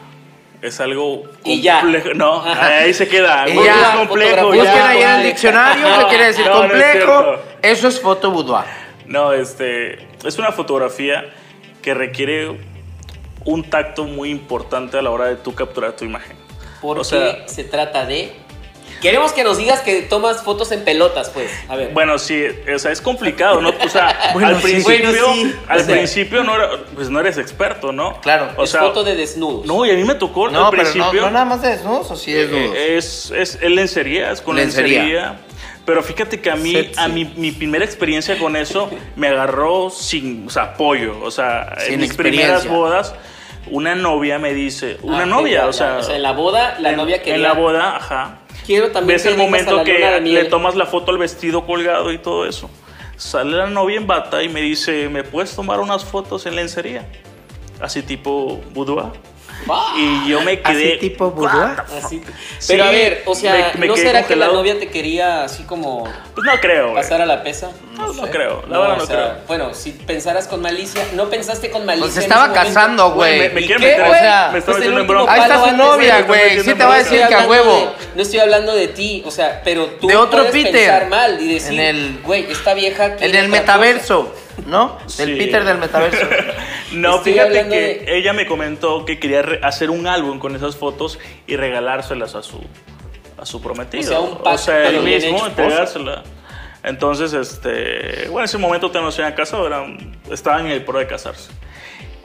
Es 0.61 0.79
algo 0.79 1.23
Y 1.43 1.59
ya. 1.61 1.81
complejo. 1.81 2.09
No, 2.13 2.43
ahí 2.45 2.93
se 2.93 3.07
queda. 3.07 3.45
Y 3.49 3.53
Muy 3.53 3.65
ya. 3.65 3.95
complejo. 3.97 4.47
Fotografía. 4.51 4.61
Busquen 4.63 4.81
ahí 4.87 5.01
en 5.01 5.09
el 5.09 5.23
diccionario 5.31 5.85
qué 5.99 6.05
quiere 6.07 6.25
decir 6.27 6.45
no, 6.45 6.53
no 6.53 6.63
es 6.75 7.03
complejo. 7.03 7.35
Eso 7.61 7.87
es 7.89 7.99
foto 7.99 8.31
boudoir. 8.31 8.65
No, 9.07 9.33
este, 9.33 10.07
es 10.23 10.37
una 10.37 10.51
fotografía 10.53 11.25
que 11.81 11.93
requiere 11.93 12.57
un 13.45 13.69
tacto 13.69 14.05
muy 14.05 14.29
importante 14.29 14.97
a 14.97 15.01
la 15.01 15.09
hora 15.11 15.25
de 15.25 15.35
tú 15.35 15.53
capturar 15.55 15.93
tu 15.93 16.05
imagen. 16.05 16.35
Porque 16.81 17.01
O 17.01 17.03
sea, 17.03 17.47
se 17.47 17.63
trata 17.63 18.05
de... 18.05 18.33
Queremos 19.01 19.33
que 19.33 19.43
nos 19.43 19.57
digas 19.57 19.79
que 19.79 20.03
tomas 20.03 20.43
fotos 20.43 20.71
en 20.71 20.83
pelotas, 20.83 21.31
pues. 21.31 21.49
A 21.69 21.75
ver. 21.75 21.89
bueno, 21.91 22.19
sí, 22.19 22.43
o 22.71 22.77
sea, 22.77 22.91
es 22.91 23.01
complicado, 23.01 23.59
¿no? 23.59 23.69
O 23.83 23.89
sea, 23.89 24.29
Bueno, 24.33 24.49
al 24.49 24.57
sí. 24.57 24.61
principio, 24.61 25.09
Bueno, 25.09 25.33
sí. 25.33 25.55
al 25.67 25.79
O 25.79 25.83
sea. 25.83 25.95
principio 25.95 26.43
no, 26.43 26.53
era- 26.55 26.69
pues 26.93 27.09
no 27.09 27.19
eres 27.19 27.39
experto, 27.39 27.91
¿no? 27.91 28.21
Claro. 28.21 28.49
O 28.57 28.63
es 28.65 28.69
sea, 28.69 28.81
foto 28.81 29.03
de 29.03 29.15
desnudos. 29.15 29.65
no, 29.65 29.83
y 29.87 29.89
a 29.89 29.95
mí 29.95 30.03
me 30.03 30.13
tocó 30.13 30.49
No, 30.49 30.65
al 30.65 30.71
pero 30.71 30.83
no, 30.83 30.91
principio. 30.91 31.21
no 31.21 31.31
nada 31.31 31.45
más 31.45 31.63
de 31.63 31.69
desnudos 31.69 32.11
o 32.11 32.15
sí 32.15 32.31
desnudos. 32.31 32.75
Eh, 32.75 32.97
Es, 32.97 33.31
es, 33.35 33.57
es 33.59 33.71
lencería, 33.71 34.31
es 34.31 34.41
con 34.41 34.55
Lencería. 34.55 34.99
lencería. 35.01 35.39
Pero 35.85 36.03
fíjate 36.03 36.39
que 36.39 36.51
a 36.51 36.55
mí, 36.55 36.73
Sexy. 36.73 36.99
a 36.99 37.07
mi, 37.07 37.25
mi 37.25 37.51
primera 37.51 37.83
experiencia 37.83 38.37
con 38.37 38.55
eso 38.55 38.89
me 39.15 39.27
agarró 39.27 39.89
sin, 39.89 40.45
o 40.47 40.49
sea, 40.49 40.63
apoyo. 40.63 41.19
O 41.23 41.31
sea, 41.31 41.75
Sin 41.79 41.95
en 41.95 42.01
mis 42.01 42.13
primeras 42.15 42.67
bodas, 42.67 43.15
una 43.67 43.95
novia 43.95 44.37
me 44.37 44.53
dice, 44.53 44.97
una 45.01 45.23
Ah, 45.23 45.25
novia, 45.25 45.61
ya, 45.61 45.67
o 45.67 45.73
sea, 45.73 45.99
ya. 46.01 46.15
en 46.15 46.21
la 46.23 46.31
boda, 46.33 46.77
la 46.79 46.91
en- 46.91 46.97
novia 46.97 47.19
quería... 47.19 47.35
En 47.35 47.41
la 47.43 47.53
boda, 47.53 47.95
ajá. 47.97 48.37
Quiero 48.65 48.91
también 48.91 49.15
Ves 49.15 49.23
que 49.23 49.29
el 49.29 49.37
momento 49.37 49.83
que 49.83 50.19
le 50.21 50.45
tomas 50.45 50.75
la 50.75 50.85
foto 50.85 51.11
al 51.11 51.17
vestido 51.17 51.65
colgado 51.65 52.11
y 52.11 52.19
todo 52.19 52.45
eso. 52.47 52.69
Sale 53.17 53.57
la 53.57 53.67
novia 53.67 53.97
en 53.97 54.05
bata 54.07 54.43
y 54.43 54.49
me 54.49 54.61
dice, 54.61 55.09
¿me 55.09 55.23
puedes 55.23 55.55
tomar 55.55 55.79
unas 55.79 56.05
fotos 56.05 56.45
en 56.45 56.55
lencería? 56.55 57.07
Así 57.79 58.03
tipo 58.03 58.61
boudoir. 58.73 59.11
¡Ah! 59.69 59.93
Y 59.97 60.29
yo 60.29 60.41
me 60.41 60.59
quedé... 60.61 60.89
Así 60.93 60.97
tipo. 60.99 61.33
Así. 61.97 62.21
Sí, 62.59 62.65
Pero 62.67 62.83
a 62.85 62.91
ver, 62.91 63.23
o 63.25 63.35
sea, 63.35 63.71
me- 63.73 63.81
me 63.81 63.87
¿no 63.87 63.95
será 63.95 64.25
que 64.25 64.35
la 64.35 64.47
novia 64.47 64.77
te 64.79 64.87
quería 64.89 65.43
así 65.43 65.63
como 65.63 66.03
Pues 66.33 66.45
no 66.45 66.59
creo, 66.59 66.93
pasar 66.93 67.21
a 67.21 67.25
la 67.25 67.43
pesa? 67.43 67.71
No, 67.97 68.11
no 68.13 68.23
creo, 68.23 68.63
la 68.67 68.79
verdad 68.79 68.97
no 68.97 69.03
o 69.03 69.05
sea, 69.05 69.15
creo. 69.15 69.35
Bueno, 69.47 69.73
si 69.73 69.91
pensaras 69.91 70.47
con 70.47 70.61
malicia, 70.61 71.03
no 71.13 71.29
pensaste 71.29 71.69
con 71.69 71.85
malicia. 71.85 72.05
Pues 72.05 72.13
se 72.15 72.19
en 72.21 72.31
estaba 72.31 72.53
casando, 72.53 73.11
güey. 73.11 73.37
Me, 73.39 73.49
me 73.49 73.61
¿Y 73.61 73.65
quiere 73.67 73.79
qué, 73.81 73.87
meter, 73.91 74.07
güey? 74.07 74.19
o 74.19 74.23
sea, 74.23 74.49
me 74.51 74.59
está 74.59 74.71
Pues 74.71 74.83
el 74.85 74.93
metiendo 74.93 75.01
en 75.01 75.07
bronca. 75.07 75.33
Ahí 75.33 75.41
está 75.41 75.69
su 75.69 75.77
novia, 75.77 76.21
güey. 76.21 76.59
Sí 76.61 76.69
en 76.71 76.77
te 76.77 76.83
va 76.83 76.95
a 76.95 76.97
decir 76.97 77.21
que 77.27 77.35
a 77.35 77.47
huevo. 77.47 77.75
de- 77.75 77.87
no 78.15 78.21
estoy 78.21 78.39
hablando 78.39 78.73
de 78.73 78.87
ti, 78.87 79.23
o 79.25 79.31
sea, 79.31 79.61
pero 79.63 79.85
tú 79.85 80.07
De 80.07 80.15
otro 80.15 80.39
puedes 80.45 80.51
Peter. 80.53 80.71
pensar 80.73 81.07
mal 81.09 81.39
y 81.41 81.53
decir, 81.53 81.73
En 81.73 81.79
el- 81.95 82.19
güey, 82.23 82.51
esta 82.51 82.73
vieja 82.73 83.05
El 83.19 83.31
del 83.31 83.45
otra 83.47 83.59
metaverso, 83.59 84.33
¿no? 84.67 84.97
Del 85.17 85.29
Sí. 85.29 85.35
Peter 85.37 85.63
del 85.63 85.77
metaverso. 85.77 86.25
No, 86.93 87.17
Estoy 87.17 87.33
fíjate 87.33 87.69
que 87.69 88.03
de- 88.05 88.17
ella 88.17 88.33
me 88.33 88.45
comentó 88.45 89.05
que 89.05 89.17
quería 89.17 89.45
hacer 89.63 89.89
un 89.89 90.07
álbum 90.07 90.39
con 90.39 90.57
esas 90.57 90.75
fotos 90.75 91.19
y 91.47 91.55
regalárselas 91.55 92.35
a 92.35 92.43
su 92.43 92.59
a 93.37 93.45
su 93.45 93.61
prometido. 93.61 94.03
O 94.03 94.07
sea, 94.07 94.19
un 94.19 94.37
pack, 94.43 94.67
él 94.67 94.83
pero 94.87 95.01
bien 95.03 95.21
mismo 95.21 95.47
entregársela. 95.47 96.23
Entonces, 96.83 97.31
este, 97.33 98.23
bueno, 98.27 98.39
en 98.39 98.43
ese 98.45 98.57
momento 98.57 98.91
se 99.11 99.21
habían 99.23 99.35
casado, 99.37 99.67
eran, 99.67 100.17
estaban 100.31 100.65
en 100.65 100.73
el 100.73 100.83
pro 100.83 100.99
de 100.99 101.07
casarse. 101.07 101.49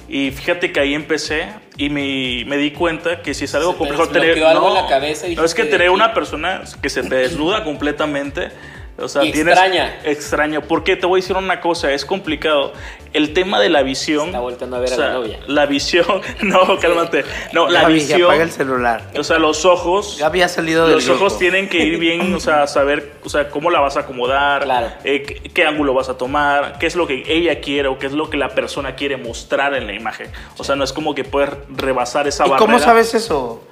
Y 0.08 0.30
fíjate 0.30 0.72
que 0.72 0.80
ahí 0.80 0.94
empecé 0.94 1.48
y 1.76 1.88
me, 1.90 2.44
me 2.46 2.56
di 2.56 2.70
cuenta 2.72 3.22
que 3.22 3.34
si 3.34 3.44
es 3.44 3.54
algo 3.54 3.72
Se 3.72 3.78
te 3.78 3.78
complejo 3.78 4.08
tener. 4.08 4.44
algo 4.44 4.68
no, 4.68 4.76
en 4.78 4.82
la 4.84 4.88
cabeza 4.88 5.26
y 5.28 5.36
no 5.36 5.44
es 5.44 5.54
que 5.54 5.62
dijiste, 5.62 5.78
tener 5.78 5.88
"De 5.90 5.94
una 5.94 6.06
aquí". 6.06 6.14
persona 6.14 6.62
que 6.82 6.88
se 6.90 7.02
te 7.02 7.14
desnuda 7.14 7.64
completamente. 7.64 8.48
O 8.98 9.08
sea, 9.08 9.24
Y 9.24 9.30
tienes. 9.32 9.52
extraña. 9.52 10.00
Extraño. 10.04 10.62
Porque 10.62 10.96
te 10.96 11.04
voy 11.06 11.20
a 11.20 11.22
decir 11.22 11.36
una 11.36 11.60
cosa, 11.60 11.92
es 11.92 12.04
complicado. 12.04 12.72
El 13.12 13.32
tema 13.34 13.60
de 13.60 13.68
la 13.70 13.82
visión. 13.82 14.26
Está 14.28 14.40
volteando 14.40 14.76
a 14.76 14.80
ver 14.80 14.90
o 14.92 14.94
a 14.94 14.98
la 14.98 15.12
novia. 15.14 15.38
La 15.46 15.66
visión. 15.66 16.04
No, 16.42 16.78
cálmate. 16.78 17.24
No, 17.52 17.68
la 17.68 17.82
Gaby, 17.82 18.00
ya 18.06 18.16
apaga 18.16 18.34
el 18.42 18.48
visión. 18.48 18.68
celular. 18.68 19.10
O 19.18 19.24
sea, 19.24 19.38
los 19.38 19.64
ojos. 19.64 20.16
Gaby 20.20 20.42
ha 20.42 20.48
salido 20.48 20.86
del 20.86 20.96
Los 20.96 21.08
ojos 21.08 21.20
grupo. 21.20 21.38
tienen 21.38 21.68
que 21.68 21.78
ir 21.84 21.98
bien, 21.98 22.34
o 22.34 22.40
sea, 22.40 22.66
saber, 22.66 23.12
o 23.24 23.28
sea, 23.28 23.48
cómo 23.50 23.70
la 23.70 23.80
vas 23.80 23.96
a 23.96 24.00
acomodar, 24.00 24.64
Claro. 24.64 24.88
eh, 25.04 25.22
qué, 25.22 25.50
qué 25.50 25.64
ángulo 25.64 25.92
vas 25.94 26.08
a 26.08 26.16
tomar, 26.18 26.78
qué 26.78 26.86
es 26.86 26.96
lo 26.96 27.06
que 27.06 27.22
ella 27.26 27.60
quiere 27.60 27.88
o 27.88 27.98
qué 27.98 28.06
es 28.06 28.12
lo 28.12 28.28
que 28.30 28.36
la 28.36 28.48
persona 28.50 28.94
quiere 28.96 29.16
mostrar 29.16 29.74
en 29.74 29.86
la 29.86 29.92
imagen. 29.94 30.30
O 30.58 30.64
sea, 30.64 30.74
no 30.76 30.84
es 30.84 30.92
como 30.92 31.14
que 31.14 31.24
puedes 31.24 31.50
rebasar 31.68 32.26
esa 32.28 32.46
¿Y 32.46 32.50
barrera. 32.50 32.66
cómo 32.66 32.78
sabes 32.78 33.12
eso? 33.14 33.62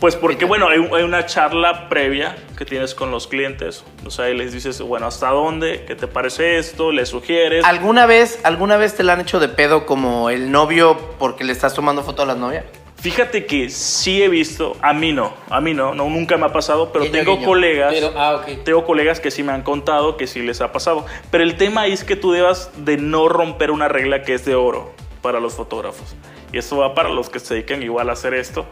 Pues 0.00 0.16
porque, 0.16 0.46
bueno, 0.46 0.66
hay, 0.66 0.78
hay 0.78 1.02
una 1.02 1.26
charla 1.26 1.90
previa 1.90 2.34
que 2.56 2.64
tienes 2.64 2.94
con 2.94 3.10
los 3.10 3.26
clientes. 3.26 3.84
O 4.06 4.10
sea, 4.10 4.30
y 4.30 4.36
les 4.36 4.50
dices, 4.50 4.80
bueno, 4.80 5.06
¿hasta 5.06 5.28
dónde? 5.28 5.84
¿Qué 5.86 5.94
te 5.94 6.06
parece 6.06 6.56
esto? 6.56 6.90
¿Le 6.90 7.04
sugieres? 7.04 7.66
¿Alguna 7.66 8.06
vez, 8.06 8.40
alguna 8.42 8.78
vez 8.78 8.96
te 8.96 9.02
la 9.02 9.12
han 9.12 9.20
hecho 9.20 9.38
de 9.40 9.48
pedo 9.48 9.84
como 9.84 10.30
el 10.30 10.50
novio 10.50 10.98
porque 11.18 11.44
le 11.44 11.52
estás 11.52 11.74
tomando 11.74 12.02
foto 12.02 12.22
a 12.22 12.26
la 12.26 12.34
novia? 12.34 12.64
Fíjate 12.96 13.44
que 13.44 13.68
sí 13.68 14.22
he 14.22 14.28
visto, 14.28 14.76
a 14.82 14.92
mí 14.92 15.12
no, 15.12 15.32
a 15.48 15.60
mí 15.62 15.72
no, 15.72 15.94
no 15.94 16.08
nunca 16.10 16.36
me 16.36 16.44
ha 16.46 16.52
pasado, 16.52 16.92
pero 16.92 17.04
Guiño, 17.06 17.18
tengo 17.18 17.36
guiño. 17.36 17.46
colegas. 17.46 17.92
Pero, 17.94 18.12
ah, 18.16 18.36
ok. 18.36 18.64
Tengo 18.64 18.84
colegas 18.84 19.20
que 19.20 19.30
sí 19.30 19.42
me 19.42 19.52
han 19.52 19.62
contado 19.62 20.16
que 20.16 20.26
sí 20.26 20.40
les 20.40 20.62
ha 20.62 20.72
pasado. 20.72 21.04
Pero 21.30 21.44
el 21.44 21.56
tema 21.56 21.86
es 21.86 22.04
que 22.04 22.16
tú 22.16 22.32
debas 22.32 22.70
de 22.76 22.96
no 22.96 23.28
romper 23.28 23.70
una 23.70 23.88
regla 23.88 24.22
que 24.22 24.32
es 24.32 24.46
de 24.46 24.54
oro 24.54 24.92
para 25.20 25.40
los 25.40 25.54
fotógrafos. 25.54 26.14
Y 26.52 26.58
esto 26.58 26.78
va 26.78 26.94
para 26.94 27.10
los 27.10 27.28
que 27.30 27.38
se 27.38 27.54
dedican 27.54 27.82
igual 27.82 28.08
a 28.10 28.12
hacer 28.14 28.34
esto. 28.34 28.66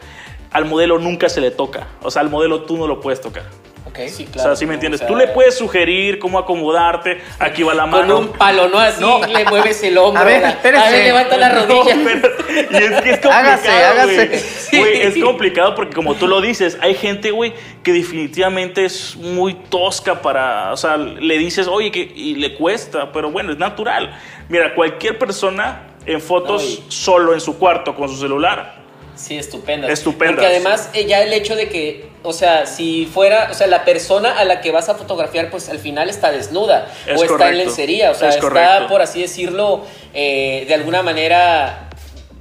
Al 0.53 0.65
modelo 0.65 0.99
nunca 0.99 1.29
se 1.29 1.41
le 1.41 1.51
toca. 1.51 1.87
O 2.03 2.11
sea, 2.11 2.23
al 2.23 2.31
modelo 2.31 2.63
tú 2.63 2.77
no 2.77 2.87
lo 2.87 3.01
puedes 3.01 3.21
tocar. 3.21 3.45
Ok. 3.87 4.01
Sí, 4.09 4.27
o 4.29 4.33
claro. 4.33 4.51
sea, 4.51 4.57
¿sí 4.57 4.65
me 4.67 4.71
¿no? 4.71 4.75
entiendes? 4.75 5.01
O 5.01 5.05
sea, 5.05 5.09
tú 5.09 5.17
le 5.17 5.29
puedes 5.29 5.57
sugerir 5.57 6.19
cómo 6.19 6.39
acomodarte. 6.39 7.21
Aquí 7.39 7.63
va 7.63 7.73
la 7.75 7.83
Con 7.83 7.91
mano. 7.91 8.19
un 8.19 8.29
palo, 8.29 8.69
¿no? 8.69 8.79
Así 8.79 9.01
No. 9.01 9.21
le 9.27 9.45
mueves 9.47 9.83
el 9.83 9.97
hombro. 9.97 10.21
A 10.21 10.25
ver, 10.25 10.43
espérese. 10.45 10.85
A 10.85 10.91
ver, 10.91 11.05
levanta 11.05 11.37
la 11.39 11.49
No, 11.53 11.67
rodilla. 11.67 11.95
espérate. 11.95 12.69
Y 12.71 12.77
es 12.77 13.01
que 13.03 13.11
es 13.11 13.19
complicado, 13.21 13.33
Hágase, 13.33 13.69
hágase. 13.71 14.27
güey. 14.71 14.83
Güey, 14.83 15.03
es 15.03 15.25
complicado 15.25 15.75
porque 15.75 15.95
como 15.95 16.15
tú 16.15 16.27
lo 16.29 16.41
dices, 16.43 16.77
hay 16.83 16.95
gente, 16.95 17.31
güey, 17.31 17.55
que 17.83 17.93
definitivamente 17.93 18.85
es 18.85 19.17
muy 19.17 19.55
tosca 19.55 20.21
para, 20.21 20.73
o 20.73 20.77
sea, 20.77 20.97
le 20.99 21.39
dices, 21.39 21.67
oye, 21.67 21.91
que 21.91 22.01
y 22.15 22.35
le 22.35 22.55
cuesta, 22.57 23.11
pero 23.13 23.31
bueno, 23.31 23.53
es 23.53 23.59
natural. 23.59 24.19
Mira, 24.51 24.75
cualquier 24.75 25.19
persona 25.19 25.85
en 26.05 26.21
fotos 26.21 26.63
No, 26.63 26.69
y- 26.69 26.85
solo 26.89 27.33
en 27.35 27.41
su 27.41 27.59
cuarto 27.59 27.95
con 27.95 28.09
su 28.09 28.17
celular 28.17 28.78
Sí, 29.19 29.37
estupendas. 29.37 29.91
Estupendas. 29.91 30.37
Porque 30.37 30.47
además, 30.47 30.91
eh, 30.95 31.05
ya 31.07 31.23
el 31.23 31.33
hecho 31.33 31.57
de 31.57 31.69
que, 31.69 32.09
o 32.23 32.33
sea, 32.33 32.67
si 32.67 33.05
fuera, 33.07 33.49
o 33.51 33.55
sea, 33.55 33.67
la 33.67 33.85
persona 33.85 34.39
a 34.39 34.45
la 34.45 34.61
que 34.61 34.71
vas 34.71 34.89
a 34.89 34.95
fotografiar, 34.95 35.51
pues 35.51 35.69
al 35.69 35.79
final 35.81 36.09
está 36.09 36.31
desnuda 36.31 36.87
Es 37.07 37.21
o 37.21 37.25
está 37.25 37.49
en 37.49 37.59
lencería, 37.59 38.13
o 38.13 38.15
sea, 38.15 38.29
Es 38.29 38.37
está, 38.37 38.49
correcto. 38.49 38.87
por 38.89 39.03
así 39.03 39.21
decirlo, 39.21 39.83
eh, 40.15 40.65
de 40.69 40.75
alguna 40.75 41.03
manera 41.03 41.89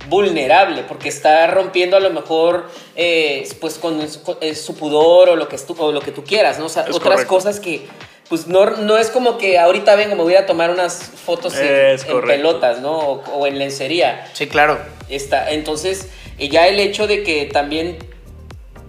vulnerable, 0.07 0.83
porque 0.87 1.09
está 1.09 1.47
rompiendo 1.47 1.97
a 1.97 1.99
lo 1.99 2.11
mejor, 2.11 2.69
eh, 2.95 3.47
pues 3.59 3.75
con, 3.79 3.99
con, 4.23 4.37
su 4.55 4.75
pudor 4.75 5.29
o 5.29 5.35
lo, 5.35 5.47
que 5.49 5.55
es 5.57 5.65
tu- 5.65 5.75
o 5.77 5.91
lo 5.91 5.99
que 5.99 6.11
tú 6.11 6.23
quieras, 6.23 6.59
¿no? 6.59 6.65
O 6.65 6.69
sea, 6.69 6.83
Es 6.83 6.89
otras 6.89 7.03
correcto. 7.03 7.27
cosas 7.33 7.59
que, 7.59 7.87
pues 8.29 8.47
no, 8.47 8.65
no 8.69 8.97
es 8.97 9.09
como 9.09 9.37
que 9.37 9.57
ahorita 9.59 9.95
vengo, 9.95 10.15
me 10.15 10.23
voy 10.23 10.35
a 10.35 10.45
tomar 10.45 10.69
unas 10.69 10.95
fotos 11.25 11.55
en, 11.57 11.97
pelotas, 12.25 12.79
¿no? 12.81 12.97
O, 12.97 13.23
o 13.33 13.47
en 13.47 13.57
lencería. 13.57 14.29
Sí, 14.33 14.47
claro. 14.47 14.79
Está, 15.09 15.51
entonces, 15.51 16.07
eh, 16.37 16.49
ya 16.49 16.67
el 16.67 16.79
hecho 16.79 17.07
de 17.07 17.23
que 17.23 17.45
también, 17.45 17.97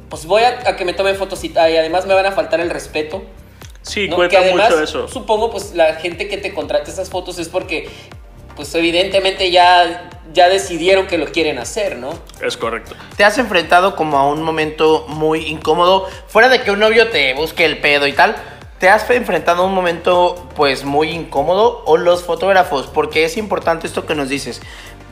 pues 0.09 0.26
voy 0.26 0.42
a, 0.42 0.61
a 0.66 0.76
que 0.76 0.84
me 0.84 0.92
tomen 0.92 1.16
fotos 1.16 1.42
y, 1.44 1.53
ah, 1.57 1.70
y 1.70 1.76
además 1.76 2.07
me 2.07 2.14
van 2.14 2.26
a 2.26 2.32
faltar 2.32 2.61
el 2.61 2.70
respeto. 2.70 3.22
Sí, 3.82 4.09
¿no? 4.09 4.16
cuenta 4.16 4.38
que 4.38 4.44
además, 4.44 4.70
mucho 4.70 4.82
eso. 4.82 5.09
Supongo, 5.09 5.51
pues 5.51 5.74
la 5.74 5.94
gente 5.94 6.28
que 6.28 6.36
te 6.36 6.53
contrata 6.53 6.90
esas 6.90 7.09
fotos 7.09 7.38
es 7.38 7.49
porque, 7.49 7.88
pues 8.55 8.74
evidentemente 8.74 9.51
ya, 9.51 10.11
ya 10.32 10.49
decidieron 10.49 11.07
que 11.07 11.16
lo 11.16 11.26
quieren 11.26 11.59
hacer, 11.59 11.96
¿no? 11.96 12.11
Es 12.42 12.57
correcto. 12.57 12.94
¿Te 13.16 13.24
has 13.24 13.38
enfrentado 13.38 13.96
como 13.96 14.18
a 14.18 14.28
un 14.28 14.42
momento 14.42 15.07
muy 15.09 15.46
incómodo? 15.46 16.07
Fuera 16.26 16.49
de 16.49 16.62
que 16.62 16.70
un 16.70 16.80
novio 16.80 17.09
te 17.09 17.32
busque 17.34 17.64
el 17.64 17.78
pedo 17.78 18.07
y 18.07 18.12
tal. 18.12 18.36
¿Te 18.78 18.88
has 18.88 19.09
enfrentado 19.11 19.62
a 19.62 19.66
un 19.66 19.74
momento 19.74 20.49
pues 20.55 20.84
muy 20.84 21.11
incómodo? 21.11 21.82
¿O 21.86 21.96
los 21.96 22.22
fotógrafos? 22.22 22.86
Porque 22.86 23.24
es 23.24 23.36
importante 23.36 23.86
esto 23.86 24.07
que 24.07 24.14
nos 24.14 24.28
dices. 24.28 24.61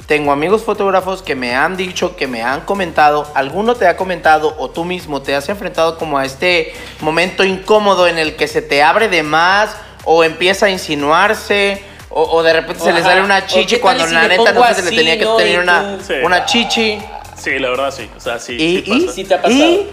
Tengo 0.06 0.30
amigos 0.30 0.62
fotógrafos 0.62 1.20
que 1.22 1.34
me 1.34 1.54
han 1.56 1.76
dicho, 1.76 2.14
que 2.14 2.28
me 2.28 2.40
han 2.42 2.60
comentado, 2.60 3.28
alguno 3.34 3.74
te 3.74 3.88
ha 3.88 3.96
comentado 3.96 4.54
o 4.58 4.70
tú 4.70 4.84
mismo 4.84 5.20
te 5.20 5.34
has 5.34 5.48
enfrentado 5.48 5.98
como 5.98 6.16
a 6.16 6.24
este 6.24 6.72
momento 7.00 7.42
incómodo 7.42 8.06
en 8.06 8.16
el 8.18 8.36
que 8.36 8.46
se 8.46 8.62
te 8.62 8.84
abre 8.84 9.08
de 9.08 9.24
más 9.24 9.76
o 10.04 10.22
empieza 10.22 10.66
a 10.66 10.70
insinuarse 10.70 11.82
o, 12.08 12.22
o 12.22 12.42
de 12.44 12.52
repente 12.52 12.84
se 12.84 12.92
le 12.92 13.02
sale 13.02 13.20
una 13.20 13.46
chichi 13.46 13.78
cuando 13.78 14.06
si 14.06 14.14
la 14.14 14.28
neta 14.28 14.52
no 14.52 14.64
se 14.74 14.82
le 14.82 14.90
tenía 14.96 15.18
que 15.18 15.26
tener 15.38 15.58
una, 15.58 15.98
Sí. 16.06 16.14
una 16.22 16.44
chichi. 16.46 16.98
Sí, 17.36 17.58
la 17.58 17.70
verdad 17.70 17.90
sí. 17.90 18.08
O 18.16 18.20
sea, 18.20 18.38
sí, 18.38 18.52
Y- 18.54 18.58
sí 18.58 18.84
y- 18.86 19.00
pasa. 19.00 19.12
Sí 19.12 19.24
te 19.24 19.34
ha 19.34 19.42
pasado. 19.42 19.60
Y- 19.60 19.90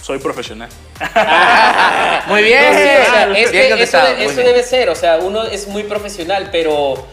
Soy 0.00 0.18
profesional. 0.18 0.68
Muy 2.28 2.42
bien. 2.42 2.72
No, 2.72 2.78
sí, 2.78 2.84
o 2.84 3.12
sea, 3.12 3.22
es 3.36 3.52
Bien 3.52 3.76
que 3.76 3.82
eso, 3.82 3.98
debe 4.42 4.62
ser, 4.62 4.88
o 4.90 4.94
sea, 4.94 5.18
uno 5.18 5.42
es 5.44 5.66
muy 5.68 5.82
profesional, 5.84 6.48
pero... 6.52 7.04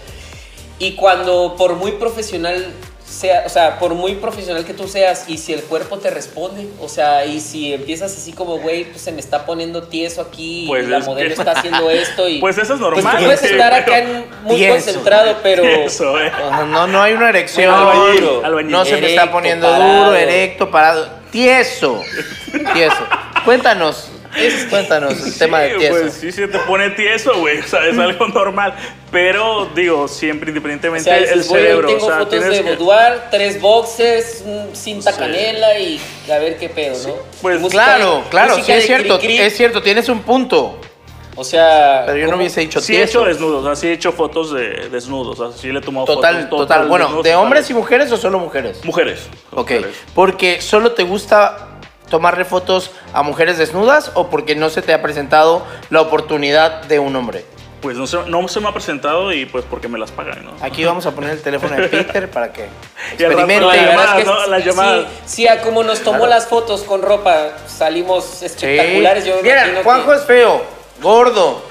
Y 0.80 0.96
cuando 0.96 1.56
por 1.58 1.76
muy 1.76 1.92
profesional 1.94 2.66
sea, 3.06 3.44
o 3.46 3.50
sea, 3.50 3.80
por 3.80 3.96
muy 3.96 4.16
profesional 4.16 4.64
que 4.66 4.74
tú 4.74 4.88
seas, 4.88 5.26
y 5.28 5.38
si 5.40 5.52
el 5.52 5.62
cuerpo 5.64 5.98
te 5.98 6.10
responde, 6.12 6.68
o 6.80 6.88
sea, 6.88 7.26
y 7.26 7.42
si 7.42 7.74
empiezas 7.74 8.16
así 8.16 8.32
como, 8.34 8.60
güey, 8.60 8.86
pues 8.86 9.02
se 9.02 9.12
me 9.12 9.20
está 9.20 9.46
poniendo 9.48 9.84
tieso 9.84 10.22
aquí, 10.22 10.66
Pues 10.68 10.86
y 10.86 10.90
la 10.92 11.00
es 11.00 11.06
modelo 11.08 11.28
que- 11.28 11.34
está 11.42 11.52
haciendo 11.54 11.90
esto, 11.90 12.30
y... 12.30 12.40
Pues 12.40 12.56
eso 12.60 12.76
es 12.76 12.80
Pues 12.80 13.04
normal. 13.04 13.18
tú 13.18 13.24
puedes 13.26 13.44
estar 13.44 13.72
pero- 13.72 13.82
acá 13.82 13.98
en- 14.00 14.26
muy 14.44 14.56
Tieso. 14.58 14.74
concentrado, 14.76 15.36
pero... 15.42 15.64
Eso, 15.86 16.22
eh. 16.22 16.32
No, 16.68 16.86
no 16.88 17.02
hay 17.02 17.14
una 17.14 17.30
erección. 17.30 17.74
Albañil, 17.74 18.30
albañil. 18.46 18.72
No 18.72 18.86
se 18.86 18.98
me 19.02 19.10
está 19.10 19.32
poniendo 19.32 19.68
parado. 19.70 20.06
duro, 20.06 20.16
erecto, 20.16 20.70
parado. 20.70 21.10
Tieso. 21.32 22.02
Tieso. 22.74 22.96
Cuéntanos. 23.44 24.12
Cuéntanos 24.70 25.14
el 25.26 25.38
tema 25.38 25.60
de 25.62 25.72
Sí, 25.72 25.78
tieso. 25.80 25.94
Pues 26.00 26.14
sí 26.14 26.32
se 26.32 26.48
te 26.48 26.60
pone 26.60 26.90
tieso, 26.92 27.34
güey. 27.40 27.60
O 27.60 27.64
sea, 27.68 27.86
es 27.88 27.98
algo 27.98 28.28
normal. 28.28 28.74
Pero, 29.12 29.68
digo, 29.76 30.08
siempre, 30.08 30.50
O 30.50 30.52
independientemente 30.52 31.04
sea, 31.10 31.18
el 31.18 31.44
cerebro. 31.44 31.88
tengo 31.88 32.06
o 32.06 32.08
sea, 32.08 32.20
fotos 32.20 32.30
tienes 32.30 32.50
de 32.58 32.64
que- 32.64 32.76
boudoir, 32.76 33.14
tres 33.32 33.60
boxes, 33.60 34.44
un 34.46 34.76
cinta 34.76 35.12
Sí. 35.12 35.18
canela 35.20 35.80
y 35.80 36.00
a 36.32 36.38
ver 36.38 36.58
qué 36.58 36.70
pedo, 36.70 36.96
¿no? 37.08 37.16
pues, 37.42 37.60
Música 37.60 37.84
Claro, 37.86 38.24
claro, 38.30 38.56
sí 38.64 38.72
es 38.72 38.86
cierto. 38.86 39.18
cri-cri. 39.20 39.40
Es 39.40 39.58
cierto, 39.58 39.82
tienes 39.82 40.08
un 40.10 40.22
punto. 40.22 40.80
O 41.36 41.44
sea, 41.46 42.04
Pero 42.06 42.18
yo 42.18 42.24
no 42.26 42.32
¿cómo? 42.32 42.42
hubiese 42.42 42.60
dicho 42.60 42.82
Sí 42.82 42.94
he 42.98 42.98
hecho 43.04 43.24
tieso. 43.24 43.26
desnudos, 43.26 43.64
o 43.64 43.66
sea, 43.66 43.76
sí 43.76 43.88
he 43.88 43.94
hecho 43.94 44.12
fotos 44.12 44.52
de 44.54 44.90
desnudos, 44.90 45.40
o 45.40 45.52
sea, 45.52 45.58
sí 45.58 45.72
le 45.72 45.80
he 45.80 45.82
tomado 45.82 46.06
Total, 46.06 46.44
fotos. 46.44 46.60
total. 46.68 46.88
Bueno, 46.90 47.06
desnudos 47.06 47.24
¿de 47.24 47.36
hombres 47.36 47.70
y 47.70 47.74
mujeres 47.74 48.12
o 48.12 48.18
solo 48.18 48.40
mujeres? 48.40 48.84
Mujeres. 48.84 49.22
Ok. 49.52 49.72
mujeres. 49.72 49.96
Porque 50.14 50.60
solo 50.62 50.92
te 50.92 51.04
gusta 51.04 51.69
tomarle 52.10 52.46
fotos 52.46 52.92
a 53.14 53.24
mujeres 53.24 53.58
desnudas 53.58 54.12
o 54.16 54.30
porque 54.30 54.56
no 54.56 54.70
se 54.70 54.82
te 54.82 54.94
ha 54.94 55.02
presentado 55.02 55.66
la 55.90 56.02
oportunidad 56.02 56.84
de 56.84 57.00
un 57.00 57.16
hombre. 57.16 57.46
Pues 57.82 57.96
no 57.96 58.08
se, 58.08 58.18
no 58.28 58.46
se 58.50 58.60
me 58.60 58.68
ha 58.68 58.74
presentado 58.74 59.32
y 59.32 59.46
pues 59.46 59.64
porque 59.64 59.88
me 59.88 59.98
las 59.98 60.12
pagan, 60.12 60.44
¿no? 60.44 60.52
Aquí 60.62 60.84
vamos 60.84 61.06
a 61.06 61.12
poner 61.12 61.30
el 61.30 61.42
teléfono 61.42 61.76
de 61.78 61.88
Peter 61.88 62.30
para 62.30 62.52
que 62.52 62.66
experimente. 63.14 63.62
La 63.66 63.72
verdad 63.72 63.86
llamadas, 63.92 64.10
es 64.10 64.18
que 64.18 64.26
¿no? 64.26 64.48
Las 64.48 64.64
sí, 64.64 65.08
sí, 65.26 65.48
a 65.48 65.62
como 65.62 65.84
nos 65.84 66.00
tomó 66.02 66.18
Claro. 66.18 66.30
las 66.34 66.48
fotos 66.48 66.84
con 66.84 67.02
ropa, 67.02 67.52
salimos 67.68 68.44
espectaculares. 68.44 69.24
Yo 69.24 69.42
Vieran, 69.42 69.70
imagino 69.70 69.84
Juanjo 69.86 70.12
que- 70.12 70.18
es 70.18 70.24
feo, 70.26 70.62
gordo. 71.02 71.64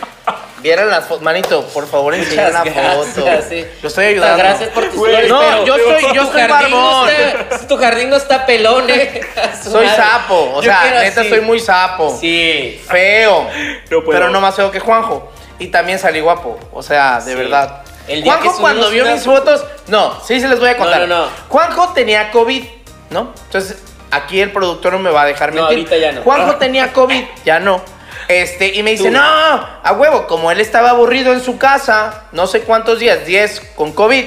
Vieran 0.61 0.89
las 0.91 1.05
fotos. 1.07 1.23
Manito, 1.23 1.65
por 1.69 1.87
favor, 1.89 2.15
una 2.15 2.25
gracias, 2.25 2.75
foto. 3.15 3.27
sí. 3.49 3.65
Lo 3.83 3.89
estoy 3.89 4.07
ayudando. 4.07 4.39
Gracias 4.39 4.69
por 4.71 4.85
tus 4.87 4.97
no, 4.97 5.03
pero 5.41 5.65
yo 5.65 5.75
soy- 5.77 6.15
yo 6.15 6.27
soy 6.33 6.43
no 6.43 6.49
barbón. 6.49 7.09
está- 7.11 7.67
tu 7.69 7.77
jardín 7.77 8.11
no 8.11 8.17
está 8.17 8.45
pelón, 8.47 8.89
eh. 8.91 9.21
Soy 9.63 9.87
madre. 9.87 9.97
sapo. 10.03 10.53
O 10.55 10.63
Yo 10.63 10.71
sea, 10.71 10.91
neta, 11.03 11.21
así. 11.21 11.31
soy 11.31 11.41
muy 11.43 11.61
sapo. 11.61 12.17
Sí. 12.21 12.81
Feo. 12.89 13.49
No 13.91 14.05
pero 14.09 14.29
no 14.31 14.41
más 14.41 14.55
feo 14.55 14.71
que 14.71 14.81
Juanjo. 14.81 15.31
Y 15.59 15.69
también 15.69 15.99
salí 15.99 16.21
guapo. 16.21 16.59
O 16.73 16.83
sea, 16.83 17.21
de 17.21 17.33
Sí. 17.33 17.37
verdad. 17.39 17.83
El 18.07 18.23
día 18.23 18.35
que 18.37 18.43
Juanjo 18.49 18.61
cuando 18.61 18.91
vio 18.91 19.05
una- 19.05 19.15
mis 19.15 19.25
fotos. 19.25 19.65
No, 19.89 20.19
sí 20.25 20.41
se 20.41 20.49
les 20.49 20.59
voy 20.59 20.71
a 20.71 20.77
contar. 20.77 21.01
No, 21.03 21.07
no, 21.07 21.23
no. 21.27 21.29
Juanjo 21.49 21.93
tenía 21.93 22.31
COVID, 22.31 22.65
¿no? 23.11 23.33
Entonces, 23.47 23.77
aquí 24.11 24.41
el 24.41 24.51
productor 24.53 24.93
no 24.95 24.99
me 24.99 25.11
va 25.11 25.23
a 25.23 25.27
dejar 25.27 25.53
No, 25.55 25.63
mentir. 25.69 25.79
ahorita 25.79 25.97
ya 25.99 26.13
no. 26.13 26.23
Juanjo 26.23 26.57
tenía 26.57 26.93
COVID, 26.93 27.25
ya 27.45 27.59
no. 27.61 27.83
Este, 28.29 28.75
y 28.75 28.83
me 28.83 28.91
dice, 28.93 29.05
Tú. 29.05 29.11
no, 29.11 29.21
a 29.23 29.93
huevo, 29.97 30.27
como 30.27 30.51
él 30.53 30.61
estaba 30.61 30.91
aburrido 30.91 31.33
en 31.33 31.41
su 31.43 31.57
casa, 31.57 32.25
no 32.33 32.47
sé 32.47 32.61
cuántos 32.61 32.99
días, 32.99 33.25
10 33.25 33.73
con 33.75 33.93
COVID, 33.93 34.27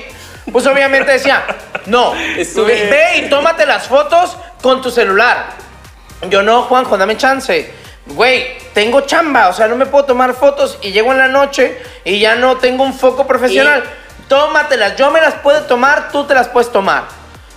pues 0.51 0.65
obviamente 0.65 1.11
decía, 1.11 1.43
no, 1.85 2.13
Estuve- 2.37 2.89
ve 2.89 3.17
y 3.17 3.29
tómate 3.29 3.65
las 3.67 3.87
fotos 3.87 4.35
con 4.63 4.81
tu 4.81 4.89
celular. 4.89 5.45
Yo 6.29 6.41
no, 6.41 6.63
Juanjo, 6.63 6.97
dame 6.97 7.15
chance. 7.17 7.71
Güey, 8.07 8.57
tengo 8.73 9.01
chamba, 9.01 9.49
o 9.49 9.53
sea, 9.53 9.67
no 9.67 9.75
me 9.75 9.85
puedo 9.85 10.05
tomar 10.05 10.33
fotos 10.33 10.79
y 10.81 10.91
llego 10.91 11.11
en 11.11 11.19
la 11.19 11.27
noche 11.27 11.79
y 12.03 12.19
ya 12.19 12.33
no 12.35 12.57
tengo 12.57 12.83
un 12.83 12.93
foco 12.97 13.27
profesional. 13.27 13.83
Tómatelas, 14.27 14.95
yo 14.95 15.11
me 15.11 15.21
las 15.21 15.35
puedo 15.35 15.61
tomar, 15.63 16.11
tú 16.11 16.23
te 16.25 16.33
las 16.33 16.47
puedes 16.47 16.71
tomar. 16.71 17.03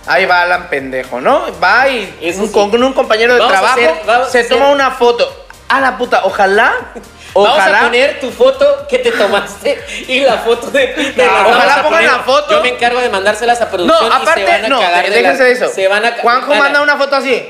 Ahí 0.07 0.25
va 0.25 0.41
Alan 0.41 0.69
pendejo, 0.69 1.19
¿no? 1.19 1.45
Va 1.63 1.87
y 1.89 2.15
Eso 2.21 2.41
un- 2.41 2.47
sí. 2.47 2.53
con 2.53 2.83
un 2.83 2.93
compañero 2.93 3.33
de 3.33 3.39
Vamos 3.39 3.53
trabajo 3.53 3.79
hacer- 3.79 4.29
se 4.31 4.39
hacer- 4.41 4.49
toma 4.49 4.69
una 4.69 4.91
foto. 4.91 5.44
A 5.67 5.81
la 5.81 5.97
puta, 5.97 6.21
ojalá, 6.25 6.73
Vamos 7.33 7.49
ojalá. 7.49 7.79
a 7.79 7.83
poner 7.83 8.19
tu 8.19 8.31
foto 8.31 8.85
que 8.87 8.99
te 8.99 9.11
tomaste 9.11 9.83
y 10.07 10.21
la 10.21 10.37
foto 10.37 10.69
de 10.71 10.87
Peter. 10.89 11.25
las 11.27 11.41
Ojalá 11.47 11.65
vamos 11.77 11.83
pongan 11.83 12.05
la 12.05 12.19
foto. 12.19 12.51
Yo 12.51 12.61
me 12.61 12.69
encargo 12.69 13.01
de 13.01 13.09
mandárselas 13.09 13.59
a 13.61 13.65
No, 13.65 13.71
producción 13.71 14.07
y 14.07 14.09
se 14.11 14.15
aparte, 14.21 14.43
van 14.45 14.65
a 14.65 14.67
no, 14.69 14.79
cagar 14.79 15.05
de 15.05 15.11
déjense 15.11 15.39
la- 15.39 15.45
de 15.45 15.51
eso. 15.51 15.69
Se 15.69 15.87
van 15.87 16.05
a 16.05 16.11
Juanjo 16.17 16.55
manda 16.55 16.81
una 16.81 16.95
foto 16.97 17.15
así. 17.17 17.43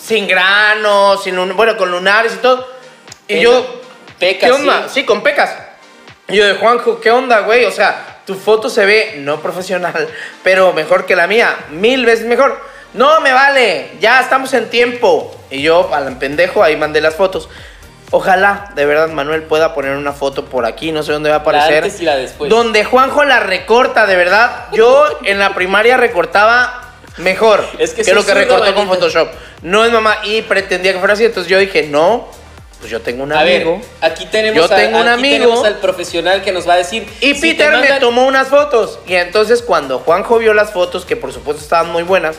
Sin 0.00 0.28
granos, 0.28 1.22
sin 1.24 1.56
bueno, 1.56 1.76
con 1.76 1.90
lunares 1.90 2.34
y 2.34 2.36
todo. 2.38 2.68
Y 3.26 3.40
yo, 3.40 3.80
Pecas, 4.18 4.50
¿qué 4.50 4.52
onda? 4.54 4.82
sí. 4.88 5.00
Sí. 5.00 5.04
con 5.06 5.22
pecas. 5.22 5.50
Y 6.28 6.36
yo 6.36 6.44
de 6.46 6.54
Juanjo, 6.54 7.00
¿qué 7.00 7.10
onda, 7.10 7.40
güey? 7.40 7.64
O 7.64 7.70
sea, 7.70 8.20
tu 8.26 8.34
foto 8.34 8.68
se 8.68 8.84
ve 8.84 9.14
no 9.18 9.40
profesional, 9.40 10.08
pero 10.42 10.72
mejor 10.72 11.06
que 11.06 11.16
la 11.16 11.26
mía, 11.26 11.56
mil 11.70 12.04
veces 12.06 12.26
mejor. 12.26 12.73
No, 12.94 13.20
me 13.20 13.32
vale, 13.32 13.92
ya 14.00 14.20
estamos 14.20 14.52
en 14.54 14.70
tiempo. 14.70 15.34
Y 15.50 15.62
yo, 15.62 15.92
al 15.92 16.16
pendejo, 16.18 16.62
ahí 16.62 16.76
mandé 16.76 17.00
las 17.00 17.14
fotos. 17.14 17.48
Ojalá, 18.10 18.70
de 18.76 18.86
verdad, 18.86 19.08
Manuel 19.08 19.42
pueda 19.42 19.74
poner 19.74 19.96
una 19.96 20.12
foto 20.12 20.44
por 20.44 20.66
aquí, 20.66 20.92
no 20.92 21.02
sé 21.02 21.12
dónde 21.12 21.30
va 21.30 21.36
a 21.36 21.38
aparecer. 21.40 21.82
antes 21.84 22.00
y 22.00 22.04
la 22.04 22.16
después. 22.16 22.48
Donde 22.48 22.84
Juanjo 22.84 23.24
la 23.24 23.40
recorta, 23.40 24.06
de 24.06 24.14
verdad. 24.14 24.66
Yo 24.72 25.04
en 25.24 25.38
la 25.40 25.54
primaria 25.54 25.96
recortaba 25.96 26.92
mejor 27.16 27.64
Es 27.78 27.92
que 27.94 28.02
que, 28.02 28.14
lo 28.14 28.24
que 28.24 28.34
recortó 28.34 28.72
con. 28.74 28.86
Photoshop. 28.88 29.28
No 29.62 29.84
es 29.84 29.92
mamá, 29.92 30.18
y 30.24 30.42
pretendía 30.42 30.92
que 30.92 30.98
fuera 30.98 31.14
así, 31.14 31.24
entonces 31.24 31.50
yo 31.50 31.58
dije, 31.58 31.84
no, 31.90 32.28
pues 32.78 32.90
yo 32.92 33.00
tengo 33.00 33.24
un 33.24 33.32
A 33.32 33.40
amigo. 33.40 33.78
ver, 33.78 33.84
aquí 34.12 34.26
tenemos, 34.26 34.68
Yo 34.68 34.72
a- 34.72 34.76
tengo 34.76 35.00
un 35.00 35.08
aquí 35.08 35.18
amigo. 35.20 35.44
tenemos 35.46 35.64
al 35.64 35.78
profesional 35.78 36.42
que 36.42 36.52
nos 36.52 36.68
va 36.68 36.74
a 36.74 36.76
decir. 36.76 37.08
Y 37.20 37.34
si 37.34 37.40
Peter 37.40 37.70
te 37.70 37.76
me 37.78 37.78
mandan- 37.88 38.00
tomó 38.00 38.26
unas 38.26 38.46
fotos. 38.48 39.00
Y 39.06 39.14
entonces 39.14 39.62
cuando 39.62 39.98
Juanjo 40.00 40.38
vio 40.38 40.54
las 40.54 40.70
fotos, 40.72 41.04
que 41.04 41.16
por 41.16 41.32
supuesto 41.32 41.62
estaban 41.62 41.90
muy 41.90 42.02
buenas, 42.04 42.36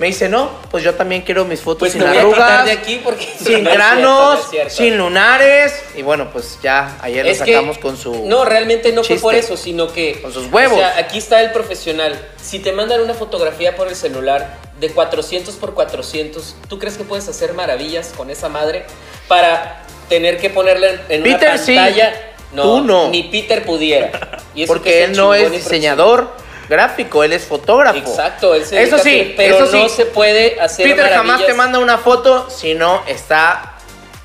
me 0.00 0.06
dice, 0.06 0.30
no, 0.30 0.50
pues 0.70 0.82
yo 0.82 0.94
también 0.94 1.20
quiero 1.22 1.44
mis 1.44 1.60
fotos 1.60 1.80
Pues 1.80 1.92
sin 1.92 2.02
arrugas, 2.02 2.64
de 2.64 2.72
aquí 2.72 3.00
porque 3.04 3.22
sin 3.38 3.62
no 3.64 3.70
es 3.70 3.76
cierto, 3.76 4.00
no 4.00 4.30
granos, 4.40 4.48
sin 4.70 4.96
lunares. 4.96 5.74
Y 5.94 6.00
bueno, 6.02 6.30
pues 6.32 6.58
ya 6.62 6.96
ayer 7.02 7.26
Es 7.26 7.38
lo 7.40 7.44
que- 7.44 7.52
sacamos 7.52 7.76
con 7.78 7.98
su... 7.98 8.26
No, 8.26 8.46
realmente 8.46 8.92
no 8.92 9.02
chiste. 9.02 9.18
fue 9.18 9.34
por 9.34 9.34
eso, 9.34 9.58
sino 9.58 9.92
que. 9.92 10.20
Con 10.22 10.32
sus 10.32 10.50
huevos. 10.50 10.78
O 10.78 10.80
sea, 10.80 10.96
aquí 10.98 11.18
está 11.18 11.42
el 11.42 11.52
profesional. 11.52 12.18
Si 12.42 12.60
te 12.60 12.72
mandan 12.72 13.02
una 13.02 13.12
fotografía 13.12 13.76
por 13.76 13.88
el 13.88 13.94
celular 13.94 14.56
de 14.80 14.88
400 14.88 15.54
por 15.56 15.74
400, 15.74 16.56
¿tú 16.66 16.78
crees 16.78 16.96
que 16.96 17.04
puedes 17.04 17.28
hacer 17.28 17.52
maravillas 17.52 18.12
con 18.16 18.30
esa 18.30 18.48
madre 18.48 18.86
para 19.28 19.84
tener 20.08 20.38
que 20.38 20.48
ponerla 20.48 20.88
en, 21.10 21.22
Peter, 21.22 21.50
una 21.50 21.58
sí. 21.58 21.74
pantalla? 21.74 22.14
No, 22.52 22.62
Tú 22.62 22.80
no. 22.80 23.08
ni 23.10 23.24
Peter 23.24 23.64
pudiera. 23.66 24.38
Y 24.54 24.62
eso 24.62 24.72
porque 24.72 25.04
él 25.04 25.12
no 25.14 25.34
es 25.34 25.52
diseñador, 25.52 26.30
gráfico, 26.70 27.22
él 27.24 27.34
es 27.34 27.44
fotógrafo. 27.44 27.98
Exacto, 27.98 28.54
él 28.54 28.64
se 28.64 28.82
Eso 28.82 28.96
sí, 28.98 29.34
pero 29.36 29.56
eso 29.56 29.66
sí. 29.66 29.76
no 29.76 29.88
se 29.90 30.06
puede 30.06 30.58
hacer 30.58 30.86
Peter 30.88 31.12
jamás 31.12 31.44
te 31.44 31.52
manda 31.52 31.78
una 31.78 31.98
foto 31.98 32.48
si 32.48 32.72
no 32.74 33.02
está 33.06 33.74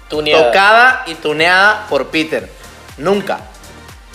tuneadas. 0.08 0.46
tocada 0.48 1.04
y 1.08 1.16
tuneada 1.16 1.88
por 1.90 2.08
Peter. 2.08 2.48
Nunca. 2.98 3.40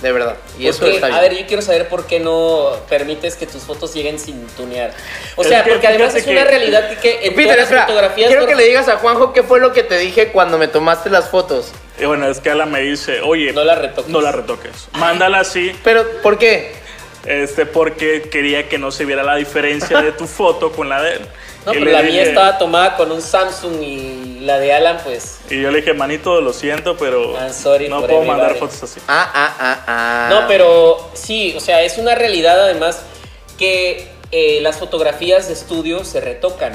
De 0.01 0.13
verdad. 0.13 0.37
Y 0.59 0.67
eso 0.67 0.79
Porque, 0.79 0.95
está 0.95 1.09
bien. 1.09 1.19
A 1.19 1.21
ver, 1.21 1.37
yo 1.37 1.47
quiero 1.47 1.61
saber 1.61 1.87
por 1.87 2.07
qué 2.07 2.21
no 2.21 2.71
permites 2.89 3.37
que 3.37 3.47
tus 3.47 3.63
fotos 3.65 3.93
lleguen 3.93 4.19
sin 4.19 4.47
tunear. 4.57 4.93
O 5.37 5.43
Es 5.43 5.49
sea, 5.49 5.63
que 5.63 5.73
porque 5.73 5.87
además 5.89 6.15
es 6.15 6.27
una 6.27 6.45
realidad 6.45 6.89
que- 6.89 6.97
que 6.97 7.27
en 7.27 7.35
Peter, 7.35 7.45
todas 7.45 7.57
las 7.57 7.65
espera, 7.67 7.83
fotografías... 7.87 8.29
quiero 8.29 8.41
por- 8.43 8.49
que 8.49 8.57
le 8.57 8.65
digas 8.65 8.89
a 8.89 8.97
Juanjo 8.97 9.35
qué 9.35 9.43
fue 9.43 9.61
lo 9.61 9.75
que 9.75 9.83
te 9.83 9.99
dije 9.99 10.29
cuando 10.29 10.57
me 10.57 10.69
tomaste 10.69 11.11
las 11.11 11.29
fotos. 11.29 11.73
Y 11.99 12.07
bueno, 12.07 12.31
es 12.31 12.41
que 12.41 12.49
Alan 12.49 12.71
me 12.71 12.81
dice, 12.81 13.21
oye, 13.21 13.53
No 13.53 13.63
la 13.63 13.75
retoques. 13.75 14.11
No 14.11 14.23
la 14.23 14.33
retoques. 14.33 14.89
Mándala 14.93 15.41
así, 15.41 15.77
Pero, 15.85 16.07
¿por 16.23 16.39
qué? 16.39 16.80
Este, 17.27 17.67
porque 17.67 18.29
quería 18.31 18.69
que 18.69 18.79
no 18.79 18.91
se 18.91 19.05
viera 19.05 19.23
la 19.23 19.37
diferencia 19.37 20.01
de 20.01 20.13
tu 20.13 20.27
foto 20.27 20.73
con 20.73 20.89
la 20.89 21.03
de 21.03 21.15
él. 21.15 21.21
No, 21.67 21.75
Y 21.75 21.79
pero 21.79 21.91
la 21.91 22.03
mía 22.03 22.23
estaba 22.23 22.57
tomada 22.57 22.97
con 22.97 23.13
un 23.13 23.21
Samsung 23.21 23.83
y 23.83 24.41
la 24.41 24.59
de 24.59 24.73
Alan, 24.73 24.99
pues... 25.05 25.41
Y 25.51 25.61
yo 25.61 25.71
le 25.71 25.81
dije, 25.81 25.93
manito, 25.93 26.41
lo 26.41 26.55
siento, 26.55 26.97
pero 26.97 27.35
I'm 27.35 27.53
sorry 27.53 27.89
no 27.89 28.01
puedo 28.01 28.23
mandar 28.23 28.53
everybody". 28.53 28.71
fotos 28.71 28.83
así. 28.91 29.01
Ah, 29.07 29.31
ah, 29.35 29.57
ah, 29.59 29.85
ah. 29.87 30.29
No, 30.31 30.49
pero 30.49 31.11
sí, 31.13 31.53
o 31.57 31.61
sea, 31.61 31.83
es 31.83 31.99
una 31.99 32.15
realidad 32.15 32.59
además 32.63 33.03
que 33.59 34.09
eh, 34.33 34.61
las 34.63 34.79
fotografías 34.79 35.49
de 35.49 35.53
estudio 35.53 36.05
se 36.05 36.21
retocan. 36.21 36.73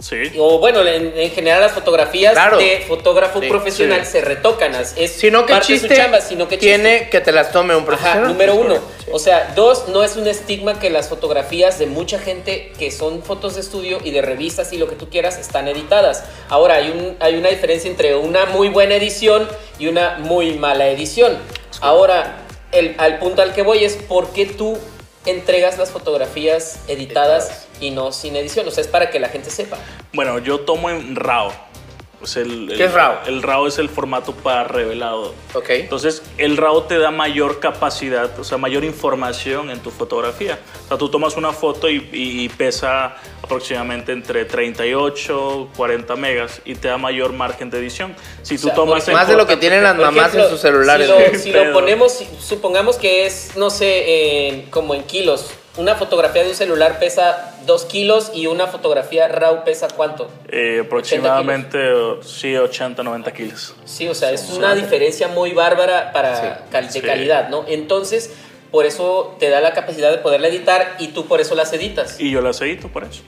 Sí. 0.00 0.32
O 0.38 0.58
bueno, 0.58 0.86
en, 0.86 1.12
en 1.16 1.30
general 1.30 1.60
las 1.62 1.72
fotografías 1.72 2.32
Claro. 2.34 2.58
de 2.58 2.84
fotógrafo 2.86 3.40
Sí, 3.40 3.48
profesional 3.48 4.04
sí. 4.04 4.12
se 4.12 4.20
retocan. 4.20 4.74
Es 4.96 5.12
Sino 5.12 5.46
que 5.46 5.52
parte 5.54 5.72
de 5.72 5.78
su 5.80 5.88
chamba, 5.88 6.20
sino 6.20 6.46
que 6.48 6.56
chiste. 6.58 6.66
tiene 6.66 7.08
que 7.10 7.20
te 7.20 7.32
las 7.32 7.50
tome 7.52 7.74
un 7.74 7.80
Ajá, 7.82 7.86
profesional. 7.86 8.28
número 8.28 8.54
uno. 8.56 8.78
O 9.12 9.18
sea, 9.18 9.52
dos, 9.56 9.88
no 9.88 10.02
es 10.04 10.16
un 10.16 10.26
estigma 10.26 10.78
que 10.78 10.90
las 10.90 11.08
fotografías 11.08 11.78
de 11.78 11.86
mucha 11.86 12.18
gente 12.18 12.72
que 12.78 12.90
son 12.90 13.22
fotos 13.22 13.54
de 13.54 13.60
estudio 13.62 13.98
y 14.04 14.10
de 14.10 14.20
revistas 14.22 14.72
y 14.72 14.78
lo 14.78 14.88
que 14.88 14.96
tú 14.96 15.08
quieras 15.08 15.38
están 15.38 15.68
editadas. 15.68 16.24
Ahora, 16.48 16.74
hay, 16.76 16.90
un, 16.90 17.16
hay 17.20 17.36
una 17.36 17.48
diferencia 17.48 17.90
entre 17.90 18.16
una 18.16 18.46
muy 18.46 18.68
buena 18.68 18.96
edición 18.96 19.48
y 19.78 19.86
una 19.86 20.18
muy 20.18 20.52
mala 20.54 20.88
edición. 20.88 21.38
Ahora, 21.80 22.38
el, 22.72 22.94
al 22.98 23.18
punto 23.18 23.42
al 23.42 23.54
que 23.54 23.62
voy 23.62 23.84
es 23.84 23.94
por 23.94 24.32
qué 24.32 24.44
tú 24.46 24.76
entregas 25.26 25.78
las 25.78 25.90
fotografías 25.90 26.80
editadas 26.88 27.66
y 27.80 27.90
no 27.90 28.12
sin 28.12 28.36
edición. 28.36 28.66
O 28.66 28.70
sea, 28.70 28.82
es 28.82 28.88
para 28.88 29.10
que 29.10 29.20
la 29.20 29.28
gente 29.28 29.50
sepa. 29.50 29.76
Bueno, 30.14 30.38
yo 30.38 30.60
tomo 30.60 30.90
en 30.90 31.16
RAW. 31.16 31.52
Es 32.22 32.36
el, 32.36 32.66
¿Qué 32.68 32.74
el- 32.74 32.80
es 32.80 32.92
RAW? 32.92 33.14
El 33.26 33.42
RAW 33.42 33.66
es 33.66 33.78
el 33.78 33.88
formato 33.88 34.32
para 34.32 34.64
revelado. 34.64 35.34
Ok. 35.54 35.68
Entonces, 35.70 36.22
el 36.38 36.56
RAW 36.56 36.82
te 36.82 36.98
da 36.98 37.10
mayor 37.10 37.60
capacidad, 37.60 38.38
o 38.38 38.42
sea, 38.44 38.56
mayor 38.58 38.84
información 38.84 39.70
en 39.70 39.80
tu 39.80 39.90
fotografía. 39.90 40.58
O 40.84 40.88
sea, 40.88 40.96
tú 40.98 41.08
tomas 41.10 41.36
una 41.36 41.52
foto 41.52 41.88
y, 41.90 42.08
y- 42.12 42.44
y 42.44 42.48
pesa 42.48 43.16
aproximadamente 43.42 44.12
entre 44.12 44.44
38, 44.46 45.68
40 45.76 46.16
megas 46.16 46.60
y 46.64 46.74
te 46.74 46.88
da 46.88 46.96
mayor 46.98 47.32
margen 47.32 47.70
de 47.70 47.78
edición. 47.78 48.14
Si 48.42 48.56
tú 48.56 48.64
sea, 48.68 48.74
tomas 48.74 49.06
Más 49.08 49.28
de 49.28 49.36
lo 49.36 49.46
que 49.46 49.56
tienen 49.56 49.82
las 49.82 49.96
mamás 49.96 50.28
ejemplo, 50.28 50.44
en 50.44 50.50
sus 50.50 50.60
celulares. 50.60 51.06
Si 51.06 51.12
lo, 51.32 51.38
si 51.38 51.52
lo 51.66 51.72
ponemos, 51.72 52.24
supongamos 52.40 52.96
que 52.96 53.26
es, 53.26 53.52
no 53.56 53.70
sé, 53.70 54.48
en- 54.48 54.70
como 54.70 54.94
en 54.94 55.02
kilos. 55.04 55.50
Una 55.76 55.94
fotografía 55.94 56.42
de 56.42 56.48
un 56.50 56.54
celular 56.54 56.98
pesa 56.98 57.54
2 57.66 57.84
kilos 57.84 58.30
y 58.34 58.46
una 58.46 58.66
fotografía 58.66 59.28
RAW 59.28 59.62
pesa 59.64 59.88
cuánto? 59.94 60.30
eh, 60.48 60.82
aproximadamente 60.86 61.78
sí, 62.22 62.56
80, 62.56 63.02
90 63.02 63.32
kilos. 63.32 63.74
Sí, 63.84 64.08
o 64.08 64.14
sea, 64.14 64.30
es 64.30 64.48
una 64.50 64.74
diferencia 64.74 65.28
muy 65.28 65.52
bárbara 65.52 66.12
para 66.12 66.36
Sí, 66.36 66.46
cal- 66.70 66.86
de 66.86 66.92
sí. 66.92 67.00
calidad, 67.02 67.50
¿no? 67.50 67.64
Entonces, 67.68 68.34
por 68.70 68.86
eso 68.86 69.36
te 69.38 69.50
da 69.50 69.60
la 69.60 69.72
capacidad 69.74 70.10
de 70.10 70.18
poderla 70.18 70.48
editar 70.48 70.96
y 70.98 71.08
tú 71.08 71.26
por 71.26 71.40
eso 71.42 71.54
las 71.54 71.72
editas. 71.74 72.18
Y 72.20 72.30
yo 72.30 72.40
las 72.40 72.60
edito 72.62 72.88
por 72.88 73.04
eso. 73.04 73.22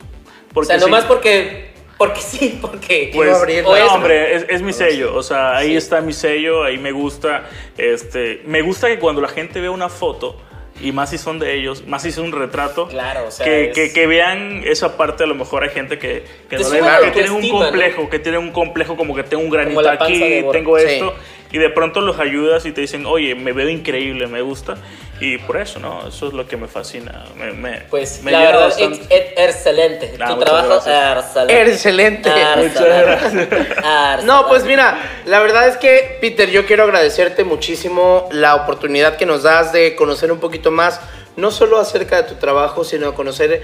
o 0.54 0.64
sea, 0.64 0.78
sí- 0.78 0.84
nomás 0.84 1.04
porque, 1.04 1.72
porque 1.98 2.20
sí, 2.22 2.58
porque... 2.62 3.10
Pues, 3.14 3.26
Quiero 3.28 3.36
abrir 3.36 3.62
no, 3.62 3.94
hombre, 3.94 4.34
es, 4.36 4.46
es 4.48 4.62
mi 4.62 4.72
sello. 4.72 5.14
O 5.14 5.22
sea, 5.22 5.54
ahí 5.56 5.70
Sí. 5.72 5.76
está 5.76 6.00
mi 6.00 6.14
sello, 6.14 6.64
ahí 6.64 6.78
me 6.78 6.92
gusta. 6.92 7.44
Este, 7.76 8.40
me 8.46 8.62
gusta 8.62 8.86
que 8.88 8.98
cuando 8.98 9.20
la 9.20 9.28
gente 9.28 9.60
ve 9.60 9.68
una 9.68 9.88
foto, 9.90 10.40
y 10.82 10.92
más 10.92 11.10
si 11.10 11.18
son 11.18 11.38
de 11.38 11.54
ellos, 11.58 11.86
más 11.86 12.02
si 12.02 12.08
es 12.10 12.18
un 12.18 12.32
retrato, 12.32 12.88
Claro, 12.88 13.26
o 13.28 13.30
sea, 13.30 13.44
que, 13.44 13.66
es- 13.70 13.74
que, 13.74 13.92
que 13.92 14.06
vean 14.06 14.62
esa 14.64 14.96
parte. 14.96 15.24
A 15.24 15.26
lo 15.26 15.34
mejor 15.34 15.64
hay 15.64 15.70
gente 15.70 15.98
que, 15.98 16.24
que, 16.48 16.56
no 16.58 16.70
le- 16.70 16.80
que 17.04 17.10
tienen 17.12 17.30
un 17.32 17.36
autoestima, 17.38 17.58
¿no? 17.58 17.64
complejo, 17.70 18.08
que 18.10 18.18
tienen 18.18 18.40
un 18.40 18.50
complejo 18.52 18.96
como 18.96 19.14
que 19.14 19.22
tengo 19.24 19.42
un 19.42 19.50
granito 19.50 19.88
aquí, 19.88 20.44
tengo 20.52 20.78
Sí. 20.78 20.84
esto. 20.88 21.14
Y 21.50 21.56
de 21.58 21.70
pronto 21.70 22.02
los 22.02 22.18
ayudas 22.18 22.66
y 22.66 22.72
te 22.72 22.82
dicen, 22.82 23.06
oye, 23.06 23.34
me 23.34 23.52
veo 23.52 23.70
increíble, 23.70 24.26
me 24.26 24.42
gusta. 24.42 24.76
Y 25.20 25.38
por 25.38 25.56
eso, 25.56 25.78
¿no? 25.80 26.06
Eso 26.08 26.28
es 26.28 26.32
lo 26.32 26.46
que 26.46 26.56
me 26.56 26.68
fascina. 26.68 27.24
Me, 27.34 27.52
me- 27.52 27.80
Pues 27.90 28.22
me 28.22 28.30
la 28.32 28.40
verdad, 28.40 28.60
bastante. 28.66 29.00
es, 29.10 29.10
es 29.10 29.54
excelente. 29.56 30.12
Ah, 30.20 30.26
tu 30.28 30.34
muchas 30.36 30.44
trabajo 30.44 30.68
gracias. 30.68 31.50
excelente. 31.50 32.28
Excelente. 32.30 32.30
Excelente. 32.30 33.76
No, 34.24 34.46
pues 34.48 34.64
mira, 34.64 34.98
la 35.26 35.40
verdad 35.40 35.66
es 35.68 35.76
que, 35.76 36.18
Peter, 36.20 36.48
yo 36.50 36.66
quiero 36.66 36.84
agradecerte 36.84 37.44
muchísimo 37.44 38.28
la 38.32 38.54
oportunidad 38.54 39.16
que 39.16 39.26
nos 39.26 39.42
das 39.42 39.72
de 39.72 39.96
conocer 39.96 40.30
un 40.32 40.38
poquito 40.40 40.70
más, 40.70 41.00
no 41.36 41.50
solo 41.50 41.78
acerca 41.78 42.16
de 42.16 42.22
tu 42.24 42.34
trabajo, 42.36 42.84
sino 42.84 43.14
conocer 43.14 43.62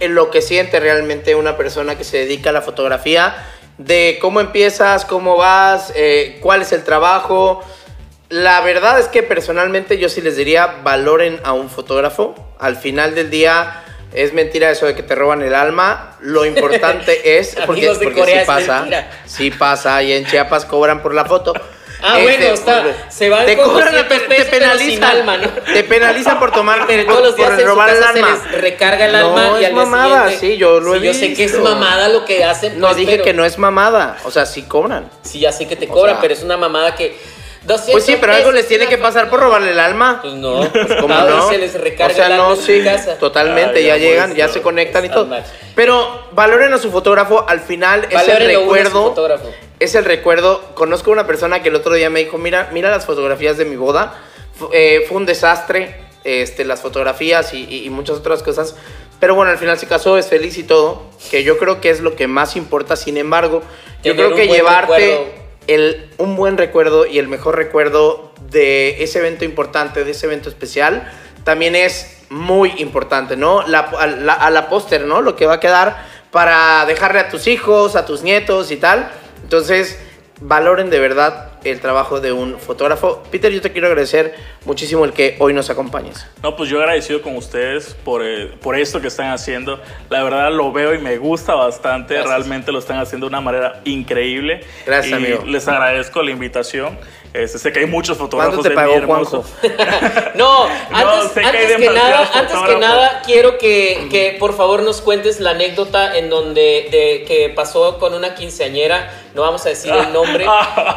en 0.00 0.14
lo 0.14 0.30
que 0.30 0.42
siente 0.42 0.80
realmente 0.80 1.34
una 1.34 1.56
persona 1.56 1.96
que 1.96 2.04
se 2.04 2.18
dedica 2.18 2.50
a 2.50 2.52
la 2.52 2.62
fotografía, 2.62 3.34
de 3.78 4.18
cómo 4.20 4.40
empiezas, 4.40 5.04
cómo 5.04 5.36
vas, 5.36 5.92
eh, 5.96 6.38
cuál 6.40 6.62
es 6.62 6.72
el 6.72 6.84
trabajo. 6.84 7.62
La 8.30 8.60
verdad 8.62 8.98
es 8.98 9.06
que 9.08 9.22
personalmente 9.22 9.98
yo 9.98 10.08
sí 10.08 10.20
les 10.20 10.36
diría, 10.36 10.76
valoren 10.82 11.40
a 11.44 11.52
un 11.52 11.68
fotógrafo. 11.70 12.34
Al 12.58 12.76
final 12.76 13.14
del 13.14 13.30
día 13.30 13.82
es 14.12 14.32
mentira 14.32 14.70
eso 14.70 14.86
de 14.86 14.94
que 14.94 15.02
te 15.02 15.14
roban 15.14 15.42
el 15.42 15.54
alma. 15.54 16.16
Lo 16.20 16.44
importante 16.44 17.38
es, 17.38 17.56
porque, 17.66 17.88
de 17.88 17.94
porque 17.96 18.20
Corea, 18.20 18.34
sí 18.36 18.40
es 18.40 18.46
pasa, 18.46 18.74
mentira. 18.80 19.10
sí 19.26 19.50
pasa, 19.50 20.02
y 20.02 20.12
en 20.12 20.24
Chiapas 20.26 20.64
cobran 20.64 21.02
por 21.02 21.14
la 21.14 21.24
foto. 21.26 21.52
Ah, 22.06 22.18
bueno, 22.20 22.44
está. 22.46 22.84
Se 23.08 23.30
van 23.30 23.46
te 23.46 23.56
cobran, 23.56 23.92
200 23.94 24.28
te, 24.28 24.44
penalizan, 24.46 25.04
alma, 25.04 25.36
¿no? 25.38 25.48
te 25.48 25.84
penalizan 25.84 26.38
por 26.38 26.50
tomar, 26.50 26.84
Pero 26.86 27.04
por, 27.06 27.14
todos 27.14 27.26
los 27.28 27.36
días 27.36 27.50
por 27.50 27.60
en 27.60 27.64
su 27.66 27.70
robar 27.72 27.88
el 27.90 27.98
casa 27.98 28.12
se 28.12 28.18
alma. 28.18 28.40
les 28.52 28.60
recarga 28.60 29.06
el 29.06 29.12
No, 29.12 29.18
alma 29.38 29.60
y 29.60 29.62
es 29.64 29.68
al 29.70 29.74
mamada, 29.74 30.30
sí, 30.30 30.56
yo 30.58 30.80
lo 30.80 30.94
he 30.94 30.98
Sí, 31.00 31.06
Yo 31.06 31.14
sé 31.14 31.32
que 31.34 31.44
es 31.44 31.58
mamada 31.58 32.08
lo 32.10 32.24
que 32.26 32.44
hacen. 32.44 32.78
No 32.78 32.88
pues, 32.88 32.96
dije 32.98 33.12
pero- 33.12 33.24
que 33.24 33.32
no 33.32 33.44
es 33.46 33.56
mamada, 33.58 34.18
o 34.24 34.30
sea, 34.30 34.44
sí 34.44 34.62
cobran. 34.64 35.08
Sí, 35.22 35.40
ya 35.40 35.50
sé 35.52 35.66
que 35.66 35.76
te 35.76 35.86
O 35.86 35.88
cobran, 35.88 36.16
sea- 36.16 36.20
pero 36.20 36.34
es 36.34 36.42
una 36.42 36.56
mamada 36.58 36.94
que... 36.94 37.16
200 37.66 37.92
Pues 37.92 38.04
sí, 38.04 38.16
pero 38.20 38.34
algo 38.34 38.52
les 38.52 38.68
tiene 38.68 38.86
que 38.86 38.98
pasar 38.98 39.30
por 39.30 39.40
robarle 39.40 39.70
el 39.70 39.80
alma. 39.80 40.18
Pues 40.22 40.34
no, 40.34 40.60
pues 40.70 41.48
se 41.50 41.58
les 41.58 41.74
recarga 41.80 42.12
o 42.12 42.16
sea, 42.16 42.26
el 42.26 42.32
alma 42.32 42.48
no, 42.50 42.56
sí, 42.56 42.82
casa. 42.84 43.18
totalmente, 43.18 43.82
ya 43.82 43.94
no, 43.94 43.98
llegan, 44.00 44.26
pues, 44.30 44.38
ya 44.38 44.48
se 44.48 44.60
conectan 44.60 45.04
y 45.04 45.08
todo. 45.08 45.28
Pero 45.74 46.24
valoren 46.32 46.72
a 46.74 46.78
su 46.78 46.90
fotógrafo, 46.90 47.44
al 47.48 47.60
final 47.60 48.06
es 48.10 48.28
el 48.28 48.46
recuerdo. 48.46 49.14
Es 49.80 49.94
el 49.94 50.04
recuerdo. 50.04 50.62
Conozco 50.74 51.10
una 51.10 51.26
persona 51.26 51.62
que 51.62 51.68
el 51.70 51.74
otro 51.74 51.94
día 51.94 52.10
me 52.10 52.20
dijo, 52.20 52.38
mira, 52.38 52.68
mira 52.72 52.90
las 52.90 53.06
fotografías 53.06 53.56
de 53.56 53.64
mi 53.64 53.76
boda. 53.76 54.14
Eh, 54.72 55.04
fue 55.08 55.16
un 55.16 55.26
desastre, 55.26 55.96
este, 56.22 56.64
las 56.64 56.80
fotografías 56.80 57.52
y, 57.54 57.64
y- 57.68 57.84
y 57.86 57.90
muchas 57.90 58.18
otras 58.18 58.42
cosas. 58.42 58.76
Pero 59.20 59.34
bueno, 59.34 59.50
al 59.50 59.58
final 59.58 59.78
se 59.78 59.86
casó, 59.86 60.16
es 60.18 60.26
feliz 60.28 60.58
y 60.58 60.62
todo. 60.64 61.02
Que 61.30 61.44
yo 61.44 61.58
creo 61.58 61.80
que 61.80 61.90
es 61.90 62.00
lo 62.00 62.14
que 62.14 62.26
más 62.28 62.56
importa. 62.56 62.94
Sin 62.94 63.16
embargo, 63.16 63.62
yo 64.02 64.14
creo 64.14 64.34
que 64.34 64.46
llevarte 64.48 64.92
recuerdo. 64.96 65.43
El, 65.66 66.10
un 66.18 66.36
buen 66.36 66.56
recuerdo 66.56 67.06
y 67.06 67.18
el 67.18 67.28
mejor 67.28 67.56
recuerdo 67.56 68.32
de 68.50 69.02
ese 69.02 69.18
evento 69.18 69.44
importante, 69.44 70.04
de 70.04 70.10
ese 70.10 70.26
evento 70.26 70.48
especial, 70.48 71.10
también 71.44 71.76
es 71.76 72.24
muy 72.30 72.72
importante, 72.78 73.36
¿no? 73.36 73.66
La, 73.66 73.80
a 73.80 74.06
la, 74.06 74.32
a 74.32 74.50
la 74.50 74.68
póster, 74.68 75.04
¿no? 75.04 75.20
Lo 75.20 75.36
que 75.36 75.46
va 75.46 75.54
a 75.54 75.60
quedar 75.60 76.06
para 76.30 76.84
dejarle 76.86 77.20
a 77.20 77.28
tus 77.28 77.46
hijos, 77.46 77.96
a 77.96 78.06
tus 78.06 78.22
nietos 78.22 78.70
y 78.70 78.76
tal. 78.76 79.10
Entonces, 79.42 79.98
valoren 80.40 80.90
de 80.90 80.98
verdad 80.98 81.52
el 81.64 81.80
trabajo 81.80 82.20
de 82.20 82.32
un 82.32 82.58
fotógrafo. 82.58 83.22
Peter, 83.30 83.52
yo 83.52 83.60
te 83.60 83.72
quiero 83.72 83.86
agradecer 83.86 84.34
muchísimo 84.64 85.04
el 85.04 85.12
que 85.12 85.36
hoy 85.38 85.52
nos 85.52 85.70
acompañes. 85.70 86.26
No, 86.42 86.56
pues 86.56 86.68
yo 86.70 86.78
agradecido 86.78 87.22
con 87.22 87.36
ustedes 87.36 87.96
por, 88.04 88.22
eh, 88.24 88.52
por 88.60 88.78
esto 88.78 89.00
que 89.00 89.08
están 89.08 89.30
haciendo. 89.30 89.80
La 90.10 90.22
verdad 90.22 90.52
lo 90.52 90.72
veo 90.72 90.94
y 90.94 90.98
me 90.98 91.18
gusta 91.18 91.54
bastante. 91.54 92.14
Gracias. 92.14 92.34
Realmente 92.34 92.72
lo 92.72 92.78
están 92.78 92.98
haciendo 92.98 93.26
de 93.26 93.28
una 93.28 93.40
manera 93.40 93.80
increíble. 93.84 94.64
Gracias, 94.86 95.20
y 95.20 95.24
amigo. 95.24 95.44
Les 95.46 95.66
agradezco 95.68 96.22
la 96.22 96.30
invitación. 96.30 96.98
Este, 97.34 97.58
sé 97.58 97.72
que 97.72 97.80
hay 97.80 97.86
muchos 97.86 98.16
fotógrafos 98.16 98.54
¿Cuánto 98.54 98.62
te 98.62 98.68
de 98.68 98.74
pagó 98.76 98.92
mi 98.92 98.98
hermoso. 98.98 99.44
Juanjo? 99.60 100.30
No, 100.36 100.64
antes, 100.92 101.36
hay 101.36 101.44
antes 101.44 101.76
que 101.76 101.90
nada, 101.90 102.30
antes 102.32 102.56
que 102.60 102.76
nada, 102.76 103.22
quiero 103.26 103.58
que, 103.58 104.06
que 104.08 104.36
por 104.38 104.56
favor 104.56 104.82
nos 104.82 105.00
cuentes 105.00 105.40
la 105.40 105.50
anécdota 105.50 106.16
en 106.16 106.30
donde 106.30 106.88
de, 106.90 107.24
que 107.26 107.52
pasó 107.54 107.98
con 107.98 108.14
una 108.14 108.36
quinceañera, 108.36 109.12
no 109.34 109.42
vamos 109.42 109.66
a 109.66 109.70
decir 109.70 109.92
el 109.92 110.12
nombre, 110.12 110.46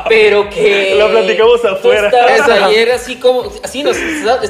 pero 0.08 0.48
que 0.50 0.96
Lo 0.96 1.10
platicamos 1.10 1.66
afuera. 1.66 2.12
Tú 2.12 2.18
estabas 2.18 2.40
Esa. 2.40 2.66
ayer 2.68 2.92
así 2.92 3.16
como, 3.16 3.52
así 3.64 3.84
nos, 3.84 3.98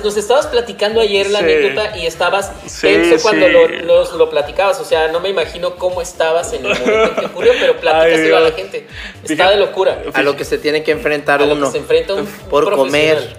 nos 0.03 0.17
estabas 0.17 0.47
platicando 0.47 1.01
ayer 1.01 1.29
la 1.29 1.39
Sí. 1.39 1.45
anécdota 1.45 1.97
y 1.97 2.05
estabas 2.05 2.51
Sí, 2.65 2.87
tenso 2.87 3.21
cuando 3.21 3.45
sí. 3.47 3.51
lo, 3.51 3.67
nos 3.85 4.13
lo 4.13 4.29
platicabas, 4.29 4.79
o 4.79 4.85
sea, 4.85 5.07
no 5.09 5.19
me 5.19 5.29
imagino 5.29 5.75
cómo 5.75 6.01
estabas 6.01 6.53
en 6.53 6.65
el 6.65 6.77
momento 6.79 7.03
en 7.09 7.15
que 7.15 7.25
ocurrió, 7.27 7.51
pero 7.59 7.77
platícaselo 7.77 8.37
a 8.37 8.39
la 8.41 8.51
gente. 8.51 8.87
Está 9.23 9.27
Fíjate- 9.27 9.51
de 9.53 9.57
locura. 9.57 10.01
A 10.13 10.21
lo 10.21 10.35
que 10.35 10.45
se 10.45 10.57
tiene 10.57 10.83
que 10.83 10.91
enfrentar 10.91 11.41
A 11.41 11.45
lo 11.45 11.53
uno 11.53 11.65
que 11.67 11.71
se 11.73 11.77
enfrenta 11.79 12.13
un 12.13 12.25
por 12.49 12.71
comer. 12.73 13.35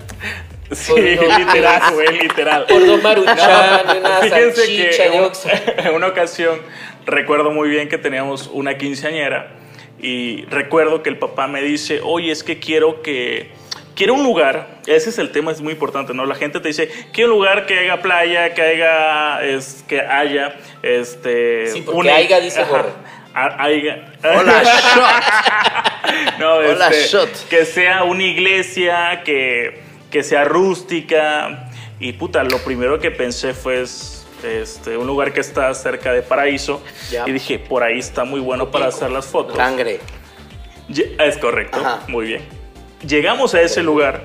Sí, 0.70 0.92
Por 0.92 1.00
no- 1.00 1.38
literal, 1.38 1.94
güey, 1.94 2.18
literal. 2.18 2.66
Por 2.66 2.86
dos 2.86 3.02
maruchan, 3.02 3.96
una 4.00 4.18
Fíjense 4.20 4.54
salchicha 4.54 5.04
que 5.04 5.10
de 5.10 5.16
en, 5.16 5.24
Oxxo. 5.24 5.48
en 5.78 5.94
una 5.94 6.08
ocasión 6.08 6.60
recuerdo 7.06 7.50
muy 7.50 7.70
bien 7.70 7.88
que 7.88 7.96
teníamos 7.96 8.50
una 8.52 8.76
quinceañera 8.76 9.54
y 9.98 10.44
recuerdo 10.44 11.02
que 11.02 11.08
el 11.08 11.18
papá 11.18 11.46
me 11.48 11.62
dice, 11.62 12.00
oye, 12.04 12.30
es 12.30 12.44
que 12.44 12.58
quiero 12.58 13.00
que... 13.00 13.50
Quiero 13.98 14.14
un 14.14 14.22
lugar, 14.22 14.78
ese 14.86 15.10
es 15.10 15.18
el 15.18 15.32
tema, 15.32 15.50
es 15.50 15.60
muy 15.60 15.72
importante, 15.72 16.14
¿no? 16.14 16.24
La 16.24 16.36
gente 16.36 16.60
te 16.60 16.68
dice, 16.68 16.88
quiero 17.12 17.32
un 17.32 17.40
lugar 17.40 17.66
que 17.66 17.80
haya 17.80 18.00
playa, 18.00 18.54
que 18.54 18.62
haya, 18.62 19.42
es, 19.42 19.84
que 19.88 20.00
haya, 20.00 20.54
este... 20.84 21.66
Sí, 21.72 21.82
porque 21.82 22.08
haya, 22.08 22.38
dice 22.38 22.60
ajá, 22.60 22.84
haya. 23.34 24.14
Hola, 24.22 24.62
shot. 24.94 26.38
No, 26.38 26.54
Hola, 26.54 26.90
este, 26.90 27.08
shot. 27.08 27.48
que 27.48 27.64
sea 27.64 28.04
una 28.04 28.22
iglesia, 28.22 29.22
que, 29.24 29.80
que 30.12 30.22
sea 30.22 30.44
rústica. 30.44 31.68
Y 31.98 32.12
puta, 32.12 32.44
lo 32.44 32.58
primero 32.58 33.00
que 33.00 33.10
pensé 33.10 33.52
fue 33.52 33.82
es, 33.82 34.24
este, 34.44 34.96
un 34.96 35.08
lugar 35.08 35.32
que 35.32 35.40
está 35.40 35.74
cerca 35.74 36.12
de 36.12 36.22
Paraíso. 36.22 36.84
Ya. 37.10 37.28
Y 37.28 37.32
dije, 37.32 37.58
por 37.58 37.82
ahí 37.82 37.98
está 37.98 38.22
muy 38.22 38.38
bueno 38.38 38.70
para 38.70 38.86
hacer 38.86 39.10
las 39.10 39.26
fotos. 39.26 39.56
Sangre. 39.56 39.98
Es 41.18 41.36
correcto, 41.38 41.80
Ajá. 41.80 42.02
muy 42.06 42.26
bien. 42.26 42.57
Llegamos 43.06 43.54
a 43.54 43.60
ese 43.60 43.82
lugar. 43.82 44.24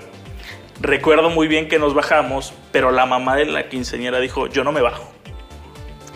Recuerdo 0.82 1.30
muy 1.30 1.47
bien 1.47 1.67
que 1.69 1.80
nos 1.80 1.93
bajamos, 1.93 2.53
pero 2.71 2.91
la 2.91 3.05
mamá 3.05 3.36
de 3.36 3.45
la 3.45 3.69
quinceañera 3.69 4.19
dijo, 4.19 4.47
yo 4.47 4.63
no 4.63 4.71
me 4.71 4.82
bajo. 4.82 5.09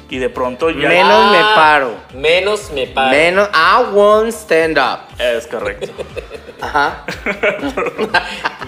Y 0.10 0.20
de 0.20 0.30
pronto 0.30 0.70
ya... 0.70 0.88
Menos 0.88 1.32
me 1.34 1.40
paro. 1.56 1.92
Menos 2.14 2.72
me 2.72 2.88
paro. 2.88 3.12
Menos, 3.12 3.50
I 3.54 3.84
won't 3.94 4.32
stand 4.34 4.78
up. 4.78 5.00
Es 5.20 5.46
correcto. 5.48 5.92
Ajá. 6.62 7.04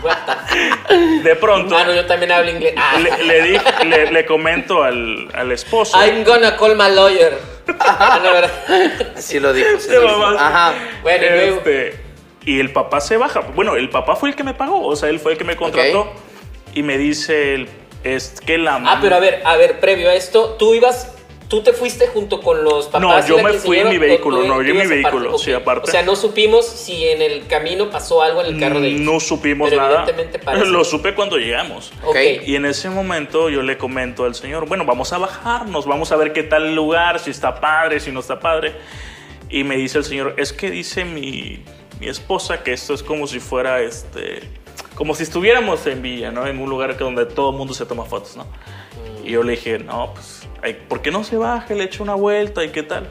What 0.04 0.18
the- 0.88 1.24
De 1.24 1.36
pronto... 1.38 1.78
Ah, 1.78 1.86
no, 1.86 1.94
yo 1.94 2.06
también 2.06 2.32
hablo 2.34 2.52
inglés. 2.52 2.74
Ah. 2.78 2.98
le, 3.00 3.24
le 3.24 3.42
di- 3.42 3.60
le- 3.88 4.12
le 4.12 4.26
comento 4.26 4.84
al, 4.84 5.30
al 5.34 5.52
esposo. 5.52 5.98
I'm 5.98 6.24
gonna 6.26 6.56
call 6.58 6.76
my 6.76 6.90
lawyer. 6.94 7.38
Ah, 7.80 8.20
no, 8.24 8.32
¿verdad? 8.34 8.52
Así 9.18 9.40
lo 9.40 9.54
dijo. 9.54 9.80
sí 9.80 9.92
lo 9.92 10.02
dijo. 10.02 10.26
Ajá. 10.38 10.74
Bueno, 11.02 11.26
y 11.26 11.30
luego. 11.30 11.62
Y 12.46 12.60
el 12.60 12.72
papá 12.72 13.02
se 13.02 13.18
baja. 13.18 13.42
Bueno, 13.56 13.76
el 13.76 13.90
papá 13.90 14.16
fue 14.16 14.30
el 14.30 14.36
que 14.36 14.44
me 14.44 14.54
pagó, 14.54 14.86
o 14.88 14.96
sea, 14.96 15.10
él 15.10 15.20
fue 15.20 15.34
el 15.34 15.38
que 15.38 15.44
me 15.44 15.56
contrató. 15.56 16.12
Y 16.74 16.84
me 16.84 16.98
dice, 16.98 17.56
el- 17.56 17.70
es 18.04 18.40
que 18.46 18.58
la 18.58 18.76
Ah, 18.76 19.00
pero 19.02 19.16
a 19.16 19.20
ver, 19.20 19.42
a 19.44 19.56
ver, 19.58 19.80
previo 19.80 20.10
a 20.10 20.14
esto, 20.14 20.56
tú 20.58 20.74
ibas, 20.74 21.16
tú 21.50 21.62
te 21.64 21.74
fuiste 21.74 22.08
junto 22.08 22.42
con 22.42 22.64
los 22.64 22.86
papás. 22.86 23.02
No, 23.02 23.38
yo 23.38 23.44
me 23.44 23.54
fui 23.54 23.80
en 23.80 23.90
mi 23.90 23.98
vehículo, 23.98 24.44
no, 24.44 24.62
yo 24.62 24.72
en 24.72 24.78
mi 24.78 24.86
vehículo, 24.88 25.30
aparte? 25.30 25.44
sí, 25.44 25.52
aparte. 25.52 25.90
O 25.90 25.92
sea, 25.92 26.04
no 26.04 26.16
supimos 26.16 26.66
si 26.66 27.08
en 27.08 27.22
el 27.22 27.48
camino 27.48 27.90
pasó 27.90 28.22
algo 28.22 28.42
en 28.42 28.54
el 28.54 28.60
carro 28.60 28.80
de 28.80 28.90
ellos. 28.90 29.02
No 29.02 29.20
supimos 29.20 29.70
Pero 29.70 29.82
nada. 29.82 30.06
Lo 30.66 30.86
supe 30.86 31.14
cuando 31.14 31.38
llegamos. 31.38 31.92
Ok. 32.06 32.16
Y 32.46 32.56
en 32.56 32.66
ese 32.66 32.90
momento 32.90 33.50
yo 33.50 33.64
le 33.64 33.78
comento 33.78 34.24
al 34.24 34.36
señor, 34.36 34.66
bueno, 34.68 34.86
vamos 34.86 35.12
a 35.12 35.18
bajarnos, 35.18 35.86
vamos 35.86 36.12
a 36.14 36.16
ver 36.16 36.32
qué 36.32 36.44
tal 36.44 36.68
el 36.68 36.76
lugar, 36.76 37.20
si 37.20 37.32
está 37.32 37.60
padre, 37.60 38.00
si 38.00 38.12
no 38.12 38.22
está 38.22 38.40
padre. 38.40 38.76
Y 39.50 39.64
me 39.64 39.76
dice 39.76 39.98
el 39.98 40.06
señor, 40.06 40.36
es 40.38 40.54
que 40.54 40.70
dice 40.70 41.04
mi, 41.04 41.64
mi 42.00 42.08
esposa 42.08 42.64
que 42.64 42.74
esto 42.74 42.94
es 42.94 43.04
como 43.04 43.28
si 43.28 43.40
fuera, 43.40 43.82
este, 43.82 44.42
como 44.96 45.16
si 45.16 45.24
estuviéramos 45.24 45.86
en 45.88 46.02
Villa, 46.02 46.32
¿no? 46.32 46.48
En 46.48 46.60
un 46.60 46.70
lugar 46.70 46.98
que 46.98 47.04
donde 47.04 47.26
todo 47.26 47.52
el 47.52 47.58
mundo 47.58 47.74
se 47.74 47.86
toma 47.86 48.06
fotos, 48.06 48.38
¿no? 48.38 48.48
Y 49.24 49.32
yo 49.32 49.44
le 49.44 49.52
dije, 49.52 49.80
no, 49.80 50.14
pues, 50.14 50.48
¿por 50.88 51.02
qué 51.02 51.12
no 51.12 51.24
se 51.24 51.38
baje? 51.38 51.76
Le 51.76 51.84
echo 51.84 52.04
una 52.04 52.16
vuelta 52.16 52.64
y 52.64 52.70
qué 52.70 52.84
tal. 52.84 53.10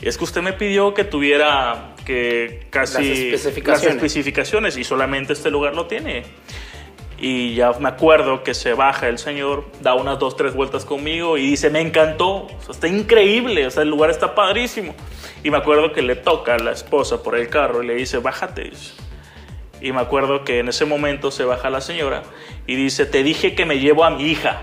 Y 0.00 0.08
es 0.08 0.18
que 0.18 0.24
usted 0.24 0.42
me 0.42 0.52
pidió 0.52 0.94
que 0.94 1.04
tuviera 1.04 1.94
que 2.04 2.66
casi 2.70 3.08
Las 3.08 3.18
especificaciones. 3.18 3.82
las 3.82 3.94
especificaciones 3.94 4.76
y 4.76 4.84
solamente 4.84 5.32
este 5.32 5.50
lugar 5.50 5.74
lo 5.74 5.86
tiene. 5.86 6.24
Y 7.18 7.54
ya 7.54 7.72
me 7.80 7.88
acuerdo 7.88 8.42
que 8.42 8.52
se 8.52 8.74
baja 8.74 9.08
el 9.08 9.18
señor, 9.18 9.64
da 9.80 9.94
unas 9.94 10.18
dos, 10.18 10.36
tres 10.36 10.54
vueltas 10.54 10.84
conmigo 10.84 11.38
y 11.38 11.46
dice, 11.46 11.70
me 11.70 11.80
encantó, 11.80 12.28
o 12.44 12.48
sea, 12.60 12.72
está 12.72 12.88
increíble, 12.88 13.66
o 13.66 13.70
sea, 13.70 13.84
el 13.84 13.88
lugar 13.88 14.10
está 14.10 14.34
padrísimo. 14.34 14.94
Y 15.42 15.50
me 15.50 15.56
acuerdo 15.56 15.92
que 15.92 16.02
le 16.02 16.14
toca 16.16 16.56
a 16.56 16.58
la 16.58 16.72
esposa 16.72 17.22
por 17.22 17.36
el 17.36 17.48
carro 17.48 17.82
y 17.82 17.86
le 17.86 17.94
dice, 17.94 18.18
bájate. 18.18 18.70
Y 19.80 19.92
me 19.92 20.00
acuerdo 20.00 20.44
que 20.44 20.58
en 20.58 20.68
ese 20.68 20.84
momento 20.84 21.30
se 21.30 21.44
baja 21.44 21.70
la 21.70 21.80
señora 21.80 22.22
y 22.66 22.74
dice, 22.76 23.06
te 23.06 23.22
dije 23.22 23.54
que 23.54 23.64
me 23.64 23.78
llevo 23.78 24.04
a 24.04 24.10
mi 24.10 24.24
hija. 24.24 24.62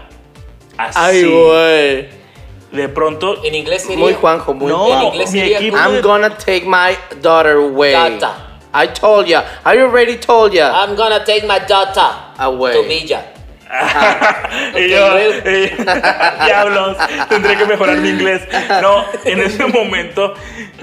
Así. 0.78 1.00
Ay, 1.00 1.24
güey. 1.24 2.24
De 2.72 2.90
pronto... 2.90 3.44
En 3.44 3.54
inglés 3.54 3.84
sería. 3.84 3.98
Muy 4.00 4.14
Juanjo, 4.14 4.54
muy 4.56 4.68
No, 4.72 4.88
En 5.02 5.04
inglés 5.08 5.32
mi 5.32 5.40
sería 5.40 5.58
equipo 5.60 5.78
como- 5.78 5.90
de- 5.92 5.96
I'm 6.00 6.04
gonna 6.04 6.38
take 6.38 6.64
my 6.66 6.96
daughter 7.22 7.54
away. 7.58 7.94
Data. 7.94 8.53
I 8.74 8.88
told 8.88 9.28
ya. 9.28 9.44
I 9.66 9.78
already 9.80 10.18
told 10.18 10.52
ya. 10.54 10.72
I'm 10.74 10.96
gonna 10.96 11.24
take 11.24 11.46
my 11.46 11.60
daughter 11.60 12.10
Away. 12.40 12.74
to 12.74 12.84
Villa. 12.84 13.26
y 14.76 14.88
yo, 14.90 15.18
eh, 15.18 15.76
diablos, 16.46 16.96
tendré 17.28 17.58
que 17.58 17.66
mejorar 17.66 17.98
mi 17.98 18.10
inglés. 18.10 18.42
No, 18.82 19.04
en 19.26 19.42
ese 19.42 19.66
momento, 19.66 20.36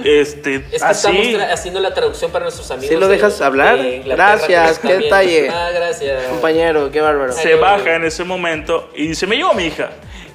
este, 0.02 0.56
Es 0.72 0.82
que 0.82 0.88
así, 0.88 1.18
estamos 1.34 1.52
haciendo 1.52 1.80
la 1.80 1.94
traducción 1.94 2.32
para 2.32 2.44
nuestros 2.46 2.68
amigos. 2.70 2.88
¿Sí 2.88 2.96
lo 2.96 3.06
de- 3.06 3.14
dejas 3.16 3.40
hablar? 3.40 3.80
de 3.80 3.96
Inglaterra 3.96 4.38
que 4.46 4.52
Gracias, 4.52 4.78
qué 4.80 4.98
detalle. 4.98 5.48
Ah, 5.50 5.70
gracias. 5.72 6.24
Compañero, 6.24 6.90
qué 6.90 7.00
bárbaro. 7.00 7.32
se 7.32 7.54
baja 7.54 7.94
en 7.94 8.04
ese 8.04 8.24
momento 8.24 8.90
y 8.96 9.08
dice, 9.08 9.26
me 9.26 9.36
llevo 9.36 9.50
a 9.50 9.54
mi 9.54 9.66
hija. 9.66 9.90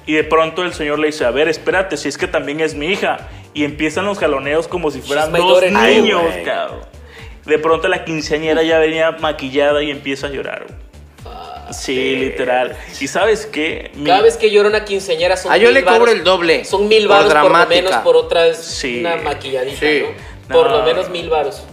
Y 0.06 0.14
de 0.14 0.24
pronto 0.24 0.62
el 0.62 0.72
señor 0.72 0.98
le 0.98 1.08
dice, 1.08 1.24
a 1.24 1.30
ver, 1.30 1.48
espérate, 1.48 1.96
si 1.96 2.08
es 2.08 2.16
que 2.16 2.26
también 2.28 2.60
es 2.60 2.74
mi 2.74 2.86
hija. 2.86 3.18
Y 3.52 3.64
empiezan 3.64 4.04
los 4.04 4.18
jaloneos 4.18 4.68
como 4.68 4.90
si 4.90 5.00
fueran 5.00 5.32
dos 5.32 5.62
niños, 5.62 6.22
cabrón. 6.44 6.95
De 7.46 7.58
pronto 7.58 7.88
la 7.88 8.04
quinceañera 8.04 8.62
ya 8.62 8.78
venía 8.78 9.12
maquillada 9.12 9.82
y 9.82 9.90
empieza 9.90 10.26
a 10.26 10.30
llorar. 10.30 10.66
Sí, 11.72 12.16
literal. 12.16 12.76
¿Y 13.00 13.08
sabes 13.08 13.46
qué? 13.46 13.90
Mi- 13.94 14.06
Cada 14.06 14.22
vez 14.22 14.36
que 14.36 14.50
llora 14.52 14.68
una 14.68 14.84
quinceañera 14.84 15.36
son 15.36 15.50
Ah, 15.52 15.56
yo 15.56 15.66
mil 15.66 15.74
le 15.74 15.84
cobro 15.84 16.12
el 16.12 16.22
doble, 16.22 16.64
Son 16.64 16.86
mil 16.86 17.06
por 17.08 17.16
varos 17.16 17.34
por, 17.34 17.50
lo 17.58 17.66
menos 17.66 17.92
por 17.96 18.16
otra 18.16 18.54
Sí. 18.54 19.00
una 19.00 19.16
maquilladita, 19.16 19.78
Sí. 19.80 20.04
¿no? 20.48 20.54
Por 20.54 20.70
No. 20.70 20.78
lo 20.78 20.84
menos 20.84 21.08
mil 21.10 21.28
varos. 21.28 21.64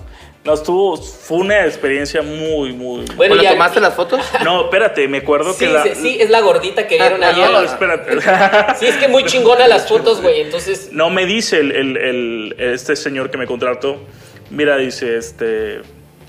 No, 0.46 0.56
estuvo, 0.56 0.98
fue 0.98 1.38
una 1.38 1.66
experiencia 1.66 2.22
muy, 2.24 2.74
muy... 2.74 3.06
Bueno, 3.06 3.14
Bueno, 3.16 3.36
ya- 3.44 3.52
¿tomaste 3.52 3.80
las 3.80 3.94
fotos? 3.94 4.20
No, 4.44 4.64
espérate, 4.64 5.08
me 5.08 5.20
acuerdo 5.20 5.54
Sí, 5.54 5.60
que 5.60 5.72
la... 5.72 5.84
sí, 5.84 5.92
sí, 5.96 6.18
es 6.20 6.30
la 6.32 6.42
gordita 6.42 6.86
que 6.88 6.98
vieron 6.98 7.24
Ah, 7.24 7.30
ayer. 7.30 7.50
No, 7.52 7.62
espérate. 7.62 8.18
Sí, 8.80 8.88
es 8.88 8.96
que 8.98 9.08
muy 9.08 9.24
chingona 9.26 9.68
las 9.68 9.88
fotos, 9.88 10.22
güey. 10.22 10.42
Entonces, 10.42 10.90
No 10.92 11.10
me 11.12 11.26
dice 11.28 11.60
el, 11.60 11.72
el- 11.72 11.98
el- 11.98 12.56
este 12.74 12.96
señor 12.96 13.30
que 13.32 13.38
me 13.38 13.46
contrató, 13.46 14.02
mira, 14.50 14.78
dice, 14.78 15.18
este, 15.18 15.82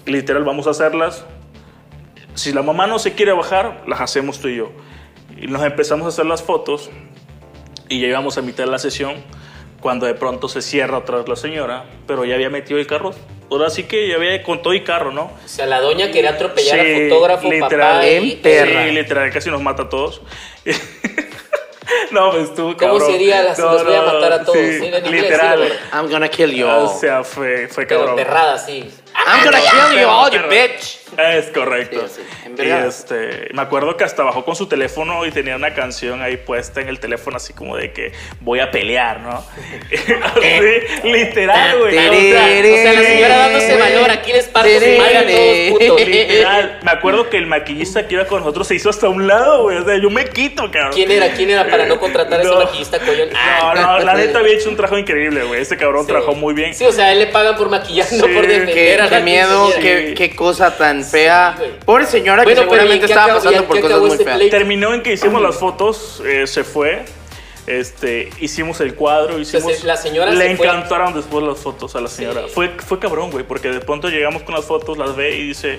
literal, 0.06 0.44
vamos 0.44 0.66
a 0.66 0.70
hacerlas. 0.70 1.24
Si 2.34 2.52
la 2.52 2.62
mamá 2.62 2.86
no 2.86 2.98
se 2.98 3.12
quiere 3.14 3.32
bajar, 3.32 3.82
las 3.86 4.00
hacemos 4.00 4.40
tú 4.40 4.48
y 4.48 4.56
yo. 4.56 4.72
Y 5.36 5.46
nos 5.46 5.62
empezamos 5.64 6.06
a 6.06 6.08
hacer 6.08 6.26
las 6.26 6.42
fotos 6.42 6.90
y 7.88 8.00
ya 8.00 8.08
íbamos 8.08 8.38
a 8.38 8.42
mitad 8.42 8.64
de 8.64 8.70
la 8.70 8.78
sesión 8.78 9.14
cuando 9.80 10.06
de 10.06 10.14
pronto 10.14 10.48
se 10.48 10.62
cierra 10.62 10.98
otra 10.98 11.18
vez 11.18 11.28
la 11.28 11.36
señora, 11.36 11.84
pero 12.06 12.24
ya 12.24 12.34
había 12.36 12.48
metido 12.50 12.80
el 12.80 12.86
carro. 12.86 13.12
Ahora 13.50 13.68
sí 13.68 13.82
que 13.84 14.08
ya 14.08 14.16
había 14.16 14.42
con 14.42 14.62
todo 14.62 14.72
y 14.72 14.80
carro, 14.82 15.12
¿no? 15.12 15.24
o 15.24 15.32
sea, 15.48 15.66
la 15.66 15.80
doña 15.80 16.10
quería 16.10 16.30
atropellar 16.30 16.80
Sí, 16.80 16.94
al 16.94 17.08
fotógrafo, 17.10 17.50
literal. 17.50 17.96
papá. 17.96 18.06
y-. 18.08 18.30
Sí, 18.42 18.90
literal, 18.92 19.30
casi 19.30 19.50
nos 19.50 19.60
mata 19.60 19.82
a 19.84 19.88
todos. 19.90 20.22
no, 22.10 22.30
pues 22.32 22.54
tú, 22.54 22.62
¿Cómo 22.62 22.76
cabrón. 22.76 23.10
sería? 23.10 23.42
Las- 23.42 23.58
No, 23.58 23.72
los 23.72 23.84
voy 23.84 23.94
a 23.94 24.02
matar 24.02 24.32
a 24.32 24.44
todos. 24.44 24.56
sí, 24.58 24.78
Sí, 24.78 24.86
en 24.86 24.94
inglés, 25.06 25.22
literal. 25.22 25.68
sí, 25.68 25.74
I'm 25.92 26.10
gonna 26.10 26.28
kill 26.28 26.50
you 26.52 26.66
O 26.66 26.70
all. 26.90 26.98
sea, 27.00 27.24
fue, 27.24 27.68
fue 27.68 27.86
Pero 27.86 28.00
cabrón. 28.00 28.16
perrada, 28.16 28.58
sí. 28.58 28.90
I'm 29.26 29.44
gonna 29.44 29.58
kill 29.60 30.00
you 30.00 30.08
all, 30.08 30.30
you 30.30 30.40
bitch. 30.48 30.98
Es 31.16 31.46
correcto. 31.46 32.08
Sí, 32.08 32.22
sí, 32.22 32.46
en 32.46 32.66
y 32.66 32.70
este, 32.70 33.48
me 33.52 33.62
acuerdo 33.62 33.96
que 33.96 34.04
hasta 34.04 34.22
bajó 34.22 34.44
con 34.44 34.56
su 34.56 34.66
teléfono 34.66 35.24
y 35.26 35.30
tenía 35.30 35.56
una 35.56 35.74
canción 35.74 36.22
ahí 36.22 36.36
puesta 36.36 36.80
en 36.80 36.88
el 36.88 37.00
teléfono 37.00 37.36
así 37.36 37.52
como 37.52 37.76
de 37.76 37.92
que 37.92 38.12
voy 38.40 38.60
a 38.60 38.70
pelear, 38.70 39.20
¿no? 39.20 39.30
así, 40.24 41.08
literal, 41.08 41.78
güey. 41.78 41.96
O 41.96 42.00
sea, 42.00 42.10
o 42.10 42.76
sea, 42.76 42.92
la 42.92 43.02
señora 43.02 43.36
dándose 43.36 43.76
valor, 43.76 44.10
aquí 44.10 44.32
les 44.32 44.46
parto 44.46 44.68
su 44.68 44.98
madre 44.98 45.18
a 45.18 45.26
todos, 45.26 45.96
puto. 45.96 46.04
Literal. 46.04 46.78
Me 46.82 46.90
acuerdo 46.90 47.30
que 47.30 47.36
el 47.38 47.46
maquillista 47.46 48.06
que 48.06 48.14
iba 48.14 48.26
con 48.26 48.40
nosotros 48.40 48.66
se 48.68 48.74
hizo 48.74 48.90
hasta 48.90 49.08
un 49.08 49.26
lado, 49.26 49.62
güey. 49.62 49.78
O 49.78 49.84
sea, 49.84 49.96
yo 49.96 50.10
me 50.10 50.26
quito, 50.26 50.70
cabrón. 50.70 50.92
¿Quién 50.92 51.10
era? 51.10 51.30
¿Quién 51.32 51.50
era 51.50 51.68
para 51.68 51.86
no 51.86 51.98
contratar 51.98 52.40
a 52.40 52.42
ese 52.42 52.54
maquillista? 52.54 52.98
Ah, 53.34 53.72
No, 53.74 53.82
no, 53.82 54.04
la 54.04 54.14
neta 54.16 54.38
había 54.38 54.54
hecho 54.54 54.68
un 54.68 54.76
trabajo 54.76 54.98
increíble, 54.98 55.44
güey. 55.44 55.60
Ese 55.60 55.76
cabrón 55.76 56.02
sí. 56.02 56.08
trabajó 56.08 56.34
muy 56.34 56.54
bien. 56.54 56.74
Sí, 56.74 56.84
o 56.84 56.92
sea, 56.92 57.12
él 57.12 57.18
le 57.18 57.26
pagan 57.28 57.56
por 57.56 57.68
maquillar, 57.68 58.06
no 58.12 58.26
Sí, 58.26 58.32
por 58.32 58.46
Qué, 58.46 58.48
defender 58.48 59.00
qué 59.04 59.10
la 59.10 59.20
miedo, 59.20 59.72
qué, 59.80 60.14
qué 60.16 60.34
cosa 60.34 60.76
tan 60.76 61.03
fea. 61.04 61.56
Pobre 61.84 62.06
señora 62.06 62.42
Bueno, 62.44 62.62
que 62.62 62.66
pero 62.68 62.82
¿y 62.82 62.86
en 62.94 63.00
seguramente 63.00 63.06
qué 63.06 63.12
estaba 63.12 63.34
pasando 63.34 63.64
por 63.66 63.80
cosas 63.80 64.00
muy 64.00 64.10
este 64.10 64.24
feas. 64.24 64.40
Terminó 64.50 64.94
en 64.94 65.02
que 65.02 65.12
hicimos 65.12 65.40
las 65.42 65.56
fotos, 65.56 66.22
eh, 66.26 66.46
se 66.46 66.64
fue. 66.64 67.04
Este, 67.66 68.28
hicimos 68.40 68.80
el 68.80 68.94
cuadro, 68.94 69.38
hicimos. 69.38 69.74
se- 69.74 69.86
la 69.86 69.96
señora 69.96 70.30
Le 70.32 70.48
se 70.50 70.56
fue. 70.56 70.66
encantaron 70.66 71.14
después 71.14 71.42
las 71.46 71.58
fotos 71.58 71.96
a 71.96 72.00
la 72.00 72.08
señora. 72.08 72.42
Sí. 72.42 72.50
Fue, 72.52 72.68
fue 72.86 72.98
cabrón, 72.98 73.30
güey, 73.30 73.44
porque 73.44 73.70
de 73.70 73.80
pronto 73.80 74.08
llegamos 74.08 74.42
con 74.42 74.54
las 74.54 74.66
fotos, 74.66 74.98
las 74.98 75.16
ve 75.16 75.34
y 75.36 75.48
dice. 75.48 75.78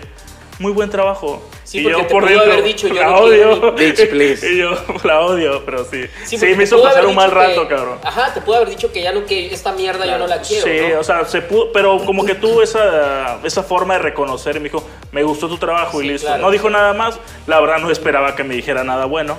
Muy 0.60 0.72
buen 0.72 0.90
trabajo. 0.90 1.42
Sí, 1.64 1.82
porque 1.82 2.04
te 2.04 2.10
pudo 2.14 2.28
haber 2.42 2.64
dicho, 2.64 2.88
yo 2.88 2.94
la 2.96 3.08
no 3.08 3.16
odio. 3.18 3.72
Bitch, 3.74 4.08
please. 4.10 4.50
y 4.52 4.58
yo 4.60 4.72
la 5.04 5.20
odio, 5.22 5.64
pero 5.66 5.84
sí. 5.84 6.06
Sí, 6.26 6.38
me 6.56 6.64
hizo 6.64 6.82
pasar 6.82 7.06
un 7.06 7.16
mal 7.16 7.30
que- 7.30 7.36
rato, 7.36 7.68
cabrón. 7.68 8.00
Ajá, 8.04 8.34
te 8.34 8.42
pudo 8.42 8.58
haber 8.58 8.70
dicho 8.70 8.92
que 8.92 9.02
ya 9.02 9.12
no, 9.12 9.26
que 9.26 9.48
esta 9.54 9.72
mierda 9.74 10.06
yo 10.06 10.18
no 10.18 10.28
la 10.28 10.42
quiero. 10.42 10.64
Sí, 10.66 10.94
¿no? 10.94 11.00
o 11.00 11.04
sea, 11.04 11.26
se 11.26 11.42
pudo, 11.42 11.72
pero 11.74 11.98
como 12.06 12.24
que 12.26 12.36
tuvo 12.36 12.62
esa, 12.62 13.40
esa 13.44 13.64
forma 13.64 13.96
de 13.96 14.00
reconocer 14.02 14.56
y 14.56 14.60
me 14.60 14.66
dijo, 14.70 14.84
me 15.12 15.24
gustó 15.24 15.48
tu 15.50 15.58
trabajo 15.58 16.00
Sí, 16.00 16.06
y 16.06 16.10
listo. 16.12 16.28
claro. 16.28 16.44
No 16.44 16.52
dijo 16.52 16.70
nada 16.70 16.94
más, 16.94 17.20
la 17.48 17.60
verdad 17.60 17.80
no 17.80 17.90
esperaba 17.92 18.36
que 18.36 18.44
me 18.44 18.56
dijera 18.56 18.84
nada 18.84 19.06
bueno, 19.06 19.38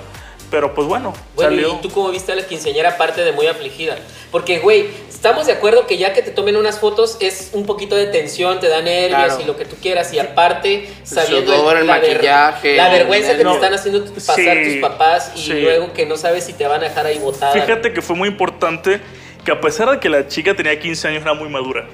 pero 0.49 0.73
pues 0.73 0.87
bueno, 0.87 1.13
Bueno, 1.35 1.51
salió. 1.51 1.73
¿y 1.75 1.81
tú 1.81 1.89
cómo 1.89 2.09
viste 2.09 2.31
a 2.31 2.35
la 2.35 2.45
quinceañera 2.45 2.89
aparte 2.91 3.23
de 3.23 3.31
muy 3.33 3.47
afligida? 3.47 3.97
Porque, 4.31 4.59
güey, 4.59 4.87
estamos 5.09 5.45
de 5.47 5.53
acuerdo 5.53 5.87
que 5.87 5.97
ya 5.97 6.13
que 6.13 6.21
te 6.21 6.31
tomen 6.31 6.55
unas 6.57 6.79
fotos 6.79 7.17
es 7.19 7.49
un 7.53 7.65
poquito 7.65 7.95
de 7.95 8.07
tensión, 8.07 8.59
te 8.59 8.67
da 8.69 8.81
nervios 8.81 9.25
Claro. 9.25 9.41
y 9.41 9.45
lo 9.45 9.57
que 9.57 9.65
tú 9.65 9.75
quieras. 9.81 10.13
Y 10.13 10.19
aparte, 10.19 10.89
sabiendo 11.03 11.53
sudor, 11.55 11.77
el 11.77 11.87
la 11.87 11.99
ver- 11.99 12.13
maquillaje, 12.15 12.75
la 12.77 12.89
vergüenza 12.89 13.31
que 13.31 13.37
te 13.39 13.43
no. 13.43 13.55
están 13.55 13.73
haciendo 13.73 14.03
pasar 14.13 14.35
Sí, 14.35 14.71
tus 14.73 14.75
papás 14.81 15.31
y 15.35 15.39
sí. 15.41 15.53
luego 15.61 15.93
que 15.93 16.05
no 16.05 16.17
sabes 16.17 16.43
si 16.45 16.53
te 16.53 16.65
van 16.67 16.81
a 16.81 16.89
dejar 16.89 17.05
ahí 17.05 17.19
botada. 17.19 17.53
Fíjate 17.53 17.93
que 17.93 18.01
fue 18.01 18.15
muy 18.15 18.29
importante 18.29 18.99
que 19.45 19.51
a 19.51 19.61
pesar 19.61 19.89
de 19.91 19.99
que 19.99 20.09
la 20.09 20.27
chica 20.27 20.53
tenía 20.55 20.77
15 20.79 21.07
años, 21.07 21.21
era 21.23 21.33
muy 21.33 21.49
madura. 21.49 21.87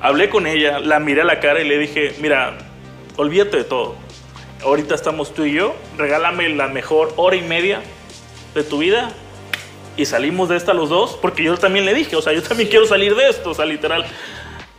Hablé 0.00 0.28
con 0.28 0.46
ella, 0.46 0.78
la 0.78 0.98
miré 0.98 1.22
a 1.22 1.24
la 1.24 1.40
cara 1.40 1.60
y 1.60 1.64
le 1.68 1.78
dije, 1.78 2.14
mira, 2.20 2.58
olvídate 3.16 3.56
de 3.58 3.64
todo. 3.64 3.94
Ahorita 4.64 4.94
estamos 4.94 5.34
tú 5.34 5.44
y 5.44 5.54
yo, 5.54 5.74
regálame 5.98 6.48
la 6.50 6.68
mejor 6.68 7.12
hora 7.16 7.36
y 7.36 7.42
media 7.42 7.80
de 8.54 8.62
tu 8.62 8.78
vida 8.78 9.10
y 9.96 10.06
salimos 10.06 10.48
de 10.48 10.56
esta 10.56 10.72
los 10.72 10.88
dos, 10.88 11.18
porque 11.20 11.42
yo 11.42 11.56
también 11.56 11.84
le 11.84 11.94
dije, 11.94 12.16
o 12.16 12.22
sea, 12.22 12.32
yo 12.32 12.42
también 12.42 12.68
quiero 12.68 12.86
salir 12.86 13.14
de 13.14 13.28
esto, 13.28 13.50
o 13.50 13.54
sea, 13.54 13.64
literal. 13.64 14.04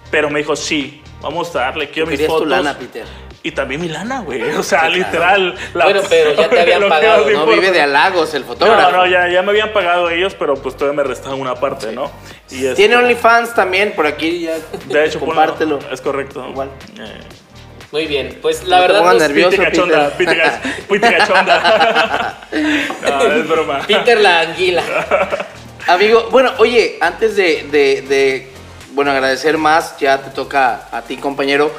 Pero 0.10 0.30
me 0.30 0.40
dijo, 0.40 0.56
sí, 0.56 1.02
vamos 1.22 1.56
a 1.56 1.62
darle, 1.62 1.90
quiero 1.90 2.08
mis 2.08 2.18
Querías 2.18 2.30
tu 2.30 2.44
fotos. 2.44 2.50
lana, 2.50 2.78
Peter. 2.78 3.06
Y 3.46 3.52
también 3.52 3.82
mi 3.82 3.90
lana, 3.90 4.22
güey. 4.22 4.42
O 4.54 4.64
sea, 4.64 4.88
literal. 4.88 5.54
Bueno, 5.74 6.00
pero 6.08 6.34
ya 6.34 6.50
te 6.50 6.60
habían 6.62 6.88
pagado, 6.88 7.30
No 7.30 7.46
vive 7.46 7.72
de 7.72 7.82
halagos 7.82 8.34
el 8.34 8.46
fotógrafo. 8.46 8.92
No, 8.92 8.98
no, 9.00 9.06
ya, 9.06 9.28
ya 9.28 9.42
me 9.42 9.50
habían 9.50 9.74
pagado 9.74 10.10
ellos, 10.10 10.34
pero 10.40 10.54
pues 10.56 10.78
todavía 10.78 11.04
me 11.04 11.10
restaban 11.10 11.42
una 11.42 11.56
parte, 11.56 11.92
¿no? 11.92 12.10
Y 12.50 12.60
este, 12.60 12.76
Tiene 12.76 12.96
OnlyFans 12.96 13.54
también, 13.54 13.92
por 13.92 14.08
aquí 14.08 14.40
ya. 14.40 14.56
De 14.86 15.06
hecho, 15.06 15.20
compártelo. 15.20 15.80
Es 15.92 16.00
correcto. 16.00 16.48
Igual. 16.50 16.70
Eh, 16.98 17.20
Muy 17.94 18.08
bien, 18.08 18.40
pues 18.42 18.64
la 18.64 18.78
No 18.78 18.82
te 18.82 18.88
verdad 18.88 19.00
pongas 19.02 19.14
nos- 19.14 19.22
nervioso. 19.28 19.50
Pite 19.52 19.64
cachonda, 19.64 20.10
Peter. 20.18 21.18
cachonda. 21.18 22.40
No, 23.04 23.22
es 23.32 23.48
broma. 23.48 23.80
Peter 23.86 24.20
la 24.20 24.40
anguila. 24.42 24.82
Amigo, 25.88 26.28
bueno, 26.32 26.52
oye, 26.58 26.98
antes 27.02 27.36
de, 27.36 27.68
de- 27.72 28.02
de, 28.02 28.52
bueno, 28.94 29.12
agradecer 29.12 29.60
más, 29.60 29.96
ya 30.00 30.18
te 30.24 30.32
toca 30.32 30.88
a 30.92 31.04
ti, 31.04 31.18
compañero. 31.18 31.72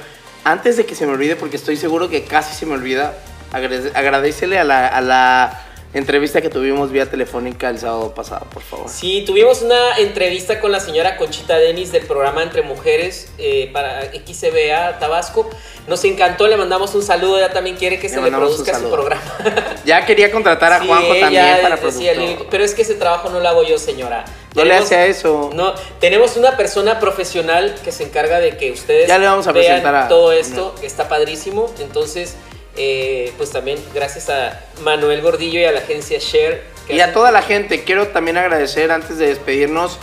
Antes 0.45 0.77
de 0.77 0.87
que 0.87 0.95
se 0.95 1.05
me 1.05 1.13
olvide, 1.15 1.35
porque 1.35 1.57
estoy 1.57 1.77
seguro 1.77 2.09
que 2.09 2.23
casi 2.23 2.55
se 2.55 2.65
me 2.65 2.75
olvida, 2.75 3.15
agrade- 3.53 3.91
agradecele 3.95 4.57
a 4.59 4.63
la, 4.65 4.87
a 4.87 5.01
la 5.01 5.64
entrevista 5.95 6.41
que 6.43 6.51
tuvimos 6.51 6.91
vía 6.91 7.09
telefónica 7.09 7.71
el 7.71 7.79
sábado 7.79 8.15
pasado, 8.15 8.47
por 8.53 8.63
favor. 8.63 8.89
Sí, 8.89 9.23
tuvimos 9.27 9.63
una 9.63 9.97
entrevista 9.99 10.61
con 10.61 10.73
la 10.73 10.81
señora 10.81 11.17
Conchita 11.17 11.57
Denis 11.59 11.93
del 11.93 12.05
programa 12.07 12.43
Entre 12.43 12.63
Mujeres 12.63 13.29
eh, 13.39 13.71
para 13.73 14.03
XCBA 14.13 14.99
Tabasco. 14.99 15.49
Nos 15.87 16.05
encantó, 16.05 16.49
le 16.49 16.57
mandamos 16.57 16.95
un 16.95 17.03
saludo. 17.03 17.39
Ella 17.39 17.53
también 17.53 17.77
quiere 17.77 17.99
que 17.99 18.09
Le 18.09 18.15
se 18.15 18.21
le 18.21 18.31
produzca 18.31 18.79
su 18.79 18.91
programa. 18.91 19.23
Ya 19.85 20.05
quería 20.07 20.31
contratar 20.33 20.73
a 20.73 20.81
Sí, 20.81 20.87
Juanjo 20.87 21.15
también 21.21 21.59
para 21.63 21.77
productor. 21.77 22.17
le- 22.17 22.39
pero 22.51 22.65
es 22.65 22.75
que 22.75 22.83
ese 22.83 22.95
trabajo 22.95 23.29
no 23.29 23.39
lo 23.41 23.49
hago 23.49 23.63
yo, 23.65 23.79
señora. 23.79 24.25
No 24.55 24.65
le 24.65 24.75
hace 24.75 24.95
a 24.97 25.07
eso. 25.07 25.51
No, 25.53 25.75
tenemos 26.01 26.37
una 26.37 26.57
persona 26.57 26.99
profesional 27.01 27.75
que 27.85 27.93
se 27.93 28.05
encarga 28.05 28.41
de 28.41 28.57
que 28.57 28.71
ustedes 28.73 29.09
Ya 29.09 29.19
le 29.19 29.27
vamos 29.27 29.47
a 29.47 29.53
vean 29.53 29.67
presentar 29.67 29.95
a- 29.95 30.09
todo 30.09 30.33
esto, 30.33 30.75
que 30.81 30.87
está 30.87 31.09
padrísimo. 31.09 31.71
Entonces, 31.81 32.35
eh, 32.77 33.33
pues 33.37 33.51
también 33.51 33.79
gracias 33.95 34.29
a 34.31 34.61
Manuel 34.83 35.21
Gordillo 35.23 35.61
y 35.61 35.65
a 35.65 35.73
la 35.73 35.81
agencia 35.81 36.19
Share. 36.21 36.63
que 36.87 36.95
Y 36.95 37.01
a 37.01 37.13
toda 37.13 37.31
la 37.31 37.43
gente, 37.43 37.85
quiero 37.85 38.09
también 38.09 38.37
agradecer 38.37 38.91
antes 38.91 39.19
de 39.19 39.29
despedirnos 39.29 39.99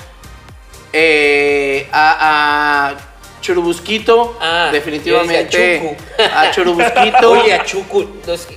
eh, 0.94 1.88
a, 1.92 2.90
a 2.90 2.98
Churubusquito, 3.42 4.38
Ah, 4.40 4.70
definitivamente 4.72 5.58
decía 5.58 5.98
a 6.40 6.52
Churubusquito. 6.52 7.32
Oye, 7.42 7.54
a 7.54 7.64
Chucu, 7.66 8.08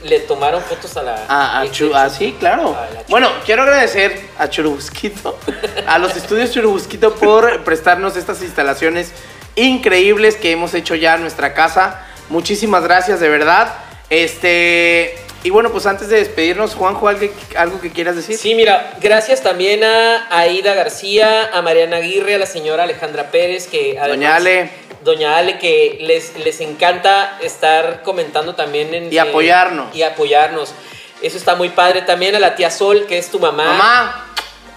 le 0.03 0.21
tomaron 0.21 0.63
fotos 0.63 0.97
a 0.97 1.03
la. 1.03 1.61
A 1.61 1.65
Chu- 1.71 1.89
de 1.89 1.95
ah, 1.97 2.11
sí, 2.11 2.37
claro. 2.39 2.71
A. 2.75 2.89
Bueno, 3.09 3.31
quiero 3.47 3.63
agradecer 3.63 4.21
a 4.39 4.49
Churubusquito, 4.49 5.39
a 5.87 5.99
los 5.99 6.15
estudios 6.17 6.51
Churubusquito 6.53 7.15
por 7.15 7.65
prestarnos 7.65 8.17
estas 8.17 8.43
instalaciones 8.43 9.13
increíbles 9.57 10.37
que 10.37 10.51
hemos 10.53 10.75
hecho 10.75 10.95
ya 10.95 11.15
en 11.15 11.23
nuestra 11.23 11.55
casa. 11.55 12.05
Muchísimas 12.29 12.83
gracias, 12.85 13.21
de 13.21 13.29
verdad. 13.29 13.73
Este, 14.11 15.17
y 15.43 15.51
bueno, 15.51 15.71
pues 15.71 15.87
antes 15.87 16.09
de 16.09 16.17
despedirnos, 16.17 16.75
Juanjo, 16.75 17.09
¿algo, 17.09 17.27
algo 17.57 17.81
que 17.81 17.91
quieras 17.91 18.17
decir? 18.17 18.37
Sí, 18.39 18.55
mira, 18.55 18.95
gracias 19.01 19.43
también 19.43 19.85
a 19.85 20.27
Aida 20.31 20.75
García, 20.75 21.51
a 21.53 21.63
Mariana 21.63 21.97
Aguirre, 21.97 22.35
a 22.35 22.39
la 22.39 22.47
señora 22.47 22.85
Alejandra 22.85 23.31
Pérez, 23.31 23.67
que 23.67 23.99
además, 23.99 24.09
Doña 24.17 24.37
Ale. 24.37 24.71
Doña 25.03 25.37
Ale, 25.37 25.59
que 25.59 25.99
les, 26.01 26.39
les 26.39 26.61
encanta 26.61 27.39
estar 27.43 28.03
comentando 28.03 28.55
también 28.55 28.95
en... 28.95 29.13
Y 29.13 29.19
apoyarnos. 29.19 29.95
Y 29.95 30.03
apoyarnos. 30.03 30.75
Eso 31.21 31.37
está 31.37 31.55
muy 31.55 31.69
padre. 31.69 32.03
También 32.03 32.35
a 32.35 32.39
la 32.39 32.57
tía 32.57 32.71
Sol, 32.71 33.05
que 33.07 33.19
es 33.19 33.31
tu 33.31 33.39
mamá. 33.39 33.65
Mamá, 33.65 34.34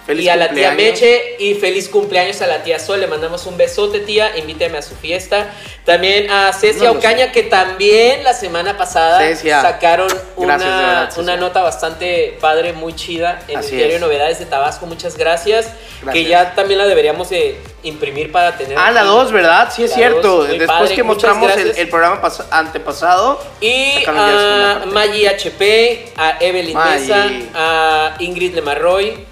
feliz 0.08 0.24
y 0.24 0.28
a 0.28 0.34
la 0.36 0.48
tía 0.50 0.68
cumpleaños. 0.70 1.00
Meche 1.00 1.36
y 1.38 1.54
feliz 1.54 1.88
cumpleaños 1.88 2.42
a 2.42 2.46
la 2.48 2.62
tía 2.64 2.80
Sol. 2.80 2.98
Le 3.00 3.06
mandamos 3.06 3.46
un 3.46 3.56
besote, 3.56 4.00
tía. 4.00 4.36
Invítame 4.36 4.78
a 4.78 4.82
su 4.82 4.96
fiesta. 4.96 5.50
También 5.84 6.30
a 6.30 6.52
Cecia 6.52 6.90
No 6.92 6.98
Ocaña, 6.98 7.30
que 7.32 7.44
también 7.44 8.24
la 8.24 8.34
semana 8.34 8.76
pasada 8.76 9.20
Cecia. 9.20 9.62
sacaron 9.62 10.08
una, 10.36 10.56
verdad, 10.58 11.12
una 11.16 11.36
nota 11.36 11.62
bastante 11.62 12.36
padre, 12.40 12.72
muy 12.72 12.94
chida 12.94 13.40
en 13.48 13.58
Así 13.58 13.70
el 13.72 13.76
diario 13.78 13.94
es. 13.96 14.00
Novedades 14.02 14.38
de 14.38 14.46
Tabasco. 14.46 14.86
Muchas 14.86 15.16
gracias. 15.16 15.66
Gracias. 16.02 16.12
Que 16.12 16.24
ya 16.24 16.54
también 16.54 16.78
la 16.78 16.86
deberíamos 16.86 17.30
de 17.30 17.58
imprimir 17.84 18.32
para 18.32 18.56
tener. 18.56 18.76
Ah, 18.78 18.90
la 18.90 19.00
aquí. 19.00 19.08
2, 19.10 19.32
¿verdad? 19.32 19.72
Sí, 19.74 19.84
es 19.84 19.92
cierto. 19.94 20.44
Después 20.44 20.66
padre, 20.66 20.94
que 20.94 21.02
mostramos 21.02 21.56
el, 21.56 21.72
el 21.76 21.88
programa 21.88 22.20
pas- 22.20 22.44
antepasado. 22.50 23.40
Y 23.60 24.04
a. 24.06 24.82
Maggie 24.92 25.28
HP, 25.28 26.12
a 26.16 26.36
Evelyn. 26.40 26.76
Mesa, 26.76 27.26
a 27.54 28.14
Ingrid 28.18 28.54
Lemarroy. 28.54 29.27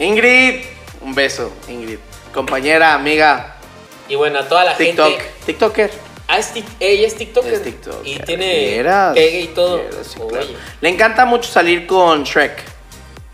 Ingrid, 0.00 0.64
un 1.02 1.14
beso, 1.14 1.52
Ingrid. 1.68 1.98
Compañera, 2.32 2.94
amiga, 2.94 3.56
Y 4.08 4.14
bueno, 4.16 4.38
a 4.40 4.48
toda 4.48 4.64
la 4.64 4.76
TikTok. 4.76 5.08
gente. 5.10 5.30
TikToker. 5.46 5.90
Ah, 6.28 6.38
es 6.38 6.52
ella 6.80 7.06
es 7.06 7.16
TikToker. 7.16 7.52
Es 7.52 7.62
TikToker. 7.62 8.06
Y 8.06 8.18
tiene 8.20 8.68
Vieras, 8.70 9.14
pegue 9.14 9.40
y 9.42 9.46
todo. 9.48 9.78
vieras, 9.78 10.06
sí, 10.06 10.18
claro. 10.28 10.44
Oye. 10.46 10.56
Le 10.80 10.88
encanta 10.88 11.24
mucho 11.26 11.50
salir 11.50 11.86
con 11.86 12.22
Shrek. 12.24 12.62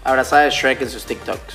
Abrazada 0.05 0.43
de 0.43 0.51
Shrek 0.51 0.83
en 0.83 0.91
sus 0.91 1.05
TikToks. 1.05 1.55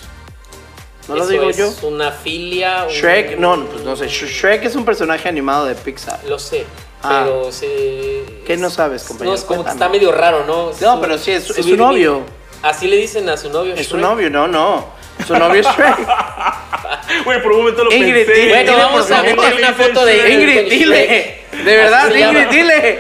¿No 1.08 1.16
lo 1.16 1.24
¿eso 1.24 1.32
digo 1.32 1.50
es 1.50 1.58
yo? 1.58 1.72
una 1.88 2.12
filia? 2.12 2.86
un- 2.88 2.94
Shrek, 2.94 3.38
no, 3.38 3.66
pues 3.66 3.84
no 3.84 3.96
sé. 3.96 4.06
Sh- 4.06 4.28
Shrek 4.28 4.64
es 4.66 4.76
un 4.76 4.86
personaje 4.86 5.28
animado 5.28 5.66
de 5.66 5.76
Pixar. 5.76 6.20
Lo 6.26 6.38
sé, 6.40 6.66
Ah. 7.04 7.24
pero 7.26 7.52
se... 7.52 8.24
¿Qué 8.46 8.56
no 8.58 8.70
sabes, 8.70 9.04
compañero? 9.04 9.32
No, 9.32 9.38
es 9.40 9.44
como 9.44 9.64
que 9.66 9.72
está 9.72 9.90
medio 9.90 10.12
raro, 10.12 10.46
¿no? 10.46 10.72
No, 10.80 11.02
pero 11.02 11.18
sí, 11.18 11.32
es- 11.32 11.50
es 11.50 11.66
su 11.66 11.76
novio. 11.76 12.22
Así 12.62 12.88
le 12.88 12.98
dicen 12.98 13.28
a 13.30 13.36
su 13.38 13.50
novio. 13.50 13.74
Es 13.74 13.88
su 13.88 13.96
Shrek. 13.98 14.02
novio, 14.10 14.30
no, 14.30 14.48
no. 14.48 15.01
Su 15.26 15.36
novio 15.38 15.62
es 15.62 15.68
Shrek. 15.68 15.98
Güey, 17.26 17.42
por 17.44 17.52
un 17.52 17.58
momento 17.60 17.84
lo 17.84 17.92
Ingrid, 17.92 18.26
pensé. 18.26 18.34
dile, 18.42 18.50
Bueno, 18.64 18.78
vamos 18.78 19.12
a 19.12 19.22
meter 19.22 19.54
una 19.56 19.74
foto 19.74 20.06
de 20.06 20.32
Ingrid. 20.32 20.58
Ingrid, 20.62 20.70
dile. 20.72 21.42
De 21.52 21.76
verdad, 21.78 22.06
Ingrid, 22.08 22.20
llama. 22.22 22.46
dile. 22.52 23.00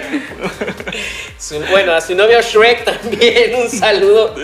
Su- 1.37 1.59
bueno, 1.69 1.93
a 1.93 2.01
su 2.01 2.13
novio 2.15 2.41
Shrek 2.41 2.83
también, 2.83 3.55
un 3.55 3.69
saludo. 3.69 4.35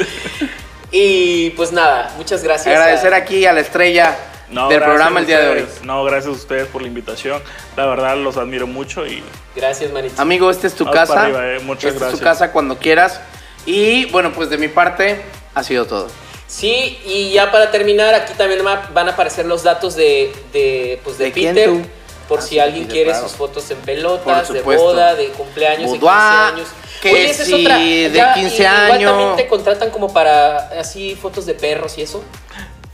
Y 0.92 1.50
pues 1.52 1.72
nada, 1.72 2.14
muchas 2.18 2.44
gracias. 2.44 2.68
a- 2.68 2.80
Agradecer 2.82 3.14
aquí 3.14 3.46
a 3.46 3.52
la 3.54 3.60
estrella 3.60 4.16
No, 4.50 4.70
del 4.70 4.80
gracias 4.80 4.88
programa 4.96 5.18
a 5.18 5.22
el 5.22 5.28
día 5.28 5.40
de 5.40 5.50
hoy. 5.50 5.66
No, 5.84 6.04
gracias 6.06 6.28
a 6.28 6.32
ustedes 6.38 6.68
por 6.68 6.82
la 6.82 6.88
invitación. 6.88 7.42
La 7.76 7.86
verdad, 7.88 8.16
los 8.18 8.38
admiro 8.38 8.68
mucho 8.68 9.06
y 9.06 9.22
Gracias, 9.56 9.92
manito. 9.92 10.22
Amigo, 10.22 10.50
esta 10.50 10.68
es 10.68 10.76
tu 10.76 10.86
Vamos 10.86 11.00
casa. 11.00 11.24
arriba, 11.24 11.46
eh. 11.56 11.60
Muchas 11.60 11.94
esta 11.94 12.06
es 12.06 12.12
tu 12.14 12.18
gracias. 12.20 12.40
casa 12.42 12.52
cuando 12.54 12.78
quieras. 12.78 13.20
Y 13.66 14.06
bueno, 14.12 14.32
pues 14.32 14.50
de 14.50 14.58
mi 14.58 14.70
parte 14.70 15.22
ha 15.54 15.64
sido 15.64 15.86
todo. 15.86 16.08
Sí, 16.48 16.98
y 17.06 17.32
ya 17.32 17.52
para 17.52 17.72
terminar, 17.72 18.14
aquí 18.14 18.34
también 18.38 18.66
va- 18.66 18.90
van 18.94 19.10
a 19.10 19.12
aparecer 19.12 19.46
los 19.46 19.64
datos 19.64 19.96
de, 19.96 20.32
de, 20.54 21.00
pues 21.04 21.18
de, 21.18 21.26
¿De 21.26 21.32
quién 21.34 21.54
Peter. 21.56 21.70
tú? 21.70 21.82
Por 22.30 22.40
Ah, 22.40 22.42
si 22.42 22.50
sí, 22.50 22.60
alguien 22.60 22.84
Peter, 22.84 22.94
quiere 22.94 23.10
claro. 23.12 23.28
sus 23.28 23.38
fotos 23.38 23.70
en 23.72 23.78
pelotas, 23.80 24.52
de 24.54 24.62
boda, 24.62 25.16
de 25.16 25.28
cumpleaños, 25.30 25.92
de 25.92 25.98
15 25.98 26.06
Boudoir, 26.06 26.54
años. 26.54 26.68
que 27.02 27.30
esa 27.30 27.44
es 27.44 27.54
otra. 27.54 27.78
de 27.78 28.12
Ya, 28.14 28.34
15 28.34 28.56
Igual 28.64 28.92
años. 28.92 29.12
también 29.12 29.36
te 29.36 29.48
contratan 29.48 29.90
como 29.92 30.12
para 30.14 30.70
así 30.80 31.16
fotos 31.22 31.46
de 31.46 31.54
perros 31.54 31.98
y 31.98 32.02
eso. 32.04 32.24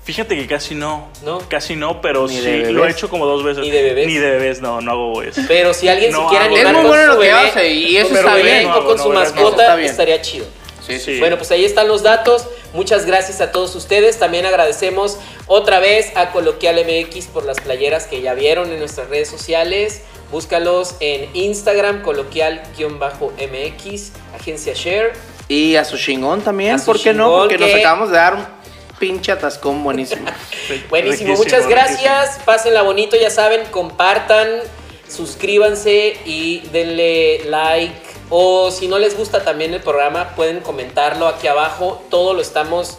fíjate 0.04 0.36
que 0.36 0.46
casi 0.48 0.76
no. 0.76 1.10
¿No? 1.24 1.40
Casi 1.48 1.76
no, 1.76 2.02
pero 2.02 2.28
Ni 2.28 2.38
sí, 2.38 2.64
lo 2.66 2.86
he 2.86 2.92
hecho 2.92 3.08
como 3.10 3.26
dos 3.26 3.44
veces. 3.44 3.64
¿Ni 3.64 3.70
de 3.72 3.84
bebés? 3.84 4.08
Ni 4.08 4.18
de 4.18 4.32
bebés, 4.32 4.62
no, 4.62 4.82
no 4.82 4.92
hago 4.92 5.22
eso. 5.24 5.42
Pero 5.48 5.74
si 5.74 5.88
alguien 5.88 6.12
No 6.12 6.24
se 6.24 6.30
quiere 6.30 6.46
animar 6.46 6.66
Es 6.66 6.72
muy 6.74 6.82
con 6.82 6.88
bueno 6.90 7.04
su 7.04 7.14
lo 7.14 7.20
que 7.22 7.28
bebé, 7.28 7.40
hace 7.40 7.70
y 7.70 7.84
con 7.96 8.02
eso 8.02 8.10
su 8.10 8.16
está 8.18 8.36
bien. 8.36 8.70
con 8.98 9.14
mascota, 9.14 9.80
estaría 9.82 10.22
chido. 10.22 10.46
Sí, 10.86 11.00
Sí. 11.00 11.20
Bueno, 11.20 11.38
pues 11.38 11.50
ahí 11.52 11.64
están 11.66 11.88
los 11.88 12.04
datos. 12.04 12.46
Muchas 12.74 13.06
gracias 13.06 13.40
a 13.42 13.52
todos 13.52 13.76
ustedes. 13.76 14.20
También 14.20 14.46
agradecemos 14.46 15.18
otra 15.48 15.80
vez 15.80 16.12
a 16.16 16.32
Coloquial 16.32 16.84
MX 16.86 17.28
por 17.28 17.46
las 17.46 17.60
playeras 17.62 18.08
que 18.08 18.22
ya 18.22 18.34
vieron 18.34 18.72
en 18.72 18.80
nuestras 18.80 19.10
redes 19.10 19.30
sociales. 19.30 20.02
Búscalos 20.32 20.96
en 21.00 21.30
Instagram, 21.36 22.02
coloquial-mx, 22.02 24.12
agencia 24.36 24.74
Share. 24.74 25.14
Y 25.48 25.76
a 25.76 25.86
su 25.86 25.98
chingón 25.98 26.42
también, 26.42 26.80
su 26.80 26.86
¿por 26.86 27.00
qué 27.00 27.14
no? 27.14 27.38
Porque 27.38 27.60
nos 27.60 27.72
acabamos 27.74 28.10
de 28.10 28.16
dar 28.16 28.34
un 28.36 28.46
pinche 28.98 29.32
atascón 29.32 29.84
buenísimo. 29.84 30.26
Buenísimo, 30.90 31.34
Riquísimo, 31.34 31.38
muchas 31.38 31.68
gracias. 31.68 32.40
Pásenla 32.46 32.82
bonito, 32.82 33.16
ya 33.16 33.30
saben, 33.30 33.62
compartan, 33.70 34.48
suscríbanse 35.08 36.18
y 36.26 36.62
denle 36.72 37.44
like. 37.46 37.94
O 38.30 38.72
si 38.72 38.88
no 38.88 39.00
les 39.00 39.18
gusta 39.18 39.44
también 39.44 39.74
el 39.74 39.82
programa, 39.82 40.36
pueden 40.36 40.62
comentarlo 40.62 41.28
aquí 41.28 41.48
abajo. 41.48 42.02
Todo 42.10 42.34
lo 42.34 42.42
estamos 42.42 42.98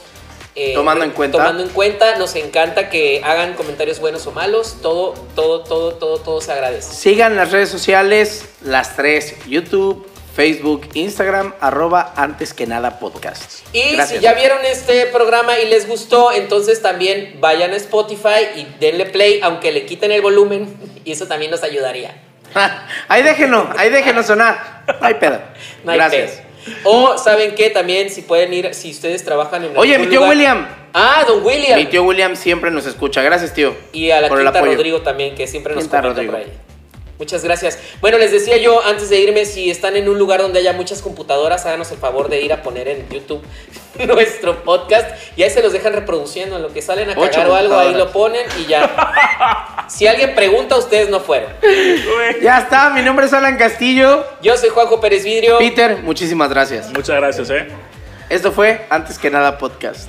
eh, 0.56 0.72
Tomando 0.74 1.04
en 1.04 1.10
cuenta. 1.10 1.38
Tomando 1.38 1.62
en 1.64 1.68
cuenta. 1.70 2.16
Nos 2.16 2.36
encanta 2.36 2.88
que 2.88 3.20
hagan 3.24 3.54
comentarios 3.54 3.98
buenos 3.98 4.26
o 4.26 4.32
malos. 4.32 4.76
Todo, 4.82 5.14
todo, 5.34 5.64
todo, 5.64 5.94
todo, 5.94 6.18
todo 6.18 6.40
se 6.40 6.52
agradece. 6.52 6.94
Sigan 6.94 7.34
las 7.34 7.50
redes 7.50 7.68
sociales, 7.70 8.44
las 8.62 8.94
tres, 8.94 9.34
YouTube, 9.46 10.06
Facebook, 10.34 10.88
Instagram, 10.94 11.54
arroba 11.60 12.12
antes 12.16 12.54
que 12.54 12.66
nada 12.66 13.00
podcast. 13.00 13.66
Y 13.72 13.94
Gracias. 13.94 14.18
si 14.18 14.20
ya 14.20 14.34
vieron 14.34 14.64
este 14.64 15.06
programa 15.06 15.58
y 15.58 15.68
les 15.68 15.88
gustó, 15.88 16.30
entonces 16.30 16.82
también 16.82 17.38
vayan 17.40 17.72
a 17.72 17.76
Spotify 17.76 18.46
y 18.56 18.66
denle 18.78 19.06
play, 19.06 19.40
aunque 19.42 19.72
le 19.72 19.86
quiten 19.86 20.12
el 20.12 20.22
volumen. 20.22 20.76
Y 21.06 21.12
eso 21.12 21.26
también 21.26 21.50
nos 21.50 21.62
ayudaría. 21.62 22.23
ahí 23.08 23.22
déjenlo, 23.22 23.68
ahí 23.76 23.90
déjenlo 23.90 24.22
sonar. 24.22 24.82
No 25.00 25.06
hay 25.06 25.14
pedo. 25.14 25.40
No 25.84 25.92
hay 25.92 25.98
Gracias. 25.98 26.30
pedo. 26.32 26.44
O 26.84 27.18
saben 27.18 27.54
qué, 27.54 27.70
también 27.70 28.08
si 28.10 28.22
pueden 28.22 28.52
ir, 28.54 28.72
si 28.74 28.90
ustedes 28.90 29.22
trabajan 29.24 29.64
en 29.64 29.76
Oye, 29.76 29.98
mi 29.98 30.06
tío 30.06 30.20
lugar- 30.20 30.30
William. 30.30 30.66
Ah, 30.94 31.24
don 31.26 31.44
William. 31.44 31.78
Mi 31.78 31.86
tío 31.86 32.04
William 32.04 32.36
siempre 32.36 32.70
nos 32.70 32.86
escucha. 32.86 33.20
Gracias, 33.22 33.52
tío. 33.52 33.74
y 33.92 34.10
a 34.10 34.20
la 34.20 34.28
el 34.28 34.32
Quinta. 34.32 34.76
Rodrigo 34.76 35.02
también, 35.02 35.34
que 35.34 35.46
siempre 35.46 35.74
nos 35.74 35.82
Quinta 35.84 36.00
comenta 36.00 36.20
Rodrigo. 36.22 36.32
por 36.32 36.40
ahí. 36.40 36.52
Muchas 37.18 37.44
gracias. 37.44 37.78
Bueno, 38.00 38.18
les 38.18 38.32
decía 38.32 38.56
yo 38.56 38.82
antes 38.84 39.08
de 39.08 39.20
irme, 39.20 39.44
si 39.46 39.70
están 39.70 39.96
en 39.96 40.08
un 40.08 40.18
lugar 40.18 40.40
donde 40.42 40.58
haya 40.58 40.72
muchas 40.72 41.00
computadoras, 41.00 41.64
háganos 41.64 41.90
el 41.92 41.98
favor 41.98 42.28
de 42.28 42.40
ir 42.40 42.52
a 42.52 42.62
poner 42.62 42.88
en 42.88 43.08
YouTube 43.08 43.42
nuestro 44.06 44.64
podcast 44.64 45.08
y 45.36 45.42
ahí 45.44 45.50
se 45.50 45.62
los 45.62 45.72
dejan 45.72 45.92
reproduciendo. 45.92 46.56
En 46.56 46.62
lo 46.62 46.72
que 46.72 46.82
salen 46.82 47.10
a 47.10 47.12
Ocho 47.12 47.30
cagar 47.30 47.48
o 47.48 47.54
algo, 47.54 47.78
ahí 47.78 47.94
lo 47.94 48.10
ponen 48.10 48.46
y 48.60 48.66
ya. 48.66 49.86
si 49.88 50.06
alguien 50.06 50.34
pregunta, 50.34 50.76
ustedes 50.76 51.08
no 51.08 51.20
fueron. 51.20 51.50
Ya 52.42 52.58
está, 52.58 52.90
mi 52.90 53.02
nombre 53.02 53.26
es 53.26 53.32
Alan 53.32 53.56
Castillo. 53.56 54.24
Yo 54.42 54.56
soy 54.56 54.70
Juanjo 54.70 55.00
Pérez 55.00 55.24
Vidrio. 55.24 55.58
Peter, 55.58 55.98
muchísimas 55.98 56.50
gracias. 56.50 56.92
Muchas 56.92 57.16
gracias, 57.16 57.50
¿eh? 57.50 57.68
Esto 58.28 58.50
fue 58.52 58.86
Antes 58.90 59.18
que 59.18 59.30
nada 59.30 59.58
podcast. 59.58 60.08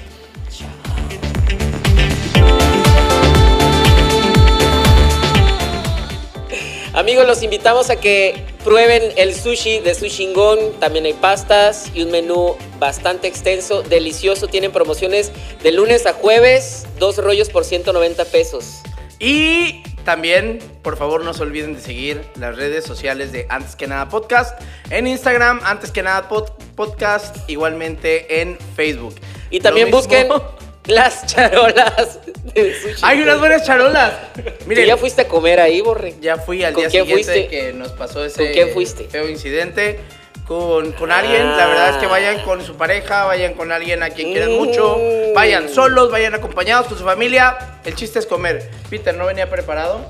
Amigos, 6.95 7.27
los 7.27 7.43
invitamos 7.43 7.89
a 7.89 7.97
que 7.97 8.41
prueben 8.63 9.11
el 9.17 9.35
sushi 9.35 9.79
de 9.79 9.93
Sushingón. 9.93 10.57
También 10.79 11.03
hay 11.05 11.11
pastas 11.13 11.91
y 11.93 12.01
un 12.03 12.11
menú 12.11 12.55
bastante 12.79 13.27
extenso, 13.27 13.83
delicioso. 13.83 14.47
Tienen 14.47 14.71
promociones 14.71 15.33
de 15.61 15.73
lunes 15.73 16.05
a 16.05 16.13
jueves, 16.13 16.87
dos 16.97 17.17
rollos 17.17 17.49
por 17.49 17.65
190 17.65 18.23
pesos. 18.25 18.81
Y 19.19 19.83
también, 20.05 20.59
por 20.83 20.95
favor, 20.95 21.25
no 21.25 21.33
se 21.33 21.43
olviden 21.43 21.75
de 21.75 21.81
seguir 21.81 22.21
las 22.39 22.55
redes 22.55 22.85
sociales 22.85 23.33
de 23.33 23.45
Antes 23.49 23.75
que 23.75 23.87
nada 23.87 24.07
podcast. 24.07 24.57
En 24.89 25.05
Instagram, 25.05 25.59
Antes 25.65 25.91
que 25.91 26.01
nada 26.01 26.29
pod- 26.29 26.53
podcast. 26.75 27.35
Igualmente 27.49 28.41
en 28.41 28.57
Facebook. 28.77 29.15
Y 29.49 29.59
también 29.59 29.91
busquen 29.91 30.29
las 30.87 31.25
charolas 31.25 32.19
de 32.53 32.73
Sushi. 32.79 33.01
Hay 33.01 33.21
unas 33.21 33.39
buenas 33.39 33.65
charolas. 33.65 34.13
¿Tú 34.33 34.41
Miren, 34.67 34.85
ya 34.85 34.97
fuiste 34.97 35.23
a 35.23 35.27
comer 35.27 35.59
ahí, 35.59 35.81
Borre? 35.81 36.15
Ya 36.21 36.37
fui 36.37 36.63
al 36.63 36.73
¿Con 36.73 36.81
día 36.83 36.89
quién 36.89 37.03
siguiente 37.05 37.33
fuiste? 37.33 37.47
que 37.49 37.73
nos 37.73 37.91
pasó 37.91 38.23
ese 38.23 38.43
¿Con 38.43 38.53
quién 38.53 38.69
fuiste? 38.71 39.05
feo 39.05 39.27
incidente. 39.29 39.99
Con, 40.47 40.91
con 40.91 41.11
alguien, 41.11 41.57
la 41.57 41.65
verdad 41.65 41.89
es 41.89 41.95
que 41.97 42.05
vayan 42.05 42.39
con 42.43 42.63
su 42.63 42.75
pareja, 42.75 43.25
vayan 43.25 43.55
con 43.55 43.71
alguien 43.71 44.03
a 44.03 44.11
quien 44.11 44.31
quieran 44.31 44.51
Mm. 44.51 44.57
mucho, 44.57 44.99
vayan 45.33 45.69
solos, 45.69 46.11
vayan 46.11 46.35
acompañados 46.35 46.85
con 46.85 46.97
su 46.99 47.03
familia. 47.03 47.57
El 47.83 47.95
chiste 47.95 48.19
es 48.19 48.27
comer. 48.27 48.69
Peter 48.91 49.15
no 49.15 49.25
venía 49.25 49.49
preparado, 49.49 50.05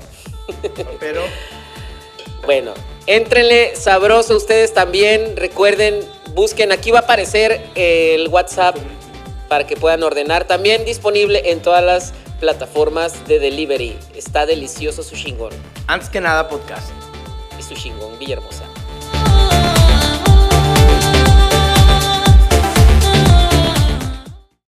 pero 1.00 1.22
Bueno, 2.44 2.74
éntrenle 3.06 3.74
sabroso 3.76 4.36
ustedes 4.36 4.74
también. 4.74 5.36
Recuerden, 5.36 6.00
busquen, 6.34 6.70
aquí 6.70 6.90
va 6.90 6.98
a 6.98 7.02
aparecer 7.02 7.60
el 7.74 8.28
WhatsApp 8.28 8.76
para 9.48 9.66
que 9.66 9.76
puedan 9.76 10.02
ordenar. 10.02 10.46
También 10.46 10.84
disponible 10.84 11.50
en 11.50 11.62
todas 11.62 11.84
las 11.84 12.12
plataformas 12.40 13.26
de 13.26 13.38
delivery. 13.38 13.96
Está 14.14 14.46
delicioso 14.46 15.02
su 15.02 15.16
chingón. 15.16 15.52
antes 15.86 16.10
que 16.10 16.20
nada 16.20 16.48
podcast. 16.48 16.90
Y 17.58 17.62
su 17.62 17.74
chingón, 17.74 18.18
Villahermosa. 18.18 18.65